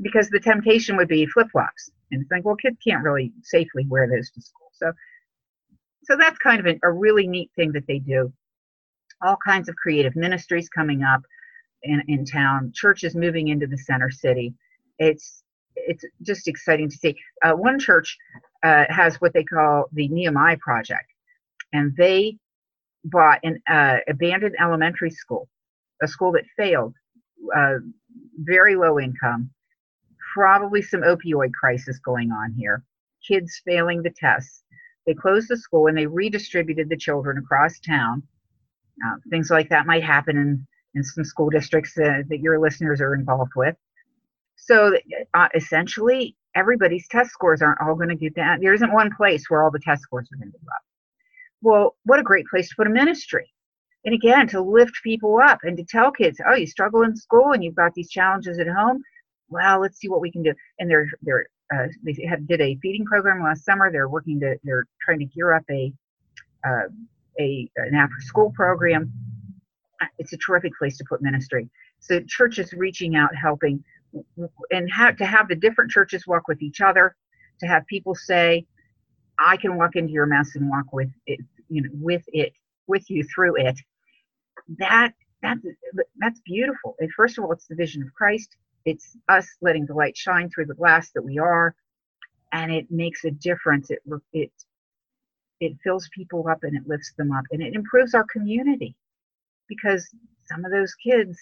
because 0.01 0.29
the 0.29 0.39
temptation 0.39 0.97
would 0.97 1.07
be 1.07 1.25
flip 1.25 1.47
flops. 1.51 1.89
And 2.11 2.21
it's 2.21 2.31
like, 2.31 2.45
well, 2.45 2.55
kids 2.55 2.77
can't 2.85 3.03
really 3.03 3.33
safely 3.41 3.85
wear 3.87 4.07
those 4.07 4.29
to 4.31 4.41
school. 4.41 4.69
So, 4.73 4.91
so 6.03 6.15
that's 6.17 6.37
kind 6.37 6.59
of 6.59 6.67
a, 6.67 6.79
a 6.87 6.91
really 6.91 7.27
neat 7.27 7.49
thing 7.55 7.71
that 7.73 7.87
they 7.87 7.99
do. 7.99 8.31
All 9.21 9.37
kinds 9.45 9.69
of 9.69 9.75
creative 9.75 10.15
ministries 10.15 10.69
coming 10.69 11.03
up 11.03 11.21
in, 11.83 12.03
in 12.07 12.25
town, 12.25 12.71
churches 12.75 13.15
moving 13.15 13.47
into 13.47 13.67
the 13.67 13.77
center 13.77 14.11
city. 14.11 14.53
It's 14.99 15.43
it's 15.87 16.03
just 16.21 16.47
exciting 16.47 16.89
to 16.89 16.95
see. 16.97 17.15
Uh, 17.43 17.53
one 17.53 17.79
church 17.79 18.17
uh, 18.63 18.85
has 18.89 19.15
what 19.21 19.33
they 19.33 19.43
call 19.43 19.85
the 19.93 20.07
Nehemiah 20.07 20.57
Project, 20.57 21.05
and 21.73 21.95
they 21.97 22.37
bought 23.05 23.39
an 23.43 23.61
uh, 23.69 23.97
abandoned 24.07 24.55
elementary 24.59 25.11
school, 25.11 25.47
a 26.01 26.07
school 26.07 26.31
that 26.33 26.43
failed, 26.57 26.93
uh, 27.55 27.75
very 28.39 28.75
low 28.75 28.99
income, 28.99 29.49
probably 30.33 30.81
some 30.81 31.01
opioid 31.01 31.51
crisis 31.53 31.99
going 31.99 32.31
on 32.31 32.53
here, 32.57 32.83
kids 33.25 33.61
failing 33.65 34.01
the 34.01 34.13
tests. 34.17 34.63
They 35.05 35.13
closed 35.13 35.49
the 35.49 35.57
school 35.57 35.87
and 35.87 35.97
they 35.97 36.07
redistributed 36.07 36.89
the 36.89 36.97
children 36.97 37.37
across 37.37 37.79
town. 37.79 38.23
Uh, 39.05 39.15
things 39.29 39.49
like 39.51 39.69
that 39.69 39.85
might 39.85 40.03
happen 40.03 40.37
in, 40.37 40.67
in 40.95 41.03
some 41.03 41.23
school 41.23 41.49
districts 41.49 41.97
uh, 41.97 42.23
that 42.27 42.39
your 42.39 42.59
listeners 42.59 43.01
are 43.01 43.13
involved 43.13 43.51
with. 43.55 43.75
So 44.55 44.97
uh, 45.33 45.47
essentially, 45.53 46.35
everybody's 46.55 47.07
test 47.07 47.31
scores 47.31 47.61
aren't 47.61 47.81
all 47.81 47.95
going 47.95 48.09
to 48.09 48.15
get 48.15 48.35
that. 48.35 48.61
There 48.61 48.73
isn't 48.73 48.93
one 48.93 49.11
place 49.15 49.49
where 49.49 49.63
all 49.63 49.71
the 49.71 49.79
test 49.79 50.03
scores 50.03 50.27
are 50.31 50.37
going 50.37 50.51
to 50.51 50.57
go 50.57 50.67
up. 50.75 50.81
Well, 51.61 51.95
what 52.03 52.19
a 52.19 52.23
great 52.23 52.47
place 52.47 52.69
to 52.69 52.75
put 52.75 52.87
a 52.87 52.89
ministry. 52.89 53.51
And 54.05 54.13
again, 54.13 54.47
to 54.49 54.61
lift 54.61 54.93
people 55.03 55.39
up 55.43 55.59
and 55.63 55.75
to 55.77 55.83
tell 55.83 56.11
kids, 56.11 56.39
oh, 56.47 56.53
you 56.53 56.67
struggle 56.67 57.01
in 57.01 57.15
school 57.15 57.53
and 57.53 57.63
you've 57.63 57.75
got 57.75 57.93
these 57.95 58.09
challenges 58.09 58.59
at 58.59 58.67
home. 58.67 59.01
Well, 59.49 59.81
let's 59.81 59.99
see 59.99 60.09
what 60.09 60.21
we 60.21 60.31
can 60.31 60.43
do. 60.43 60.53
And 60.79 60.89
they're 60.89 61.09
they're 61.23 61.47
uh, 61.73 61.87
they 62.03 62.15
have, 62.29 62.47
did 62.47 62.61
a 62.61 62.77
feeding 62.81 63.05
program 63.05 63.43
last 63.43 63.65
summer. 63.65 63.91
They're 63.91 64.09
working 64.09 64.39
to 64.41 64.57
they're 64.63 64.85
trying 65.01 65.19
to 65.19 65.25
gear 65.25 65.53
up 65.53 65.63
a 65.71 65.91
uh, 66.67 66.87
a 67.39 67.69
an 67.77 67.95
after 67.95 68.19
school 68.19 68.51
program. 68.55 69.11
It's 70.19 70.33
a 70.33 70.37
terrific 70.37 70.73
place 70.77 70.97
to 70.97 71.05
put 71.09 71.21
ministry. 71.21 71.69
So 71.99 72.19
churches 72.21 72.73
reaching 72.73 73.15
out, 73.15 73.33
helping, 73.35 73.83
and 74.71 74.91
how 74.91 75.11
to 75.11 75.25
have 75.25 75.47
the 75.47 75.55
different 75.55 75.91
churches 75.91 76.27
walk 76.27 76.47
with 76.47 76.61
each 76.61 76.81
other, 76.81 77.15
to 77.59 77.67
have 77.67 77.85
people 77.87 78.15
say, 78.15 78.65
I 79.39 79.57
can 79.57 79.77
walk 79.77 79.95
into 79.95 80.13
your 80.13 80.25
mess 80.25 80.55
and 80.55 80.69
walk 80.69 80.93
with 80.93 81.09
it, 81.27 81.39
you 81.69 81.83
know, 81.83 81.89
with 81.93 82.23
it, 82.27 82.53
with 82.87 83.09
you 83.09 83.23
through 83.23 83.57
it. 83.57 83.77
That 84.79 85.13
that 85.41 85.57
that's 86.17 86.39
beautiful. 86.41 86.95
And 86.99 87.11
first 87.13 87.37
of 87.37 87.43
all, 87.45 87.51
it's 87.51 87.67
the 87.67 87.75
vision 87.75 88.03
of 88.03 88.13
Christ. 88.13 88.55
It's 88.85 89.17
us 89.29 89.47
letting 89.61 89.85
the 89.85 89.93
light 89.93 90.17
shine 90.17 90.49
through 90.49 90.67
the 90.67 90.75
glass 90.75 91.11
that 91.15 91.23
we 91.23 91.39
are, 91.39 91.75
and 92.53 92.71
it 92.71 92.91
makes 92.91 93.25
a 93.25 93.31
difference. 93.31 93.91
It 93.91 93.99
it 94.33 94.51
it 95.59 95.77
fills 95.83 96.09
people 96.13 96.47
up 96.49 96.63
and 96.63 96.75
it 96.75 96.87
lifts 96.87 97.13
them 97.17 97.31
up 97.31 97.45
and 97.51 97.61
it 97.63 97.75
improves 97.75 98.13
our 98.13 98.25
community 98.31 98.95
because 99.67 100.09
some 100.45 100.65
of 100.65 100.71
those 100.71 100.93
kids 100.95 101.37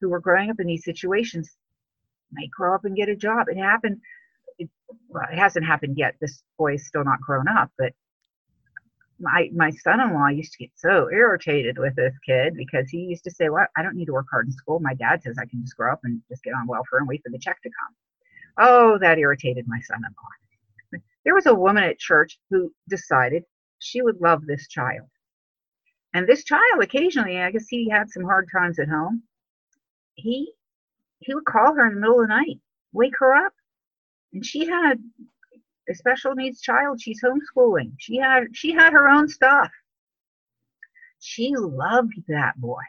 who 0.00 0.12
are 0.12 0.20
growing 0.20 0.50
up 0.50 0.60
in 0.60 0.66
these 0.66 0.84
situations 0.84 1.56
might 2.32 2.50
grow 2.50 2.74
up 2.74 2.84
and 2.84 2.96
get 2.96 3.08
a 3.08 3.16
job. 3.16 3.46
It 3.48 3.58
happened 3.58 4.00
it, 4.58 4.70
well, 5.08 5.24
it 5.30 5.38
hasn't 5.38 5.66
happened 5.66 5.98
yet. 5.98 6.16
This 6.20 6.42
boy 6.58 6.74
is 6.74 6.86
still 6.86 7.04
not 7.04 7.20
grown 7.20 7.48
up, 7.48 7.70
but 7.78 7.92
my 9.20 9.48
my 9.54 9.70
son-in-law 9.70 10.28
used 10.28 10.52
to 10.52 10.58
get 10.58 10.70
so 10.74 11.08
irritated 11.10 11.78
with 11.78 11.94
this 11.94 12.14
kid 12.26 12.54
because 12.56 12.90
he 12.90 12.98
used 12.98 13.24
to 13.24 13.30
say, 13.30 13.48
"Well, 13.48 13.66
I 13.76 13.82
don't 13.82 13.96
need 13.96 14.06
to 14.06 14.12
work 14.12 14.26
hard 14.30 14.46
in 14.46 14.52
school. 14.52 14.80
My 14.80 14.94
dad 14.94 15.22
says 15.22 15.36
I 15.38 15.46
can 15.46 15.62
just 15.62 15.76
grow 15.76 15.92
up 15.92 16.00
and 16.04 16.20
just 16.28 16.42
get 16.42 16.54
on 16.54 16.66
welfare 16.66 16.98
and 16.98 17.08
wait 17.08 17.22
for 17.22 17.30
the 17.30 17.38
check 17.38 17.60
to 17.62 17.70
come." 17.70 17.94
Oh, 18.58 18.98
that 18.98 19.18
irritated 19.18 19.66
my 19.68 19.80
son-in-law. 19.80 21.00
There 21.24 21.34
was 21.34 21.46
a 21.46 21.54
woman 21.54 21.84
at 21.84 21.98
church 21.98 22.38
who 22.50 22.72
decided 22.88 23.44
she 23.78 24.02
would 24.02 24.20
love 24.20 24.44
this 24.44 24.68
child. 24.68 25.08
And 26.14 26.26
this 26.26 26.44
child 26.44 26.82
occasionally, 26.82 27.40
I 27.40 27.50
guess 27.50 27.68
he 27.68 27.88
had 27.88 28.10
some 28.10 28.24
hard 28.24 28.48
times 28.52 28.78
at 28.78 28.88
home. 28.88 29.22
He 30.14 30.52
he 31.24 31.34
would 31.34 31.44
call 31.44 31.74
her 31.74 31.86
in 31.86 31.94
the 31.94 32.00
middle 32.00 32.20
of 32.20 32.28
the 32.28 32.34
night, 32.34 32.58
wake 32.92 33.14
her 33.18 33.34
up, 33.34 33.52
and 34.32 34.44
she 34.44 34.66
had 34.66 34.94
a 35.88 35.94
special 35.94 36.34
needs 36.34 36.60
child 36.60 37.00
she's 37.00 37.22
homeschooling. 37.22 37.92
She 37.98 38.16
had 38.16 38.44
she 38.52 38.72
had 38.72 38.92
her 38.92 39.08
own 39.08 39.28
stuff. 39.28 39.70
She 41.20 41.54
loved 41.56 42.14
that 42.28 42.60
boy. 42.60 42.82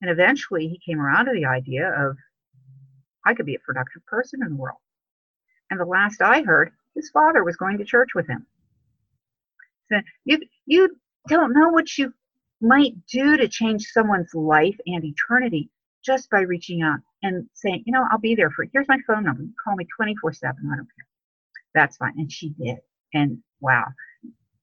And 0.00 0.10
eventually 0.10 0.68
he 0.68 0.80
came 0.84 1.00
around 1.00 1.26
to 1.26 1.32
the 1.32 1.46
idea 1.46 1.88
of 1.88 2.16
i 3.24 3.34
could 3.34 3.46
be 3.46 3.54
a 3.54 3.60
productive 3.60 4.04
person 4.06 4.40
in 4.42 4.50
the 4.50 4.56
world. 4.56 4.78
And 5.70 5.78
the 5.78 5.84
last 5.84 6.20
i 6.22 6.42
heard 6.42 6.72
his 6.94 7.10
father 7.10 7.44
was 7.44 7.56
going 7.56 7.78
to 7.78 7.84
church 7.84 8.10
with 8.14 8.26
him. 8.28 8.46
So 9.90 10.00
you 10.24 10.40
you 10.66 10.96
don't 11.28 11.52
know 11.52 11.68
what 11.68 11.96
you 11.98 12.12
might 12.60 12.94
do 13.06 13.36
to 13.36 13.48
change 13.48 13.86
someone's 13.86 14.34
life 14.34 14.78
and 14.86 15.04
eternity 15.04 15.70
just 16.04 16.30
by 16.30 16.40
reaching 16.40 16.82
out 16.82 17.00
and 17.22 17.46
saying, 17.54 17.84
you 17.86 17.92
know, 17.92 18.04
I'll 18.10 18.18
be 18.18 18.34
there 18.34 18.50
for 18.50 18.66
here's 18.72 18.88
my 18.88 18.98
phone 19.06 19.24
number. 19.24 19.42
You 19.42 19.52
call 19.62 19.76
me 19.76 19.86
24 19.96 20.32
7. 20.32 20.56
I 20.72 20.76
don't 20.76 20.86
care. 20.86 21.06
That's 21.74 21.96
fine. 21.96 22.14
And 22.18 22.30
she 22.32 22.50
did. 22.50 22.78
And 23.14 23.38
wow. 23.60 23.86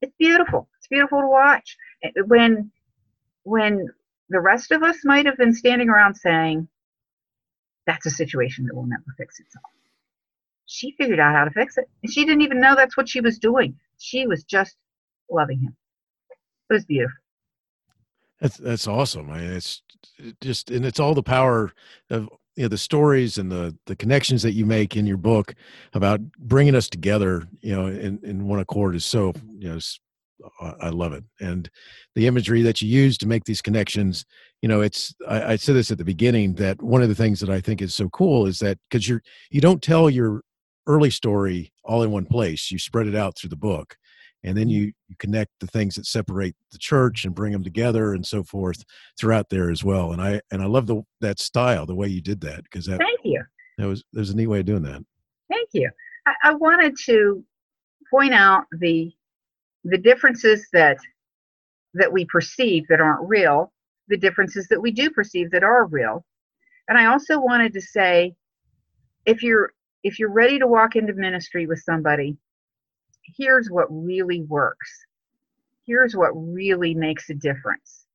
It's 0.02 0.16
beautiful. 0.20 0.70
It's 0.80 0.88
beautiful 0.88 1.22
to 1.22 1.28
watch. 1.28 1.78
Eh, 2.04 2.10
eh, 2.18 2.22
when 2.28 2.72
when 3.44 3.88
the 4.30 4.40
rest 4.42 4.72
of 4.72 4.84
us 4.84 4.98
might 5.06 5.26
have 5.26 5.38
been 5.38 5.54
standing 5.54 5.90
around 5.90 6.16
saying, 6.16 6.68
that's 7.88 8.06
a 8.06 8.12
situation 8.12 8.66
that 8.66 8.76
will 8.76 8.86
never 8.88 9.04
fix 9.18 9.40
itself. 9.40 9.66
She 10.66 10.96
figured 10.98 11.20
out 11.20 11.36
how 11.36 11.46
to 11.46 11.52
fix 11.52 11.78
it. 11.78 11.90
And 12.04 12.12
she 12.12 12.26
didn't 12.26 12.42
even 12.42 12.60
know 12.62 12.76
that's 12.76 12.98
what 12.98 13.10
she 13.10 13.22
was 13.22 13.40
doing. 13.40 13.76
She 14.00 14.28
was 14.28 14.44
just 14.44 14.76
loving 15.32 15.62
him. 15.62 15.76
It 16.70 16.74
was 16.74 16.86
beautiful. 16.86 17.18
That's 18.40 18.58
that's 18.58 18.88
awesome. 18.88 19.30
I 19.32 19.40
mean, 19.42 19.52
it's 19.54 19.82
just 20.42 20.70
and 20.72 20.86
it's 20.86 21.00
all 21.00 21.14
the 21.14 21.24
power 21.24 21.74
of 22.10 22.30
you 22.56 22.64
know 22.64 22.70
the 22.70 22.78
stories 22.78 23.38
and 23.38 23.52
the 23.52 23.76
the 23.86 23.96
connections 23.96 24.44
that 24.44 24.54
you 24.54 24.66
make 24.66 24.96
in 24.96 25.06
your 25.08 25.18
book 25.18 25.56
about 25.94 26.22
bringing 26.40 26.76
us 26.76 26.90
together. 26.90 27.48
You 27.62 27.76
know, 27.76 27.88
in 27.88 28.20
in 28.24 28.48
one 28.48 28.60
accord 28.60 28.96
is 28.96 29.06
so 29.06 29.34
you 29.58 29.70
know. 29.70 29.80
I 30.62 30.90
love 30.90 31.14
it, 31.14 31.24
and 31.42 31.68
the 32.14 32.28
imagery 32.28 32.62
that 32.62 32.80
you 32.80 32.88
use 32.88 33.18
to 33.18 33.28
make 33.28 33.46
these 33.46 33.62
connections. 33.62 34.24
You 34.62 34.70
know, 34.70 34.82
it's 34.82 35.16
I, 35.28 35.54
I 35.54 35.56
said 35.56 35.76
this 35.76 35.90
at 35.90 35.98
the 35.98 36.06
beginning 36.06 36.54
that 36.56 36.80
one 36.82 37.02
of 37.02 37.10
the 37.10 37.16
things 37.16 37.40
that 37.40 37.50
I 37.50 37.60
think 37.60 37.82
is 37.82 37.96
so 37.96 38.08
cool 38.10 38.46
is 38.46 38.60
that 38.60 38.78
because 38.88 39.10
you're 39.10 39.24
you 39.50 39.62
don't 39.62 39.82
tell 39.82 40.12
your 40.12 40.44
early 40.86 41.10
story 41.10 41.74
all 41.84 42.04
in 42.04 42.12
one 42.12 42.26
place. 42.28 42.70
You 42.70 42.78
spread 42.78 43.08
it 43.08 43.16
out 43.16 43.36
through 43.36 43.50
the 43.50 43.56
book, 43.56 43.98
and 44.44 44.58
then 44.58 44.68
mm-hmm. 44.68 44.72
you, 44.72 44.94
you 45.08 45.16
connect 45.20 45.52
the 45.60 45.68
things 45.68 45.96
that 45.96 46.06
separate 46.06 46.56
the 46.72 46.78
church 46.78 47.26
and 47.26 47.36
bring 47.36 47.52
them 47.52 47.64
together 47.64 48.14
and 48.14 48.26
so 48.26 48.44
forth 48.44 48.84
throughout 49.20 49.50
there 49.50 49.70
as 49.70 49.84
well 49.84 50.12
and 50.12 50.22
i 50.22 50.40
and 50.52 50.62
i 50.62 50.66
love 50.66 50.88
the 50.88 51.02
that 51.22 51.40
style 51.40 51.86
the 51.86 51.96
way 51.96 52.08
you 52.08 52.22
did 52.22 52.42
that 52.42 52.64
because 52.64 52.86
that 52.86 53.00
thank 53.00 53.20
you. 53.24 53.44
that 53.78 53.88
was 53.88 54.04
there's 54.14 54.30
a 54.30 54.36
neat 54.36 54.48
way 54.48 54.60
of 54.60 54.66
doing 54.66 54.84
that. 54.84 55.04
Thank 55.50 55.70
you. 55.74 55.90
I, 56.26 56.34
I 56.44 56.54
wanted 56.56 56.96
to 57.06 57.44
point 58.10 58.34
out 58.34 58.66
the 58.80 59.14
the 59.84 59.98
differences 59.98 60.68
that 60.74 60.98
that 61.94 62.12
we 62.12 62.26
perceive 62.26 62.86
that 62.90 63.02
aren't 63.02 63.28
real 63.28 63.72
the 64.08 64.18
differences 64.18 64.68
that 64.70 64.82
we 64.82 64.92
do 64.92 65.10
perceive 65.10 65.52
that 65.52 65.64
are 65.64 65.86
real 65.86 66.26
and 66.88 66.98
i 66.98 67.06
also 67.06 67.40
wanted 67.40 67.74
to 67.74 67.82
say 67.82 68.34
if 69.26 69.44
you're 69.44 69.72
if 70.04 70.20
you're 70.20 70.32
ready 70.32 70.60
to 70.60 70.68
walk 70.68 70.96
into 70.96 71.14
ministry 71.14 71.66
with 71.68 71.80
somebody 71.80 72.38
here's 73.36 73.70
what 73.70 73.88
really 73.90 74.44
works. 74.44 74.90
Here's 75.86 76.16
what 76.16 76.32
really 76.34 76.94
makes 76.94 77.30
a 77.30 77.34
difference. 77.34 78.06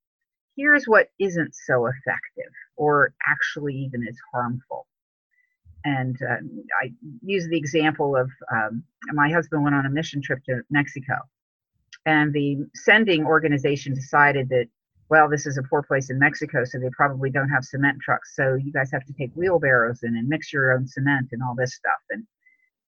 Here's 0.57 0.85
what 0.87 1.09
isn't 1.19 1.55
so 1.67 1.87
effective 1.87 2.53
or 2.77 3.15
actually 3.27 3.75
even 3.75 4.07
is 4.07 4.19
harmful. 4.33 4.87
And 5.85 6.17
uh, 6.23 6.37
I 6.83 6.93
use 7.23 7.49
the 7.49 7.57
example 7.57 8.15
of 8.17 8.31
um, 8.53 8.85
my 9.13 9.31
husband 9.31 9.65
went 9.65 9.75
on 9.75 9.87
a 9.87 9.91
mission 9.91 10.23
trip 10.23 10.39
to 10.45 10.61
Mexico, 10.71 11.15
and 12.07 12.33
the 12.33 12.59
sending 12.75 13.25
organization 13.27 13.95
decided 13.95 14.49
that, 14.51 14.67
well, 15.09 15.29
this 15.29 15.47
is 15.47 15.59
a 15.59 15.63
poor 15.63 15.83
place 15.83 16.09
in 16.11 16.19
Mexico, 16.19 16.65
so 16.65 16.79
they 16.79 16.91
probably 16.97 17.31
don't 17.31 17.49
have 17.49 17.65
cement 17.65 17.99
trucks. 18.01 18.37
So 18.37 18.55
you 18.55 18.73
guys 18.73 18.91
have 18.93 19.05
to 19.07 19.13
take 19.13 19.33
wheelbarrows 19.35 20.03
in 20.05 20.17
and 20.17 20.29
mix 20.29 20.53
your 20.53 20.73
own 20.73 20.87
cement 20.87 21.29
and 21.33 21.43
all 21.43 21.57
this 21.57 21.75
stuff. 21.75 22.01
And 22.11 22.27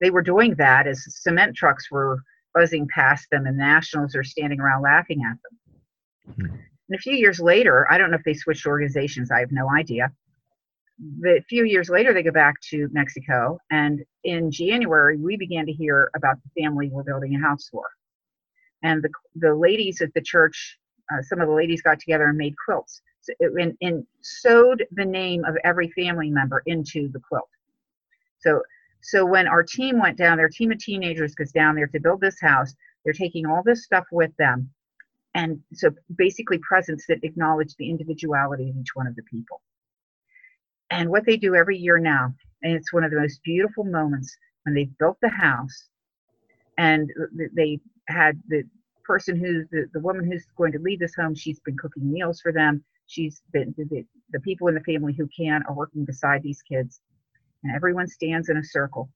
they 0.00 0.10
were 0.10 0.22
doing 0.22 0.54
that 0.56 0.86
as 0.86 1.04
cement 1.22 1.56
trucks 1.56 1.90
were 1.90 2.18
buzzing 2.52 2.86
past 2.88 3.26
them 3.30 3.46
and 3.46 3.56
nationals 3.56 4.14
are 4.14 4.24
standing 4.24 4.60
around 4.60 4.82
laughing 4.82 5.22
at 5.24 5.36
them. 5.42 6.36
Mm-hmm. 6.46 6.56
And 6.88 6.98
a 6.98 6.98
few 6.98 7.14
years 7.14 7.40
later, 7.40 7.90
I 7.90 7.98
don't 7.98 8.10
know 8.10 8.16
if 8.16 8.24
they 8.24 8.34
switched 8.34 8.66
organizations, 8.66 9.30
I 9.30 9.40
have 9.40 9.52
no 9.52 9.70
idea. 9.70 10.12
But 10.98 11.38
a 11.38 11.42
few 11.48 11.64
years 11.64 11.88
later, 11.88 12.12
they 12.12 12.22
go 12.22 12.30
back 12.30 12.54
to 12.70 12.88
Mexico. 12.92 13.58
And 13.70 14.04
in 14.22 14.50
January, 14.52 15.16
we 15.16 15.36
began 15.36 15.66
to 15.66 15.72
hear 15.72 16.10
about 16.14 16.36
the 16.44 16.62
family 16.62 16.88
we're 16.88 17.02
building 17.02 17.34
a 17.34 17.40
house 17.40 17.68
for. 17.68 17.84
And 18.84 19.02
the, 19.02 19.10
the 19.34 19.54
ladies 19.54 20.00
at 20.02 20.14
the 20.14 20.20
church, 20.20 20.78
uh, 21.12 21.22
some 21.22 21.40
of 21.40 21.48
the 21.48 21.54
ladies 21.54 21.82
got 21.82 21.98
together 21.98 22.26
and 22.26 22.38
made 22.38 22.54
quilts 22.64 23.02
so 23.24 23.32
it, 23.40 23.52
and, 23.60 23.76
and 23.80 24.06
sewed 24.20 24.84
the 24.92 25.04
name 25.04 25.44
of 25.44 25.56
every 25.64 25.90
family 25.90 26.30
member 26.30 26.62
into 26.66 27.08
the 27.08 27.20
quilt. 27.20 27.48
So 28.40 28.62
so 29.04 29.26
when 29.26 29.46
our 29.46 29.62
team 29.62 30.00
went 30.00 30.16
down, 30.16 30.38
their 30.38 30.48
team 30.48 30.72
of 30.72 30.78
teenagers 30.78 31.34
goes 31.34 31.52
down 31.52 31.74
there 31.74 31.86
to 31.88 32.00
build 32.00 32.22
this 32.22 32.40
house, 32.40 32.74
They're 33.04 33.12
taking 33.12 33.44
all 33.44 33.62
this 33.62 33.84
stuff 33.84 34.04
with 34.10 34.34
them. 34.38 34.70
And 35.34 35.60
so 35.74 35.90
basically 36.16 36.58
presents 36.58 37.06
that 37.08 37.22
acknowledge 37.22 37.74
the 37.76 37.90
individuality 37.90 38.70
of 38.70 38.76
each 38.76 38.94
one 38.94 39.06
of 39.06 39.14
the 39.14 39.22
people. 39.24 39.60
And 40.90 41.10
what 41.10 41.26
they 41.26 41.36
do 41.36 41.54
every 41.54 41.76
year 41.76 41.98
now, 41.98 42.32
and 42.62 42.72
it's 42.72 42.94
one 42.94 43.04
of 43.04 43.10
the 43.10 43.20
most 43.20 43.42
beautiful 43.44 43.84
moments 43.84 44.34
when 44.62 44.74
they 44.74 44.88
built 44.98 45.18
the 45.20 45.28
house 45.28 45.88
and 46.78 47.10
they 47.54 47.80
had 48.08 48.40
the 48.48 48.62
person 49.04 49.36
who's 49.36 49.66
the, 49.70 49.86
the 49.92 50.00
woman 50.00 50.24
who's 50.24 50.46
going 50.56 50.72
to 50.72 50.78
lead 50.78 51.00
this 51.00 51.14
home, 51.14 51.34
she's 51.34 51.60
been 51.60 51.76
cooking 51.76 52.10
meals 52.10 52.40
for 52.40 52.52
them. 52.52 52.82
She's 53.06 53.42
been 53.52 53.74
the, 53.76 54.06
the 54.30 54.40
people 54.40 54.68
in 54.68 54.74
the 54.74 54.80
family 54.80 55.12
who 55.12 55.28
can 55.36 55.62
are 55.68 55.74
working 55.74 56.06
beside 56.06 56.42
these 56.42 56.62
kids. 56.62 57.00
And 57.64 57.74
everyone 57.74 58.06
stands 58.06 58.48
in 58.50 58.58
a 58.58 58.64
circle 58.64 59.10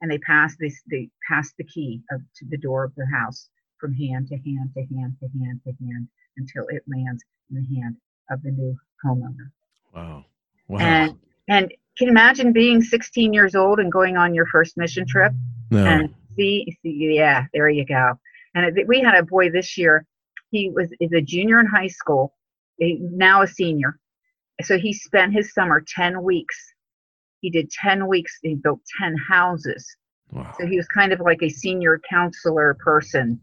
and 0.00 0.10
they 0.10 0.18
pass 0.18 0.56
this 0.60 0.82
they 0.90 1.08
pass 1.28 1.52
the 1.58 1.64
key 1.64 2.02
of, 2.10 2.20
to 2.36 2.44
the 2.50 2.58
door 2.58 2.84
of 2.84 2.94
the 2.96 3.06
house 3.06 3.48
from 3.80 3.94
hand 3.94 4.28
to 4.28 4.36
hand 4.36 4.70
to 4.74 4.80
hand 4.94 5.16
to 5.20 5.28
hand 5.38 5.60
to 5.64 5.72
hand 5.84 6.08
until 6.36 6.66
it 6.68 6.82
lands 6.86 7.24
in 7.50 7.56
the 7.56 7.80
hand 7.80 7.96
of 8.30 8.42
the 8.42 8.50
new 8.50 8.76
homeowner. 9.04 9.50
Wow. 9.94 10.24
Wow. 10.68 10.78
And 10.80 11.18
and 11.48 11.72
can 11.96 12.08
you 12.08 12.10
imagine 12.10 12.52
being 12.52 12.82
16 12.82 13.32
years 13.32 13.54
old 13.54 13.78
and 13.78 13.90
going 13.90 14.16
on 14.16 14.34
your 14.34 14.46
first 14.46 14.76
mission 14.76 15.06
trip 15.06 15.32
no. 15.70 15.84
and 15.84 16.14
see, 16.36 16.76
see 16.82 17.14
yeah 17.16 17.46
there 17.54 17.68
you 17.68 17.86
go 17.86 18.18
and 18.54 18.78
we 18.86 19.00
had 19.00 19.14
a 19.14 19.22
boy 19.22 19.50
this 19.50 19.78
year 19.78 20.04
he 20.50 20.70
was 20.70 20.88
is 21.00 21.12
a 21.12 21.20
junior 21.20 21.60
in 21.60 21.66
high 21.66 21.86
school 21.86 22.34
now 22.80 23.42
a 23.42 23.46
senior 23.46 23.98
so 24.62 24.76
he 24.76 24.92
spent 24.92 25.32
his 25.32 25.54
summer 25.54 25.82
10 25.86 26.22
weeks 26.22 26.74
he 27.40 27.50
did 27.50 27.70
10 27.70 28.06
weeks 28.06 28.38
he 28.42 28.54
built 28.54 28.80
10 29.00 29.16
houses. 29.28 29.86
Wow. 30.32 30.52
so 30.58 30.66
he 30.66 30.76
was 30.76 30.88
kind 30.88 31.12
of 31.12 31.20
like 31.20 31.40
a 31.42 31.48
senior 31.48 32.00
counselor 32.10 32.74
person 32.74 33.40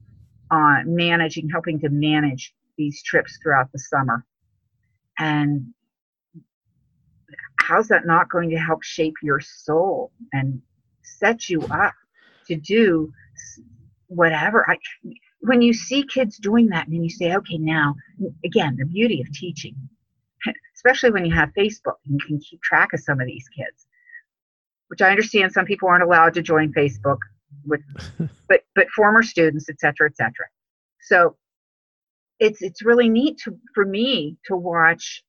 on 0.51 0.95
managing 0.95 1.49
helping 1.49 1.79
to 1.79 1.89
manage 1.89 2.53
these 2.77 3.01
trips 3.03 3.39
throughout 3.41 3.71
the 3.71 3.79
summer. 3.79 4.25
And 5.17 5.73
how's 7.59 7.87
that 7.87 8.05
not 8.05 8.29
going 8.29 8.49
to 8.49 8.57
help 8.57 8.83
shape 8.83 9.13
your 9.23 9.39
soul 9.39 10.11
and 10.33 10.61
set 11.03 11.49
you 11.49 11.61
up 11.71 11.93
to 12.47 12.55
do 12.57 13.11
whatever? 14.07 14.69
I, 14.69 14.77
when 15.43 15.61
you 15.61 15.73
see 15.73 16.03
kids 16.03 16.37
doing 16.37 16.67
that 16.67 16.87
and 16.87 17.03
you 17.03 17.09
say 17.09 17.35
okay 17.35 17.57
now 17.57 17.95
again 18.45 18.77
the 18.77 18.85
beauty 18.85 19.21
of 19.21 19.31
teaching 19.33 19.75
especially 20.75 21.11
when 21.11 21.25
you 21.25 21.33
have 21.33 21.49
facebook 21.57 21.97
and 22.05 22.19
you 22.19 22.27
can 22.27 22.39
keep 22.39 22.61
track 22.61 22.93
of 22.93 22.99
some 22.99 23.19
of 23.19 23.27
these 23.27 23.47
kids 23.55 23.85
which 24.87 25.01
i 25.01 25.09
understand 25.09 25.51
some 25.51 25.65
people 25.65 25.87
aren't 25.89 26.03
allowed 26.03 26.33
to 26.33 26.41
join 26.41 26.71
facebook 26.73 27.17
with 27.65 27.81
but 28.49 28.61
but 28.75 28.89
former 28.95 29.23
students 29.23 29.69
et 29.69 29.79
cetera 29.79 30.09
et 30.09 30.15
cetera. 30.15 30.47
So 31.01 31.37
it's 32.39 32.61
it's 32.61 32.83
really 32.83 33.09
neat 33.09 33.37
to 33.39 33.57
for 33.73 33.85
me 33.85 34.37
to 34.45 34.55
watch 34.55 35.23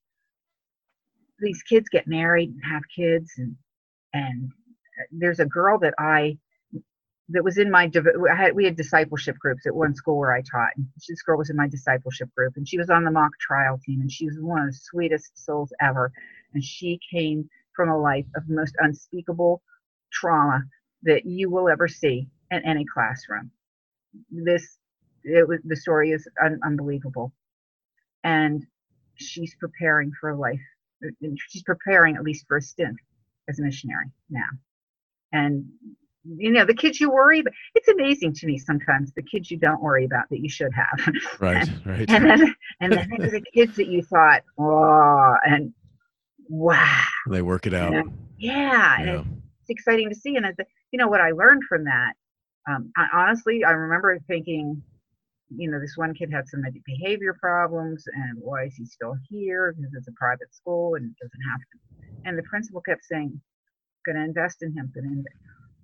these 1.39 1.61
kids 1.63 1.89
get 1.89 2.07
married 2.07 2.49
and 2.49 2.61
have 2.71 2.83
kids 2.95 3.31
and 3.37 3.55
and 4.13 4.51
uh, 4.99 5.05
there's 5.11 5.39
a 5.39 5.45
girl 5.45 5.77
that 5.79 5.93
I 5.99 6.37
that 7.29 7.43
was 7.43 7.57
in 7.57 7.71
my 7.71 7.89
I 8.31 8.35
had, 8.35 8.55
we 8.55 8.65
had 8.65 8.75
discipleship 8.75 9.37
groups 9.39 9.65
at 9.65 9.75
one 9.75 9.95
school 9.95 10.17
where 10.17 10.33
I 10.33 10.41
taught. 10.41 10.69
And 10.77 10.85
this 11.07 11.21
girl 11.23 11.37
was 11.37 11.49
in 11.49 11.55
my 11.55 11.67
discipleship 11.67 12.29
group, 12.35 12.53
and 12.55 12.67
she 12.67 12.77
was 12.77 12.89
on 12.89 13.03
the 13.03 13.11
mock 13.11 13.31
trial 13.39 13.79
team, 13.83 14.01
and 14.01 14.11
she 14.11 14.25
was 14.25 14.37
one 14.39 14.61
of 14.61 14.67
the 14.67 14.79
sweetest 14.81 15.43
souls 15.43 15.73
ever. 15.81 16.11
And 16.53 16.63
she 16.63 16.99
came 17.11 17.49
from 17.75 17.89
a 17.89 17.99
life 17.99 18.27
of 18.35 18.43
most 18.47 18.75
unspeakable 18.79 19.61
trauma 20.13 20.63
that 21.03 21.25
you 21.25 21.49
will 21.49 21.67
ever 21.67 21.87
see 21.87 22.27
in 22.51 22.63
any 22.63 22.85
classroom. 22.85 23.51
This 24.31 24.77
it 25.23 25.47
was 25.47 25.59
the 25.63 25.75
story 25.75 26.11
is 26.11 26.27
un, 26.43 26.59
unbelievable, 26.63 27.33
and 28.23 28.65
she's 29.15 29.55
preparing 29.55 30.11
for 30.19 30.29
a 30.29 30.37
life 30.37 30.61
she's 31.49 31.63
preparing 31.63 32.15
at 32.15 32.23
least 32.23 32.45
for 32.47 32.57
a 32.57 32.61
stint 32.61 32.97
as 33.49 33.59
a 33.59 33.63
missionary 33.63 34.07
now. 34.29 34.47
And 35.31 35.65
you 36.37 36.51
know, 36.51 36.65
the 36.65 36.73
kids 36.73 36.99
you 36.99 37.09
worry 37.09 37.39
about, 37.39 37.53
it's 37.75 37.87
amazing 37.87 38.33
to 38.33 38.47
me 38.47 38.57
sometimes 38.57 39.11
the 39.13 39.21
kids 39.21 39.51
you 39.51 39.57
don't 39.57 39.81
worry 39.81 40.05
about 40.05 40.25
that 40.29 40.39
you 40.39 40.49
should 40.49 40.71
have. 40.73 41.13
Right, 41.39 41.67
and, 41.67 41.85
right. 41.85 42.09
And 42.09 42.25
then 42.25 42.55
and 42.81 42.93
then 42.93 43.09
the 43.09 43.43
kids 43.53 43.75
that 43.75 43.87
you 43.87 44.01
thought, 44.03 44.43
oh 44.57 45.35
and 45.45 45.73
wow. 46.49 47.03
They 47.29 47.41
work 47.41 47.65
it 47.67 47.73
out. 47.73 47.91
You 47.93 48.03
know? 48.03 48.13
Yeah. 48.37 48.95
And 48.97 49.05
Yeah. 49.07 49.19
it's, 49.19 49.27
it's 49.61 49.69
exciting 49.69 50.09
to 50.09 50.15
see. 50.15 50.35
And 50.35 50.45
it's, 50.45 50.59
you 50.91 50.99
know 50.99 51.07
what 51.07 51.21
I 51.21 51.31
learned 51.31 51.63
from 51.67 51.83
that, 51.85 52.13
um, 52.69 52.91
I, 52.97 53.07
honestly, 53.13 53.63
I 53.63 53.71
remember 53.71 54.17
thinking, 54.27 54.81
you 55.55 55.69
know, 55.69 55.79
this 55.79 55.93
one 55.95 56.13
kid 56.13 56.31
had 56.31 56.47
some 56.47 56.63
behavior 56.85 57.35
problems, 57.39 58.05
and 58.07 58.39
why 58.39 58.65
is 58.65 58.75
he 58.75 58.85
still 58.85 59.15
here? 59.29 59.73
Because 59.73 59.93
it's 59.93 60.07
a 60.07 60.11
private 60.13 60.53
school 60.53 60.95
and 60.95 61.05
it 61.05 61.15
doesn't 61.21 61.41
have 61.51 61.59
to. 61.59 62.27
And 62.27 62.37
the 62.37 62.43
principal 62.43 62.81
kept 62.81 63.03
saying, 63.05 63.39
"Going 64.05 64.15
to 64.15 64.23
invest 64.23 64.63
in 64.63 64.73
him." 64.73 64.91
Going 64.95 65.05
to 65.05 65.11
invest. 65.11 65.35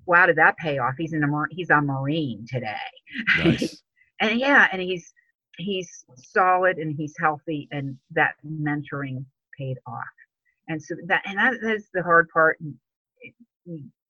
Wow, 0.06 0.26
did 0.26 0.38
that 0.38 0.58
pay 0.58 0.78
off? 0.80 0.96
He's 0.98 1.14
in 1.14 1.24
a 1.24 1.28
mar- 1.28 1.50
he's 1.52 1.70
a 1.70 1.82
marine 1.82 2.46
today, 2.50 2.76
Nice. 3.38 3.82
and 4.20 4.40
yeah, 4.40 4.68
and 4.72 4.82
he's 4.82 5.14
he's 5.58 6.06
solid 6.16 6.78
and 6.78 6.96
he's 6.96 7.16
healthy, 7.20 7.68
and 7.72 7.98
that 8.12 8.34
mentoring 8.46 9.26
paid 9.58 9.78
off. 9.88 10.04
And 10.68 10.82
so 10.82 10.96
that 11.08 11.24
and 11.26 11.38
that 11.38 11.56
is 11.64 11.90
the 11.94 12.04
hard 12.04 12.30
part. 12.30 12.58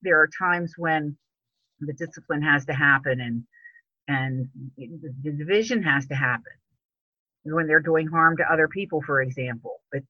There 0.02 0.20
are 0.20 0.28
times 0.38 0.74
when 0.78 1.16
the 1.80 1.92
discipline 1.94 2.42
has 2.42 2.64
to 2.66 2.74
happen, 2.74 3.20
and 3.20 3.44
and 4.08 4.48
the 4.76 5.32
division 5.32 5.82
has 5.82 6.06
to 6.06 6.14
happen 6.14 6.52
when 7.44 7.66
they're 7.66 7.80
doing 7.80 8.06
harm 8.06 8.36
to 8.36 8.52
other 8.52 8.68
people 8.68 9.02
for 9.02 9.22
example 9.22 9.80
but 9.90 10.02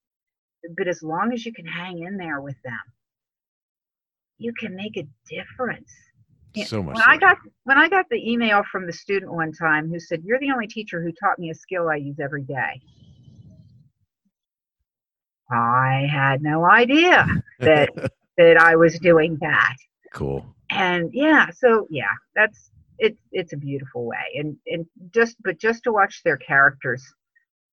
but 0.76 0.89
as 0.89 1.03
long 1.03 1.33
as 1.33 1.45
you 1.45 1.53
can 1.53 1.66
hang 1.66 2.01
in 2.03 2.16
there 2.16 2.41
with 2.41 2.57
them 2.64 2.80
you 4.43 4.53
can 4.59 4.74
make 4.74 4.97
a 4.97 5.07
difference. 5.28 5.93
So 6.66 6.82
much 6.82 6.97
when 6.97 7.05
i 7.07 7.16
got 7.16 7.38
when 7.64 7.78
i 7.78 7.88
got 7.88 8.05
the 8.11 8.30
email 8.30 8.62
from 8.70 8.86
the 8.86 8.93
student 8.93 9.32
one 9.32 9.53
time 9.53 9.88
who 9.88 9.99
said 9.99 10.20
you're 10.22 10.38
the 10.38 10.51
only 10.51 10.66
teacher 10.66 11.03
who 11.03 11.11
taught 11.12 11.38
me 11.38 11.49
a 11.49 11.55
skill 11.55 11.88
i 11.88 11.97
use 11.97 12.20
every 12.20 12.43
day. 12.43 12.78
I 15.51 16.07
had 16.11 16.43
no 16.43 16.66
idea 16.66 17.26
that 17.59 17.88
that 18.36 18.59
i 18.59 18.76
was 18.76 18.99
doing 18.99 19.38
that. 19.40 19.76
Cool. 20.12 20.45
and 20.68 21.09
yeah 21.14 21.47
so 21.57 21.86
yeah 21.88 22.12
that's 22.34 22.70
it's 22.99 23.18
it's 23.32 23.55
a 23.55 23.57
beautiful 23.57 24.05
way. 24.05 24.38
And 24.38 24.59
and 24.66 24.84
just 25.14 25.36
but 25.43 25.59
just 25.59 25.84
to 25.84 25.93
watch 25.93 26.20
their 26.22 26.36
characters 26.36 27.03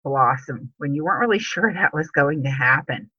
blossom 0.04 0.72
when 0.78 0.94
you 0.94 1.04
weren't 1.04 1.20
really 1.20 1.38
sure 1.52 1.72
that 1.72 1.92
was 1.92 2.12
going 2.12 2.44
to 2.44 2.50
happen 2.50 3.10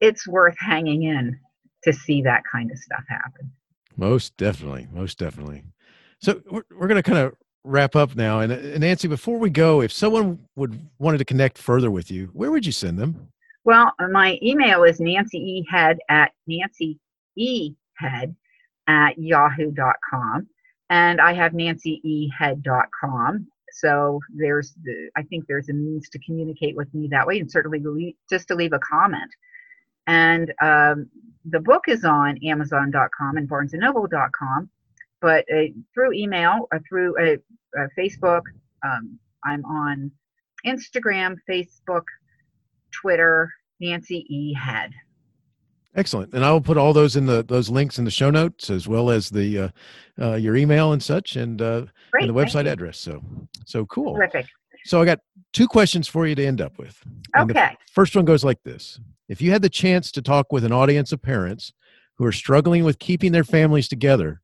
it's 0.00 0.26
worth 0.26 0.56
hanging 0.58 1.04
in 1.04 1.38
to 1.86 1.92
see 1.92 2.20
that 2.20 2.42
kind 2.50 2.70
of 2.70 2.78
stuff 2.78 3.04
happen 3.08 3.50
Most 3.96 4.36
definitely. 4.36 4.88
Most 4.92 5.18
definitely. 5.18 5.64
So 6.20 6.42
we're, 6.50 6.64
we're 6.70 6.88
going 6.88 7.02
to 7.02 7.10
kind 7.10 7.18
of 7.18 7.34
wrap 7.64 7.96
up 7.96 8.14
now. 8.14 8.40
And, 8.40 8.52
and 8.52 8.80
Nancy, 8.80 9.08
before 9.08 9.38
we 9.38 9.48
go, 9.48 9.80
if 9.80 9.90
someone 9.90 10.38
would 10.54 10.78
wanted 10.98 11.18
to 11.18 11.24
connect 11.24 11.56
further 11.56 11.90
with 11.90 12.10
you, 12.10 12.26
where 12.34 12.50
would 12.50 12.66
you 12.66 12.72
send 12.72 12.98
them? 12.98 13.28
well 13.66 13.92
my 14.10 14.38
email 14.42 14.84
is 14.84 15.00
nancy 15.00 15.38
e 15.38 15.66
head 15.68 15.98
at 16.08 16.32
nancy 16.46 16.98
e 17.36 17.74
head 17.98 18.34
at 18.86 19.18
yahoo.com 19.18 20.46
and 20.88 21.20
i 21.20 21.34
have 21.34 21.52
nancyehead.com 21.52 23.46
so 23.72 24.20
there's 24.34 24.72
the 24.84 25.10
i 25.16 25.22
think 25.22 25.44
there's 25.46 25.68
a 25.68 25.72
means 25.74 26.08
to 26.08 26.18
communicate 26.20 26.76
with 26.76 26.92
me 26.94 27.08
that 27.10 27.26
way 27.26 27.38
and 27.40 27.50
certainly 27.50 28.16
just 28.30 28.48
to 28.48 28.54
leave 28.54 28.72
a 28.72 28.78
comment 28.78 29.30
and 30.06 30.54
um, 30.62 31.10
the 31.50 31.60
book 31.60 31.84
is 31.88 32.04
on 32.04 32.38
amazon.com 32.44 33.36
and 33.36 33.48
barnesandnoble.com 33.48 34.68
but 35.20 35.44
uh, 35.52 35.62
through 35.94 36.12
email 36.12 36.68
or 36.72 36.80
through 36.88 37.16
uh, 37.18 37.36
uh, 37.78 37.86
facebook 37.98 38.42
um, 38.84 39.18
i'm 39.44 39.64
on 39.64 40.10
instagram 40.66 41.36
facebook 41.48 42.04
twitter 42.92 43.50
nancy 43.80 44.24
e 44.28 44.54
head 44.54 44.92
Excellent. 45.96 46.34
And 46.34 46.44
I 46.44 46.52
will 46.52 46.60
put 46.60 46.76
all 46.76 46.92
those 46.92 47.16
in 47.16 47.24
the 47.24 47.42
those 47.42 47.70
links 47.70 47.98
in 47.98 48.04
the 48.04 48.10
show 48.10 48.28
notes 48.28 48.68
as 48.68 48.86
well 48.86 49.10
as 49.10 49.30
the 49.30 49.58
uh, 49.58 49.68
uh, 50.20 50.34
your 50.34 50.54
email 50.54 50.92
and 50.92 51.02
such 51.02 51.36
and 51.36 51.62
uh, 51.62 51.86
Great, 52.10 52.28
and 52.28 52.28
the 52.28 52.38
website 52.38 52.70
address. 52.70 52.98
So 52.98 53.22
so 53.64 53.86
cool. 53.86 54.14
terrific 54.14 54.46
So 54.86 55.02
I 55.02 55.04
got 55.04 55.20
two 55.52 55.66
questions 55.68 56.08
for 56.08 56.26
you 56.26 56.34
to 56.34 56.46
end 56.46 56.60
up 56.60 56.78
with. 56.78 57.00
And 57.34 57.50
okay 57.50 57.76
first 57.96 58.14
one 58.14 58.26
goes 58.26 58.44
like 58.44 58.62
this. 58.62 59.00
If 59.26 59.40
you 59.40 59.50
had 59.50 59.62
the 59.62 59.70
chance 59.70 60.12
to 60.12 60.20
talk 60.20 60.52
with 60.52 60.64
an 60.64 60.70
audience 60.70 61.12
of 61.12 61.22
parents 61.22 61.72
who 62.18 62.26
are 62.26 62.32
struggling 62.32 62.84
with 62.84 62.98
keeping 62.98 63.32
their 63.32 63.42
families 63.42 63.88
together, 63.88 64.42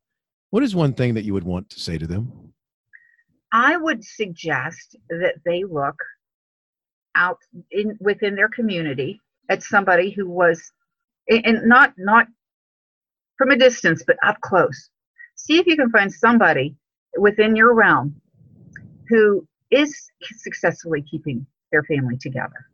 what 0.49 0.63
is 0.63 0.75
one 0.75 0.93
thing 0.93 1.13
that 1.13 1.23
you 1.23 1.33
would 1.33 1.43
want 1.43 1.69
to 1.69 1.79
say 1.79 1.99
to 1.99 2.07
them? 2.07 2.51
I 3.51 3.77
would 3.77 4.03
suggest 4.03 4.95
that 5.09 5.35
they 5.45 5.63
look 5.63 5.95
out 7.13 7.37
in 7.69 7.95
within 8.01 8.35
their 8.35 8.49
community 8.49 9.21
at 9.49 9.61
somebody 9.61 10.09
who 10.09 10.27
was 10.27 10.71
and 11.29 11.61
not 11.65 11.93
not 11.95 12.25
from 13.37 13.51
a 13.51 13.55
distance 13.55 14.03
but 14.05 14.17
up 14.25 14.41
close. 14.41 14.89
See 15.35 15.59
if 15.59 15.67
you 15.67 15.75
can 15.75 15.91
find 15.91 16.11
somebody 16.11 16.75
within 17.19 17.55
your 17.55 17.75
realm 17.75 18.19
who 19.09 19.47
is 19.73 20.11
successfully 20.37 21.01
keeping 21.01 21.45
their 21.71 21.83
family 21.83 22.17
together. 22.17 22.67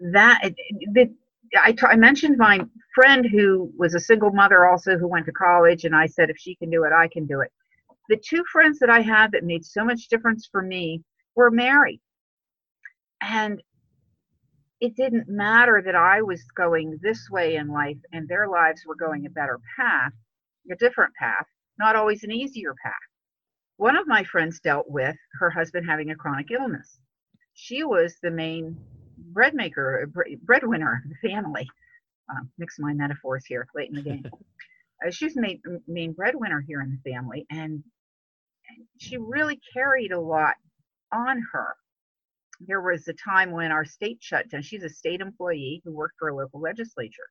That 0.00 0.52
the, 0.92 1.12
I, 1.62 1.72
t- 1.72 1.86
I 1.86 1.96
mentioned 1.96 2.36
my 2.38 2.60
friend 2.94 3.26
who 3.26 3.72
was 3.76 3.94
a 3.94 4.00
single 4.00 4.32
mother 4.32 4.66
also 4.66 4.98
who 4.98 5.08
went 5.08 5.26
to 5.26 5.32
college, 5.32 5.84
and 5.84 5.94
I 5.94 6.06
said 6.06 6.30
if 6.30 6.38
she 6.38 6.54
can 6.56 6.70
do 6.70 6.84
it, 6.84 6.92
I 6.92 7.08
can 7.08 7.26
do 7.26 7.40
it. 7.40 7.52
The 8.08 8.16
two 8.16 8.44
friends 8.52 8.78
that 8.80 8.90
I 8.90 9.00
had 9.00 9.32
that 9.32 9.44
made 9.44 9.64
so 9.64 9.84
much 9.84 10.08
difference 10.08 10.48
for 10.50 10.62
me 10.62 11.02
were 11.36 11.50
married, 11.50 12.00
and 13.20 13.62
it 14.80 14.96
didn't 14.96 15.28
matter 15.28 15.82
that 15.84 15.94
I 15.94 16.20
was 16.22 16.42
going 16.56 16.98
this 17.02 17.30
way 17.30 17.56
in 17.56 17.68
life 17.68 17.96
and 18.12 18.28
their 18.28 18.48
lives 18.48 18.82
were 18.86 18.96
going 18.96 19.24
a 19.24 19.30
better 19.30 19.58
path, 19.76 20.12
a 20.70 20.76
different 20.76 21.14
path, 21.14 21.46
not 21.78 21.96
always 21.96 22.22
an 22.22 22.32
easier 22.32 22.74
path. 22.82 22.92
One 23.76 23.96
of 23.96 24.06
my 24.06 24.24
friends 24.24 24.60
dealt 24.60 24.88
with 24.88 25.16
her 25.40 25.50
husband 25.50 25.86
having 25.88 26.10
a 26.10 26.16
chronic 26.16 26.50
illness. 26.50 26.98
She 27.54 27.84
was 27.84 28.16
the 28.22 28.30
main 28.30 28.76
bread 29.18 29.54
maker, 29.54 30.10
breadwinner 30.42 31.02
of 31.04 31.10
the 31.10 31.28
family. 31.28 31.68
Uh, 32.30 32.42
mix 32.58 32.78
my 32.78 32.92
metaphors 32.94 33.44
here 33.46 33.66
late 33.74 33.90
in 33.90 33.96
the 33.96 34.02
game. 34.02 34.24
uh, 35.06 35.10
she's 35.10 35.36
main, 35.36 35.60
main 35.86 36.12
breadwinner 36.12 36.64
here 36.66 36.80
in 36.80 36.90
the 36.90 37.10
family, 37.10 37.46
and 37.50 37.82
she 38.98 39.18
really 39.18 39.60
carried 39.74 40.12
a 40.12 40.20
lot 40.20 40.54
on 41.12 41.42
her 41.52 41.76
there 42.60 42.80
was 42.80 43.06
a 43.08 43.12
time 43.12 43.50
when 43.50 43.72
our 43.72 43.84
state 43.84 44.18
shut 44.20 44.48
down. 44.48 44.62
She's 44.62 44.84
a 44.84 44.88
state 44.88 45.20
employee 45.20 45.82
who 45.84 45.92
worked 45.92 46.16
for 46.18 46.28
a 46.28 46.36
local 46.36 46.60
legislature. 46.60 47.28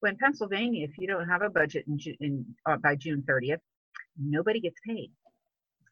When 0.00 0.16
Pennsylvania, 0.16 0.84
if 0.84 0.98
you 0.98 1.06
don't 1.06 1.28
have 1.28 1.42
a 1.42 1.50
budget 1.50 1.84
in, 1.86 1.98
in 2.20 2.44
uh, 2.66 2.76
by 2.78 2.96
June 2.96 3.22
30th, 3.28 3.60
nobody 4.18 4.60
gets 4.60 4.76
paid. 4.86 5.10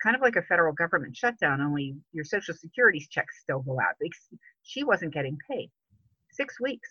Kind 0.02 0.16
of 0.16 0.22
like 0.22 0.36
a 0.36 0.42
federal 0.42 0.72
government 0.72 1.16
shutdown, 1.16 1.60
only 1.60 1.96
your 2.12 2.24
Social 2.24 2.54
Security's 2.54 3.08
checks 3.08 3.40
still 3.42 3.60
go 3.60 3.78
out. 3.80 3.94
She 4.62 4.84
wasn't 4.84 5.12
getting 5.12 5.36
paid. 5.50 5.70
Six 6.32 6.60
weeks. 6.60 6.88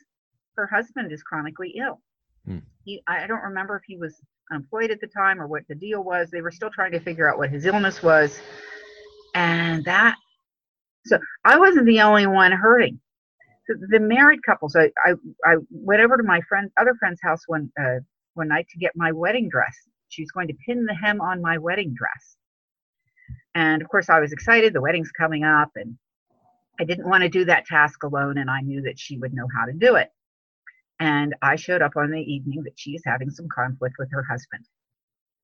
Her 0.55 0.67
husband 0.67 1.11
is 1.11 1.23
chronically 1.23 1.75
ill. 1.77 2.01
Hmm. 2.45 2.59
He, 2.83 3.01
I 3.07 3.25
don't 3.27 3.41
remember 3.41 3.77
if 3.77 3.83
he 3.87 3.97
was 3.97 4.19
unemployed 4.51 4.91
at 4.91 4.99
the 5.01 5.07
time 5.07 5.41
or 5.41 5.47
what 5.47 5.63
the 5.69 5.75
deal 5.75 6.03
was. 6.03 6.29
They 6.29 6.41
were 6.41 6.51
still 6.51 6.69
trying 6.69 6.91
to 6.91 6.99
figure 6.99 7.31
out 7.31 7.37
what 7.37 7.49
his 7.49 7.65
illness 7.65 8.03
was. 8.03 8.39
And 9.33 9.85
that 9.85 10.15
so 11.05 11.17
I 11.45 11.57
wasn't 11.57 11.85
the 11.85 12.01
only 12.01 12.27
one 12.27 12.51
hurting. 12.51 12.99
So 13.67 13.75
the 13.89 13.99
married 13.99 14.39
couples, 14.45 14.75
I, 14.75 14.91
I, 15.05 15.13
I 15.45 15.55
went 15.69 16.01
over 16.01 16.17
to 16.17 16.23
my 16.23 16.41
friend, 16.47 16.69
other 16.79 16.95
friend's 16.99 17.19
house 17.21 17.41
one, 17.47 17.71
uh, 17.79 17.99
one 18.33 18.47
night 18.47 18.67
to 18.69 18.79
get 18.79 18.91
my 18.95 19.11
wedding 19.11 19.49
dress. 19.49 19.75
She's 20.09 20.31
going 20.31 20.47
to 20.47 20.55
pin 20.65 20.85
the 20.85 20.95
hem 20.95 21.21
on 21.21 21.41
my 21.41 21.57
wedding 21.57 21.93
dress. 21.95 22.37
And 23.59 23.81
of 23.81 23.89
course, 23.89 24.09
I 24.09 24.21
was 24.21 24.31
excited. 24.31 24.71
The 24.71 24.81
wedding's 24.81 25.11
coming 25.11 25.43
up, 25.43 25.71
and 25.75 25.97
I 26.79 26.85
didn't 26.85 27.09
want 27.09 27.23
to 27.23 27.29
do 27.29 27.43
that 27.43 27.65
task 27.65 28.03
alone, 28.03 28.37
and 28.37 28.49
I 28.49 28.61
knew 28.61 28.81
that 28.83 28.97
she 28.97 29.17
would 29.17 29.33
know 29.33 29.47
how 29.53 29.65
to 29.65 29.73
do 29.73 29.95
it. 29.95 30.09
And 31.01 31.35
I 31.41 31.57
showed 31.57 31.81
up 31.81 31.97
on 31.97 32.09
the 32.09 32.21
evening 32.21 32.63
that 32.63 32.77
she 32.77 32.91
is 32.91 33.01
having 33.05 33.29
some 33.29 33.47
conflict 33.53 33.95
with 33.99 34.09
her 34.11 34.23
husband. 34.23 34.63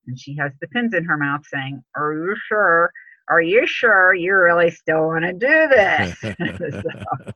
And 0.07 0.18
she 0.18 0.34
has 0.38 0.53
the 0.61 0.68
pins 0.70 0.93
in 0.93 1.03
her 1.03 1.18
mouth 1.18 1.41
saying, 1.45 1.84
Are 1.97 2.13
you 2.13 2.36
sure? 2.47 2.89
are 3.28 3.41
you 3.41 3.66
sure 3.66 4.13
you 4.13 4.36
really 4.36 4.70
still 4.70 5.07
want 5.07 5.26
to 5.26 5.34
do 5.34 5.68
this? 5.68 6.20
so, 6.22 7.34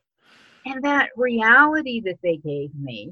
and 0.65 0.83
that 0.83 1.09
reality 1.17 1.99
that 2.01 2.19
they 2.21 2.37
gave 2.37 2.69
me, 2.75 3.11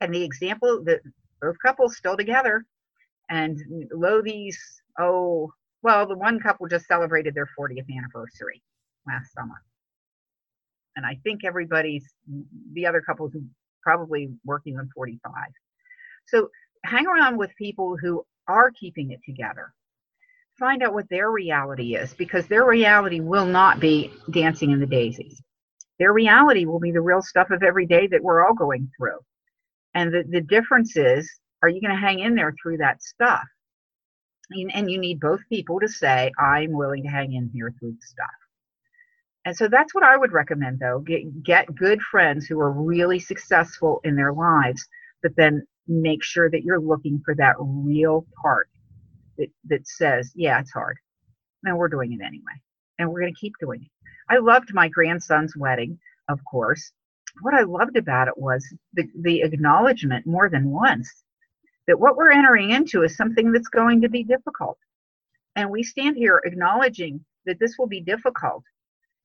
and 0.00 0.12
the 0.12 0.24
example 0.24 0.82
that 0.84 1.00
both 1.40 1.56
couples 1.64 1.96
still 1.96 2.16
together, 2.16 2.64
and 3.28 3.60
lo 3.92 4.22
these, 4.22 4.58
oh, 4.98 5.52
well, 5.82 6.06
the 6.06 6.16
one 6.16 6.40
couple 6.40 6.66
just 6.68 6.86
celebrated 6.86 7.34
their 7.34 7.48
40th 7.58 7.86
anniversary 7.96 8.62
last 9.06 9.32
summer. 9.32 9.62
And 10.96 11.06
I 11.06 11.18
think 11.24 11.44
everybody's, 11.44 12.04
the 12.72 12.86
other 12.86 13.00
couples 13.00 13.32
probably 13.82 14.30
working 14.44 14.78
on 14.78 14.90
45. 14.94 15.32
So 16.26 16.48
hang 16.84 17.06
around 17.06 17.38
with 17.38 17.50
people 17.56 17.96
who 17.96 18.24
are 18.48 18.70
keeping 18.70 19.10
it 19.12 19.20
together 19.24 19.72
find 20.60 20.82
out 20.82 20.92
what 20.92 21.08
their 21.08 21.30
reality 21.30 21.96
is 21.96 22.12
because 22.14 22.46
their 22.46 22.66
reality 22.66 23.18
will 23.18 23.46
not 23.46 23.80
be 23.80 24.12
dancing 24.30 24.70
in 24.70 24.78
the 24.78 24.86
daisies. 24.86 25.42
Their 25.98 26.12
reality 26.12 26.66
will 26.66 26.78
be 26.78 26.92
the 26.92 27.00
real 27.00 27.22
stuff 27.22 27.50
of 27.50 27.62
every 27.62 27.86
day 27.86 28.06
that 28.08 28.22
we're 28.22 28.46
all 28.46 28.54
going 28.54 28.90
through. 28.96 29.18
And 29.94 30.12
the, 30.12 30.24
the 30.28 30.40
difference 30.42 30.96
is, 30.96 31.28
are 31.62 31.68
you 31.68 31.80
going 31.80 31.94
to 31.94 32.00
hang 32.00 32.20
in 32.20 32.34
there 32.34 32.54
through 32.62 32.78
that 32.78 33.02
stuff? 33.02 33.44
And 34.50 34.90
you 34.90 34.98
need 34.98 35.20
both 35.20 35.40
people 35.48 35.78
to 35.80 35.88
say, 35.88 36.32
I'm 36.38 36.72
willing 36.72 37.04
to 37.04 37.08
hang 37.08 37.34
in 37.34 37.50
here 37.54 37.72
through 37.78 37.96
stuff. 38.00 38.26
And 39.44 39.56
so 39.56 39.68
that's 39.68 39.94
what 39.94 40.04
I 40.04 40.16
would 40.16 40.32
recommend 40.32 40.80
though. 40.80 40.98
Get 41.00 41.42
get 41.42 41.74
good 41.74 42.02
friends 42.02 42.46
who 42.46 42.60
are 42.60 42.72
really 42.72 43.18
successful 43.18 44.00
in 44.04 44.16
their 44.16 44.32
lives, 44.32 44.86
but 45.22 45.32
then 45.36 45.66
make 45.88 46.22
sure 46.22 46.50
that 46.50 46.62
you're 46.62 46.80
looking 46.80 47.20
for 47.24 47.34
that 47.36 47.56
real 47.58 48.26
part 48.42 48.68
that, 49.38 49.48
that 49.68 49.86
says, 49.86 50.30
yeah, 50.34 50.60
it's 50.60 50.72
hard. 50.72 50.96
And 51.64 51.76
we're 51.76 51.88
doing 51.88 52.12
it 52.12 52.24
anyway. 52.24 52.60
And 52.98 53.10
we're 53.10 53.20
going 53.20 53.34
to 53.34 53.40
keep 53.40 53.54
doing 53.60 53.82
it. 53.82 53.90
I 54.28 54.38
loved 54.38 54.72
my 54.74 54.88
grandson's 54.88 55.56
wedding, 55.56 55.98
of 56.28 56.38
course. 56.48 56.92
What 57.42 57.54
I 57.54 57.62
loved 57.62 57.96
about 57.96 58.28
it 58.28 58.36
was 58.36 58.66
the, 58.92 59.04
the 59.20 59.42
acknowledgement 59.42 60.26
more 60.26 60.48
than 60.48 60.70
once 60.70 61.24
that 61.90 61.98
what 61.98 62.16
we're 62.16 62.30
entering 62.30 62.70
into 62.70 63.02
is 63.02 63.16
something 63.16 63.50
that's 63.50 63.66
going 63.66 64.00
to 64.02 64.08
be 64.08 64.22
difficult. 64.22 64.78
And 65.56 65.68
we 65.70 65.82
stand 65.82 66.16
here 66.16 66.40
acknowledging 66.44 67.24
that 67.46 67.58
this 67.58 67.74
will 67.76 67.88
be 67.88 68.00
difficult 68.00 68.62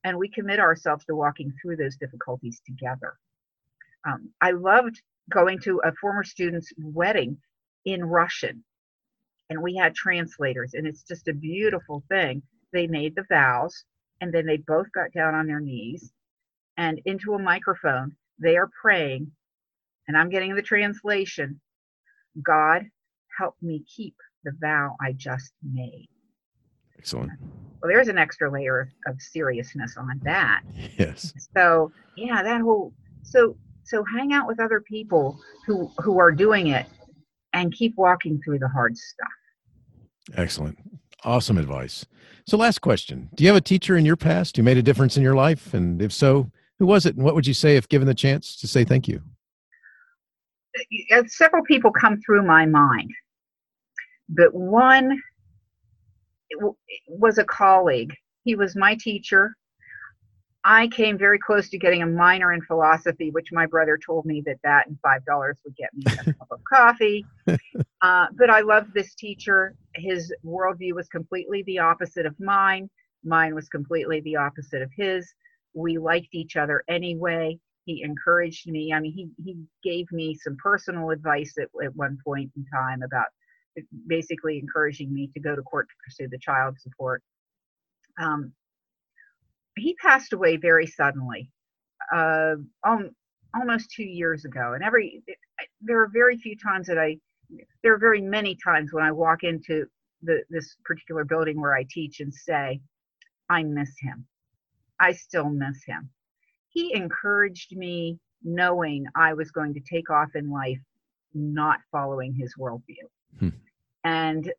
and 0.02 0.18
we 0.18 0.28
commit 0.28 0.58
ourselves 0.58 1.04
to 1.04 1.14
walking 1.14 1.52
through 1.62 1.76
those 1.76 1.96
difficulties 1.96 2.60
together. 2.66 3.14
Um, 4.04 4.30
I 4.40 4.50
loved 4.50 5.00
going 5.30 5.60
to 5.60 5.80
a 5.84 5.92
former 6.00 6.24
student's 6.24 6.72
wedding 6.76 7.36
in 7.84 8.04
Russian 8.04 8.64
and 9.48 9.62
we 9.62 9.76
had 9.76 9.94
translators 9.94 10.74
and 10.74 10.88
it's 10.88 11.04
just 11.04 11.28
a 11.28 11.34
beautiful 11.34 12.02
thing 12.08 12.42
they 12.72 12.88
made 12.88 13.14
the 13.14 13.26
vows 13.28 13.84
and 14.20 14.34
then 14.34 14.44
they 14.44 14.56
both 14.56 14.90
got 14.90 15.12
down 15.12 15.36
on 15.36 15.46
their 15.46 15.60
knees 15.60 16.10
and 16.76 17.00
into 17.04 17.34
a 17.34 17.38
microphone 17.38 18.16
they 18.40 18.56
are 18.56 18.68
praying 18.82 19.30
and 20.08 20.16
i'm 20.16 20.30
getting 20.30 20.54
the 20.54 20.62
translation 20.62 21.60
god 22.44 22.82
help 23.38 23.54
me 23.62 23.84
keep 23.94 24.14
the 24.44 24.52
vow 24.60 24.94
i 25.00 25.12
just 25.12 25.52
made 25.72 26.08
excellent 26.98 27.30
well 27.40 27.88
there's 27.88 28.08
an 28.08 28.18
extra 28.18 28.50
layer 28.50 28.90
of 29.06 29.20
seriousness 29.20 29.96
on 29.96 30.20
that 30.22 30.62
yes 30.98 31.32
so 31.56 31.90
yeah 32.16 32.42
that 32.42 32.60
whole 32.60 32.92
so 33.22 33.56
so 33.84 34.04
hang 34.16 34.32
out 34.32 34.46
with 34.46 34.60
other 34.60 34.80
people 34.80 35.38
who 35.66 35.90
who 35.98 36.18
are 36.18 36.32
doing 36.32 36.68
it 36.68 36.86
and 37.56 37.72
keep 37.72 37.94
walking 37.96 38.40
through 38.44 38.58
the 38.58 38.68
hard 38.68 38.96
stuff. 38.96 39.28
Excellent. 40.36 40.78
Awesome 41.24 41.58
advice. 41.58 42.04
So, 42.46 42.56
last 42.56 42.80
question 42.80 43.30
Do 43.34 43.42
you 43.42 43.48
have 43.48 43.56
a 43.56 43.62
teacher 43.62 43.96
in 43.96 44.04
your 44.04 44.16
past 44.16 44.56
who 44.56 44.62
made 44.62 44.76
a 44.76 44.82
difference 44.82 45.16
in 45.16 45.22
your 45.22 45.34
life? 45.34 45.74
And 45.74 46.00
if 46.00 46.12
so, 46.12 46.50
who 46.78 46.86
was 46.86 47.06
it? 47.06 47.16
And 47.16 47.24
what 47.24 47.34
would 47.34 47.46
you 47.46 47.54
say 47.54 47.76
if 47.76 47.88
given 47.88 48.06
the 48.06 48.14
chance 48.14 48.56
to 48.56 48.68
say 48.68 48.84
thank 48.84 49.08
you? 49.08 49.22
Uh, 51.12 51.22
several 51.26 51.62
people 51.64 51.90
come 51.90 52.20
through 52.20 52.44
my 52.44 52.66
mind, 52.66 53.10
but 54.28 54.54
one 54.54 55.20
was 57.08 57.38
a 57.38 57.44
colleague. 57.44 58.14
He 58.44 58.54
was 58.54 58.76
my 58.76 58.94
teacher. 58.96 59.54
I 60.64 60.88
came 60.88 61.16
very 61.16 61.38
close 61.38 61.68
to 61.70 61.78
getting 61.78 62.02
a 62.02 62.06
minor 62.06 62.52
in 62.52 62.60
philosophy, 62.62 63.30
which 63.30 63.52
my 63.52 63.66
brother 63.66 63.96
told 64.04 64.26
me 64.26 64.42
that 64.46 64.58
that 64.64 64.88
and 64.88 64.98
five 65.00 65.24
dollars 65.24 65.58
would 65.64 65.76
get 65.76 65.90
me 65.94 66.02
a 66.06 66.24
cup 66.32 66.48
of 66.50 66.60
coffee. 66.72 67.24
Uh, 68.02 68.26
but 68.36 68.50
I 68.50 68.60
loved 68.60 68.92
this 68.92 69.14
teacher. 69.14 69.74
His 69.94 70.34
worldview 70.44 70.92
was 70.92 71.08
completely 71.08 71.62
the 71.64 71.78
opposite 71.78 72.26
of 72.26 72.34
mine. 72.40 72.90
Mine 73.24 73.54
was 73.54 73.68
completely 73.68 74.20
the 74.22 74.36
opposite 74.36 74.82
of 74.82 74.90
his. 74.96 75.32
We 75.74 75.98
liked 75.98 76.34
each 76.34 76.56
other 76.56 76.82
anyway. 76.88 77.58
He 77.86 78.02
encouraged 78.02 78.68
me. 78.68 78.92
I 78.92 79.00
mean, 79.00 79.12
he 79.12 79.30
he 79.42 79.56
gave 79.82 80.10
me 80.12 80.34
some 80.34 80.56
personal 80.56 81.10
advice 81.10 81.54
at, 81.58 81.68
at 81.82 81.96
one 81.96 82.18
point 82.24 82.50
in 82.56 82.64
time 82.66 83.02
about 83.02 83.28
basically 84.06 84.58
encouraging 84.58 85.12
me 85.12 85.30
to 85.34 85.40
go 85.40 85.54
to 85.54 85.62
court 85.62 85.88
to 85.88 85.94
pursue 86.04 86.28
the 86.28 86.38
child 86.38 86.78
support. 86.80 87.22
Um, 88.20 88.52
he 89.76 89.94
passed 89.94 90.32
away 90.32 90.56
very 90.56 90.86
suddenly, 90.86 91.50
uh, 92.14 92.56
um, 92.84 93.10
almost 93.54 93.90
two 93.90 94.04
years 94.04 94.44
ago. 94.44 94.72
And 94.74 94.82
every 94.82 95.22
there 95.80 96.02
are 96.02 96.08
very 96.12 96.38
few 96.38 96.56
times 96.56 96.86
that 96.88 96.98
I, 96.98 97.18
there 97.82 97.94
are 97.94 97.98
very 97.98 98.20
many 98.20 98.56
times 98.56 98.92
when 98.92 99.04
I 99.04 99.12
walk 99.12 99.44
into 99.44 99.86
the, 100.22 100.42
this 100.50 100.76
particular 100.84 101.24
building 101.24 101.60
where 101.60 101.74
I 101.76 101.86
teach 101.88 102.20
and 102.20 102.32
say, 102.34 102.80
I 103.48 103.62
miss 103.62 103.92
him. 104.00 104.26
I 104.98 105.12
still 105.12 105.50
miss 105.50 105.84
him. 105.86 106.10
He 106.76 106.92
encouraged 106.92 107.74
me 107.74 108.18
knowing 108.44 109.06
I 109.14 109.32
was 109.32 109.50
going 109.50 109.72
to 109.72 109.80
take 109.80 110.10
off 110.10 110.28
in 110.34 110.50
life 110.50 110.78
not 111.32 111.78
following 111.90 112.34
his 112.34 112.52
worldview. 112.58 113.06
Hmm. 113.38 113.48
And 114.04 114.52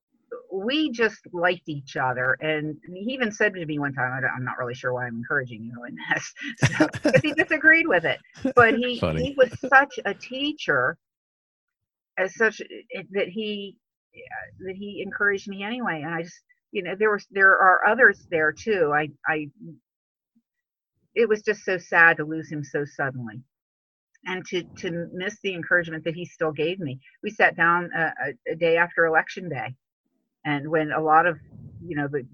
we 0.51 0.89
just 0.89 1.20
liked 1.32 1.70
each 1.70 1.95
other. 1.95 2.36
And 2.41 2.76
he 2.91 3.13
even 3.13 3.32
said 3.32 3.53
to 3.53 3.63
me 3.68 3.78
one 3.78 3.93
time, 3.93 4.20
I'm 4.36 4.43
not 4.43 4.57
really 4.57 4.74
sure 4.74 4.95
why 4.95 5.05
I'm 5.05 5.18
encouraging 5.18 5.63
you 5.63 5.84
in 5.84 5.95
this, 6.09 6.34
because 6.91 7.22
he 7.22 7.34
disagreed 7.34 7.88
with 7.88 8.03
it. 8.03 8.18
But 8.55 8.74
he, 8.80 8.97
he 9.15 9.36
was 9.38 9.51
such 9.70 9.99
a 10.03 10.15
teacher, 10.15 10.97
as 12.18 12.34
such 12.34 12.61
eh, 12.61 13.03
that 13.11 13.28
he 13.28 13.78
that 14.65 14.76
he 14.76 15.03
encouraged 15.05 15.47
me 15.47 15.61
anyway. 15.61 16.01
And 16.03 16.15
I 16.15 16.24
just, 16.24 16.41
you 16.72 16.82
know, 16.82 16.95
there 16.97 17.11
was 17.11 17.28
there 17.30 17.53
are 17.59 17.88
others 17.88 18.26
there 18.32 18.51
too. 18.51 18.91
I 18.91 19.09
I 19.28 19.49
it 21.18 21.28
was 21.28 21.41
just 21.41 21.65
so 21.65 21.80
sad 21.80 22.18
to 22.18 22.24
lose 22.24 22.49
him 22.51 22.63
so 22.63 22.86
suddenly 22.86 23.41
and 24.28 24.45
to 24.45 24.63
to 24.78 25.07
miss 25.13 25.38
the 25.41 25.53
encouragement 25.53 26.03
that 26.03 26.13
he 26.13 26.26
still 26.26 26.51
gave 26.51 26.80
me. 26.80 26.99
We 27.24 27.32
sat 27.32 27.57
down 27.57 27.89
a, 27.95 28.01
a, 28.01 28.51
a 28.53 28.55
day 28.55 28.78
after 28.78 29.05
election 29.05 29.49
day, 29.49 29.76
and 30.45 30.70
when 30.70 30.91
a 30.91 31.01
lot 31.01 31.26
of 31.26 31.39
you 31.84 31.95
know 31.95 32.07
the 32.07 32.26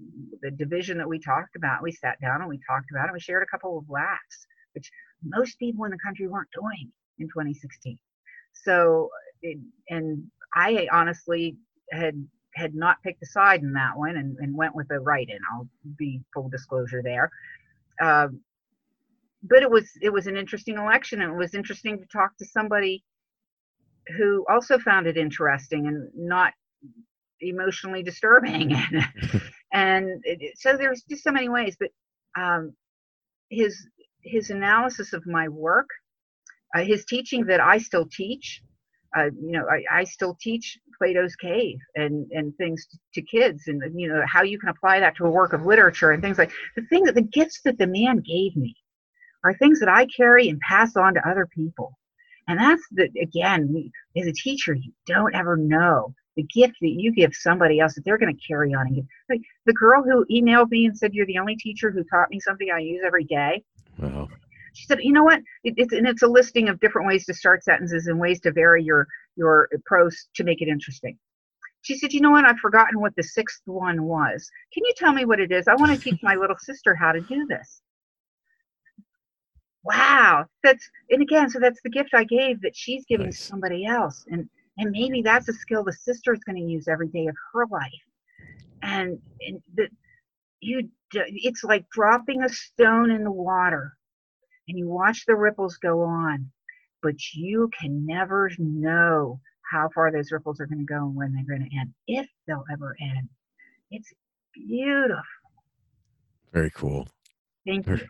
the 0.42 0.50
division 0.50 0.98
that 0.98 1.08
we 1.08 1.18
talked 1.18 1.56
about, 1.56 1.82
we 1.82 1.92
sat 1.92 2.20
down 2.20 2.40
and 2.42 2.48
we 2.48 2.60
talked 2.68 2.90
about 2.90 3.08
it. 3.08 3.12
We 3.12 3.20
shared 3.20 3.42
a 3.42 3.46
couple 3.46 3.78
of 3.78 3.88
laughs, 3.88 4.46
which 4.74 4.90
most 5.22 5.58
people 5.58 5.84
in 5.86 5.90
the 5.90 5.98
country 6.04 6.28
weren't 6.28 6.48
doing 6.54 6.92
in 7.18 7.28
2016. 7.28 7.98
So, 8.52 9.08
it, 9.40 9.58
and 9.88 10.24
I 10.54 10.88
honestly 10.92 11.56
had 11.90 12.14
had 12.54 12.74
not 12.74 13.02
picked 13.02 13.22
a 13.22 13.26
side 13.26 13.62
in 13.62 13.72
that 13.72 13.96
one 13.96 14.16
and, 14.16 14.36
and 14.38 14.54
went 14.54 14.76
with 14.76 14.88
the 14.88 15.00
right 15.00 15.28
in. 15.28 15.38
I'll 15.52 15.68
be 15.96 16.20
full 16.32 16.48
disclosure 16.48 17.02
there. 17.02 17.30
Uh, 18.00 18.28
but 19.44 19.62
it 19.62 19.70
was 19.70 19.90
it 20.00 20.12
was 20.12 20.26
an 20.26 20.36
interesting 20.36 20.78
election 20.78 21.22
and 21.22 21.32
it 21.32 21.38
was 21.38 21.54
interesting 21.54 21.98
to 21.98 22.06
talk 22.12 22.36
to 22.38 22.46
somebody 22.46 23.04
who 24.16 24.44
also 24.50 24.78
found 24.78 25.06
it 25.06 25.16
interesting 25.16 25.86
and 25.86 26.08
not 26.14 26.52
emotionally 27.40 28.02
disturbing. 28.02 28.76
And 29.74 30.20
it, 30.22 30.56
so 30.56 30.76
there's 30.76 31.02
just 31.10 31.24
so 31.24 31.32
many 31.32 31.48
ways 31.48 31.76
but 31.78 31.88
um, 32.40 32.74
his 33.50 33.88
his 34.22 34.50
analysis 34.50 35.12
of 35.12 35.26
my 35.26 35.48
work 35.48 35.88
uh, 36.76 36.84
his 36.84 37.04
teaching 37.04 37.44
that 37.46 37.60
i 37.60 37.76
still 37.78 38.06
teach 38.10 38.62
uh, 39.16 39.30
you 39.34 39.52
know 39.52 39.66
I, 39.68 40.00
I 40.00 40.04
still 40.04 40.36
teach 40.40 40.78
plato's 40.96 41.34
cave 41.36 41.78
and 41.96 42.30
and 42.30 42.56
things 42.56 42.86
to, 42.86 42.98
to 43.14 43.26
kids 43.26 43.64
and 43.66 43.82
you 43.98 44.08
know 44.08 44.22
how 44.26 44.42
you 44.42 44.58
can 44.58 44.68
apply 44.68 45.00
that 45.00 45.16
to 45.16 45.24
a 45.24 45.30
work 45.30 45.52
of 45.52 45.66
literature 45.66 46.12
and 46.12 46.22
things 46.22 46.38
like 46.38 46.52
the 46.76 46.82
thing 46.86 47.04
that 47.04 47.16
the 47.16 47.22
gifts 47.22 47.60
that 47.64 47.78
the 47.78 47.86
man 47.86 48.18
gave 48.18 48.56
me 48.56 48.76
are 49.44 49.54
things 49.54 49.78
that 49.80 49.88
I 49.88 50.06
carry 50.06 50.48
and 50.48 50.58
pass 50.60 50.96
on 50.96 51.14
to 51.14 51.28
other 51.28 51.46
people. 51.46 51.96
And 52.48 52.58
that's 52.58 52.82
the, 52.90 53.08
again, 53.20 53.90
as 54.16 54.26
a 54.26 54.32
teacher, 54.32 54.74
you 54.74 54.92
don't 55.06 55.34
ever 55.34 55.56
know 55.56 56.14
the 56.36 56.42
gift 56.42 56.74
that 56.80 56.90
you 56.90 57.12
give 57.12 57.34
somebody 57.34 57.78
else 57.78 57.94
that 57.94 58.04
they're 58.04 58.18
going 58.18 58.34
to 58.34 58.46
carry 58.46 58.74
on 58.74 58.86
and 58.86 58.96
give. 58.96 59.04
Like 59.30 59.42
the 59.66 59.72
girl 59.72 60.02
who 60.02 60.26
emailed 60.26 60.70
me 60.70 60.86
and 60.86 60.96
said, 60.96 61.14
You're 61.14 61.26
the 61.26 61.38
only 61.38 61.56
teacher 61.56 61.90
who 61.90 62.02
taught 62.04 62.30
me 62.30 62.40
something 62.40 62.68
I 62.74 62.80
use 62.80 63.02
every 63.06 63.24
day. 63.24 63.62
Wow. 63.98 64.28
She 64.74 64.86
said, 64.86 64.98
You 65.00 65.12
know 65.12 65.22
what? 65.22 65.40
It, 65.62 65.74
it's, 65.76 65.92
and 65.92 66.06
it's 66.06 66.22
a 66.22 66.26
listing 66.26 66.68
of 66.68 66.80
different 66.80 67.06
ways 67.06 67.24
to 67.26 67.34
start 67.34 67.62
sentences 67.62 68.08
and 68.08 68.18
ways 68.18 68.40
to 68.40 68.52
vary 68.52 68.82
your, 68.82 69.06
your 69.36 69.68
prose 69.86 70.28
to 70.34 70.44
make 70.44 70.60
it 70.60 70.68
interesting. 70.68 71.16
She 71.82 71.96
said, 71.96 72.12
You 72.12 72.20
know 72.20 72.32
what? 72.32 72.44
I've 72.44 72.58
forgotten 72.58 73.00
what 73.00 73.14
the 73.16 73.22
sixth 73.22 73.62
one 73.66 74.02
was. 74.02 74.50
Can 74.72 74.84
you 74.84 74.92
tell 74.96 75.12
me 75.12 75.24
what 75.24 75.40
it 75.40 75.52
is? 75.52 75.68
I 75.68 75.76
want 75.76 75.92
to 75.92 75.98
teach 75.98 76.20
my 76.22 76.34
little 76.34 76.56
sister 76.58 76.94
how 76.94 77.12
to 77.12 77.20
do 77.20 77.46
this 77.46 77.80
wow. 79.84 80.46
That's 80.62 80.88
and 81.10 81.22
again 81.22 81.50
so 81.50 81.60
that's 81.60 81.80
the 81.82 81.90
gift 81.90 82.10
i 82.14 82.24
gave 82.24 82.60
that 82.62 82.76
she's 82.76 83.04
giving 83.06 83.26
nice. 83.26 83.40
somebody 83.40 83.86
else. 83.86 84.24
And 84.28 84.48
and 84.78 84.90
maybe 84.90 85.22
that's 85.22 85.48
a 85.48 85.52
skill 85.52 85.84
the 85.84 85.92
sister 85.92 86.32
is 86.32 86.40
going 86.44 86.56
to 86.56 86.72
use 86.72 86.88
every 86.88 87.08
day 87.08 87.26
of 87.26 87.36
her 87.52 87.66
life. 87.70 87.90
And 88.82 89.18
and 89.40 89.62
the 89.74 89.88
you 90.60 90.88
it's 91.12 91.62
like 91.62 91.88
dropping 91.90 92.42
a 92.42 92.48
stone 92.48 93.10
in 93.10 93.22
the 93.22 93.30
water 93.30 93.96
and 94.66 94.78
you 94.78 94.88
watch 94.88 95.24
the 95.26 95.36
ripples 95.36 95.76
go 95.76 96.02
on 96.02 96.50
but 97.02 97.14
you 97.34 97.70
can 97.78 98.06
never 98.06 98.50
know 98.58 99.38
how 99.70 99.90
far 99.94 100.10
those 100.10 100.32
ripples 100.32 100.58
are 100.58 100.66
going 100.66 100.78
to 100.78 100.84
go 100.84 100.96
and 100.96 101.14
when 101.14 101.34
they're 101.34 101.58
going 101.58 101.68
to 101.68 101.76
end 101.76 101.92
if 102.08 102.26
they'll 102.46 102.64
ever 102.72 102.96
end. 103.00 103.28
It's 103.90 104.12
beautiful. 104.54 105.22
Very 106.52 106.70
cool. 106.70 107.06
Thank 107.66 107.86
you 107.86 108.00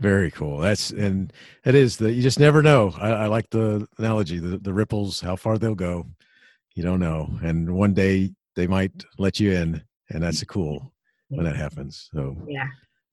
very 0.00 0.30
cool. 0.30 0.58
That's 0.58 0.90
and 0.90 1.32
it 1.64 1.74
is 1.74 1.96
that 1.98 2.12
you 2.12 2.22
just 2.22 2.40
never 2.40 2.62
know. 2.62 2.94
I, 2.98 3.10
I 3.10 3.26
like 3.26 3.50
the 3.50 3.86
analogy, 3.98 4.38
the, 4.38 4.58
the 4.58 4.72
ripples, 4.72 5.20
how 5.20 5.36
far 5.36 5.58
they'll 5.58 5.74
go. 5.74 6.06
You 6.74 6.82
don't 6.82 7.00
know. 7.00 7.38
And 7.42 7.74
one 7.74 7.94
day 7.94 8.30
they 8.54 8.66
might 8.66 9.04
let 9.18 9.40
you 9.40 9.52
in, 9.52 9.82
and 10.10 10.22
that's 10.22 10.42
cool 10.44 10.92
when 11.28 11.44
that 11.44 11.56
happens. 11.56 12.08
So 12.12 12.36
yeah. 12.48 12.66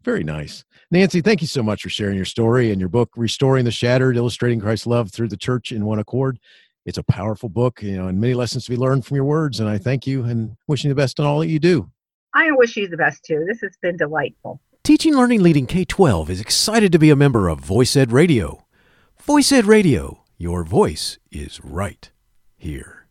Very 0.04 0.24
nice. 0.24 0.64
Nancy, 0.92 1.20
thank 1.20 1.42
you 1.42 1.48
so 1.48 1.64
much 1.64 1.82
for 1.82 1.90
sharing 1.90 2.16
your 2.16 2.26
story 2.26 2.70
and 2.70 2.80
your 2.80 2.90
book, 2.90 3.10
Restoring 3.16 3.66
the 3.66 3.72
Shattered, 3.72 4.18
Illustrating 4.18 4.60
Christ's 4.60 4.86
Love 4.86 5.12
Through 5.12 5.30
the 5.30 5.38
Church 5.38 5.72
in 5.72 5.84
One 5.84 5.98
Accord. 5.98 6.38
It's 6.86 7.00
a 7.00 7.04
powerful 7.04 7.50
book, 7.50 7.82
you 7.82 7.98
know, 7.98 8.08
and 8.08 8.22
many 8.22 8.36
lessons 8.36 8.66
to 8.66 8.72
be 8.72 8.78
learned 8.78 9.04
from 9.04 9.16
your 9.16 9.26
words. 9.26 9.60
And 9.60 9.68
I 9.68 9.80
thank 9.80 10.06
you 10.06 10.24
and 10.24 10.56
wishing 10.68 10.90
you 10.90 10.94
the 10.94 11.02
best 11.02 11.18
in 11.18 11.26
all 11.26 11.40
that 11.40 11.48
you 11.48 11.58
do. 11.58 11.90
I 12.36 12.52
wish 12.52 12.78
you 12.78 12.88
the 12.88 12.98
best 12.98 13.26
too. 13.26 13.46
This 13.48 13.62
has 13.62 13.76
been 13.82 13.98
delightful. 13.98 14.62
Teaching 14.86 15.16
Learning 15.16 15.42
Leading 15.42 15.66
K 15.66 15.84
12 15.84 16.30
is 16.30 16.40
excited 16.40 16.92
to 16.92 17.00
be 17.00 17.10
a 17.10 17.16
member 17.16 17.50
of 17.50 17.60
Voice 17.60 17.96
Ed 17.98 18.12
Radio. 18.12 18.68
Voice 19.20 19.52
Ed 19.52 19.66
Radio, 19.66 20.22
your 20.38 20.64
voice 20.64 21.18
is 21.32 21.60
right 21.64 22.12
here. 22.56 23.08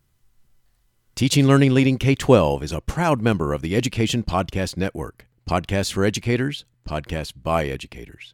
Teaching 1.15 1.45
Learning 1.45 1.73
Leading 1.73 1.97
K 1.97 2.15
12 2.15 2.63
is 2.63 2.71
a 2.71 2.79
proud 2.79 3.21
member 3.21 3.51
of 3.51 3.61
the 3.61 3.75
Education 3.75 4.23
Podcast 4.23 4.77
Network. 4.77 5.27
Podcasts 5.49 5.91
for 5.91 6.05
educators, 6.05 6.63
podcasts 6.87 7.33
by 7.35 7.65
educators. 7.65 8.33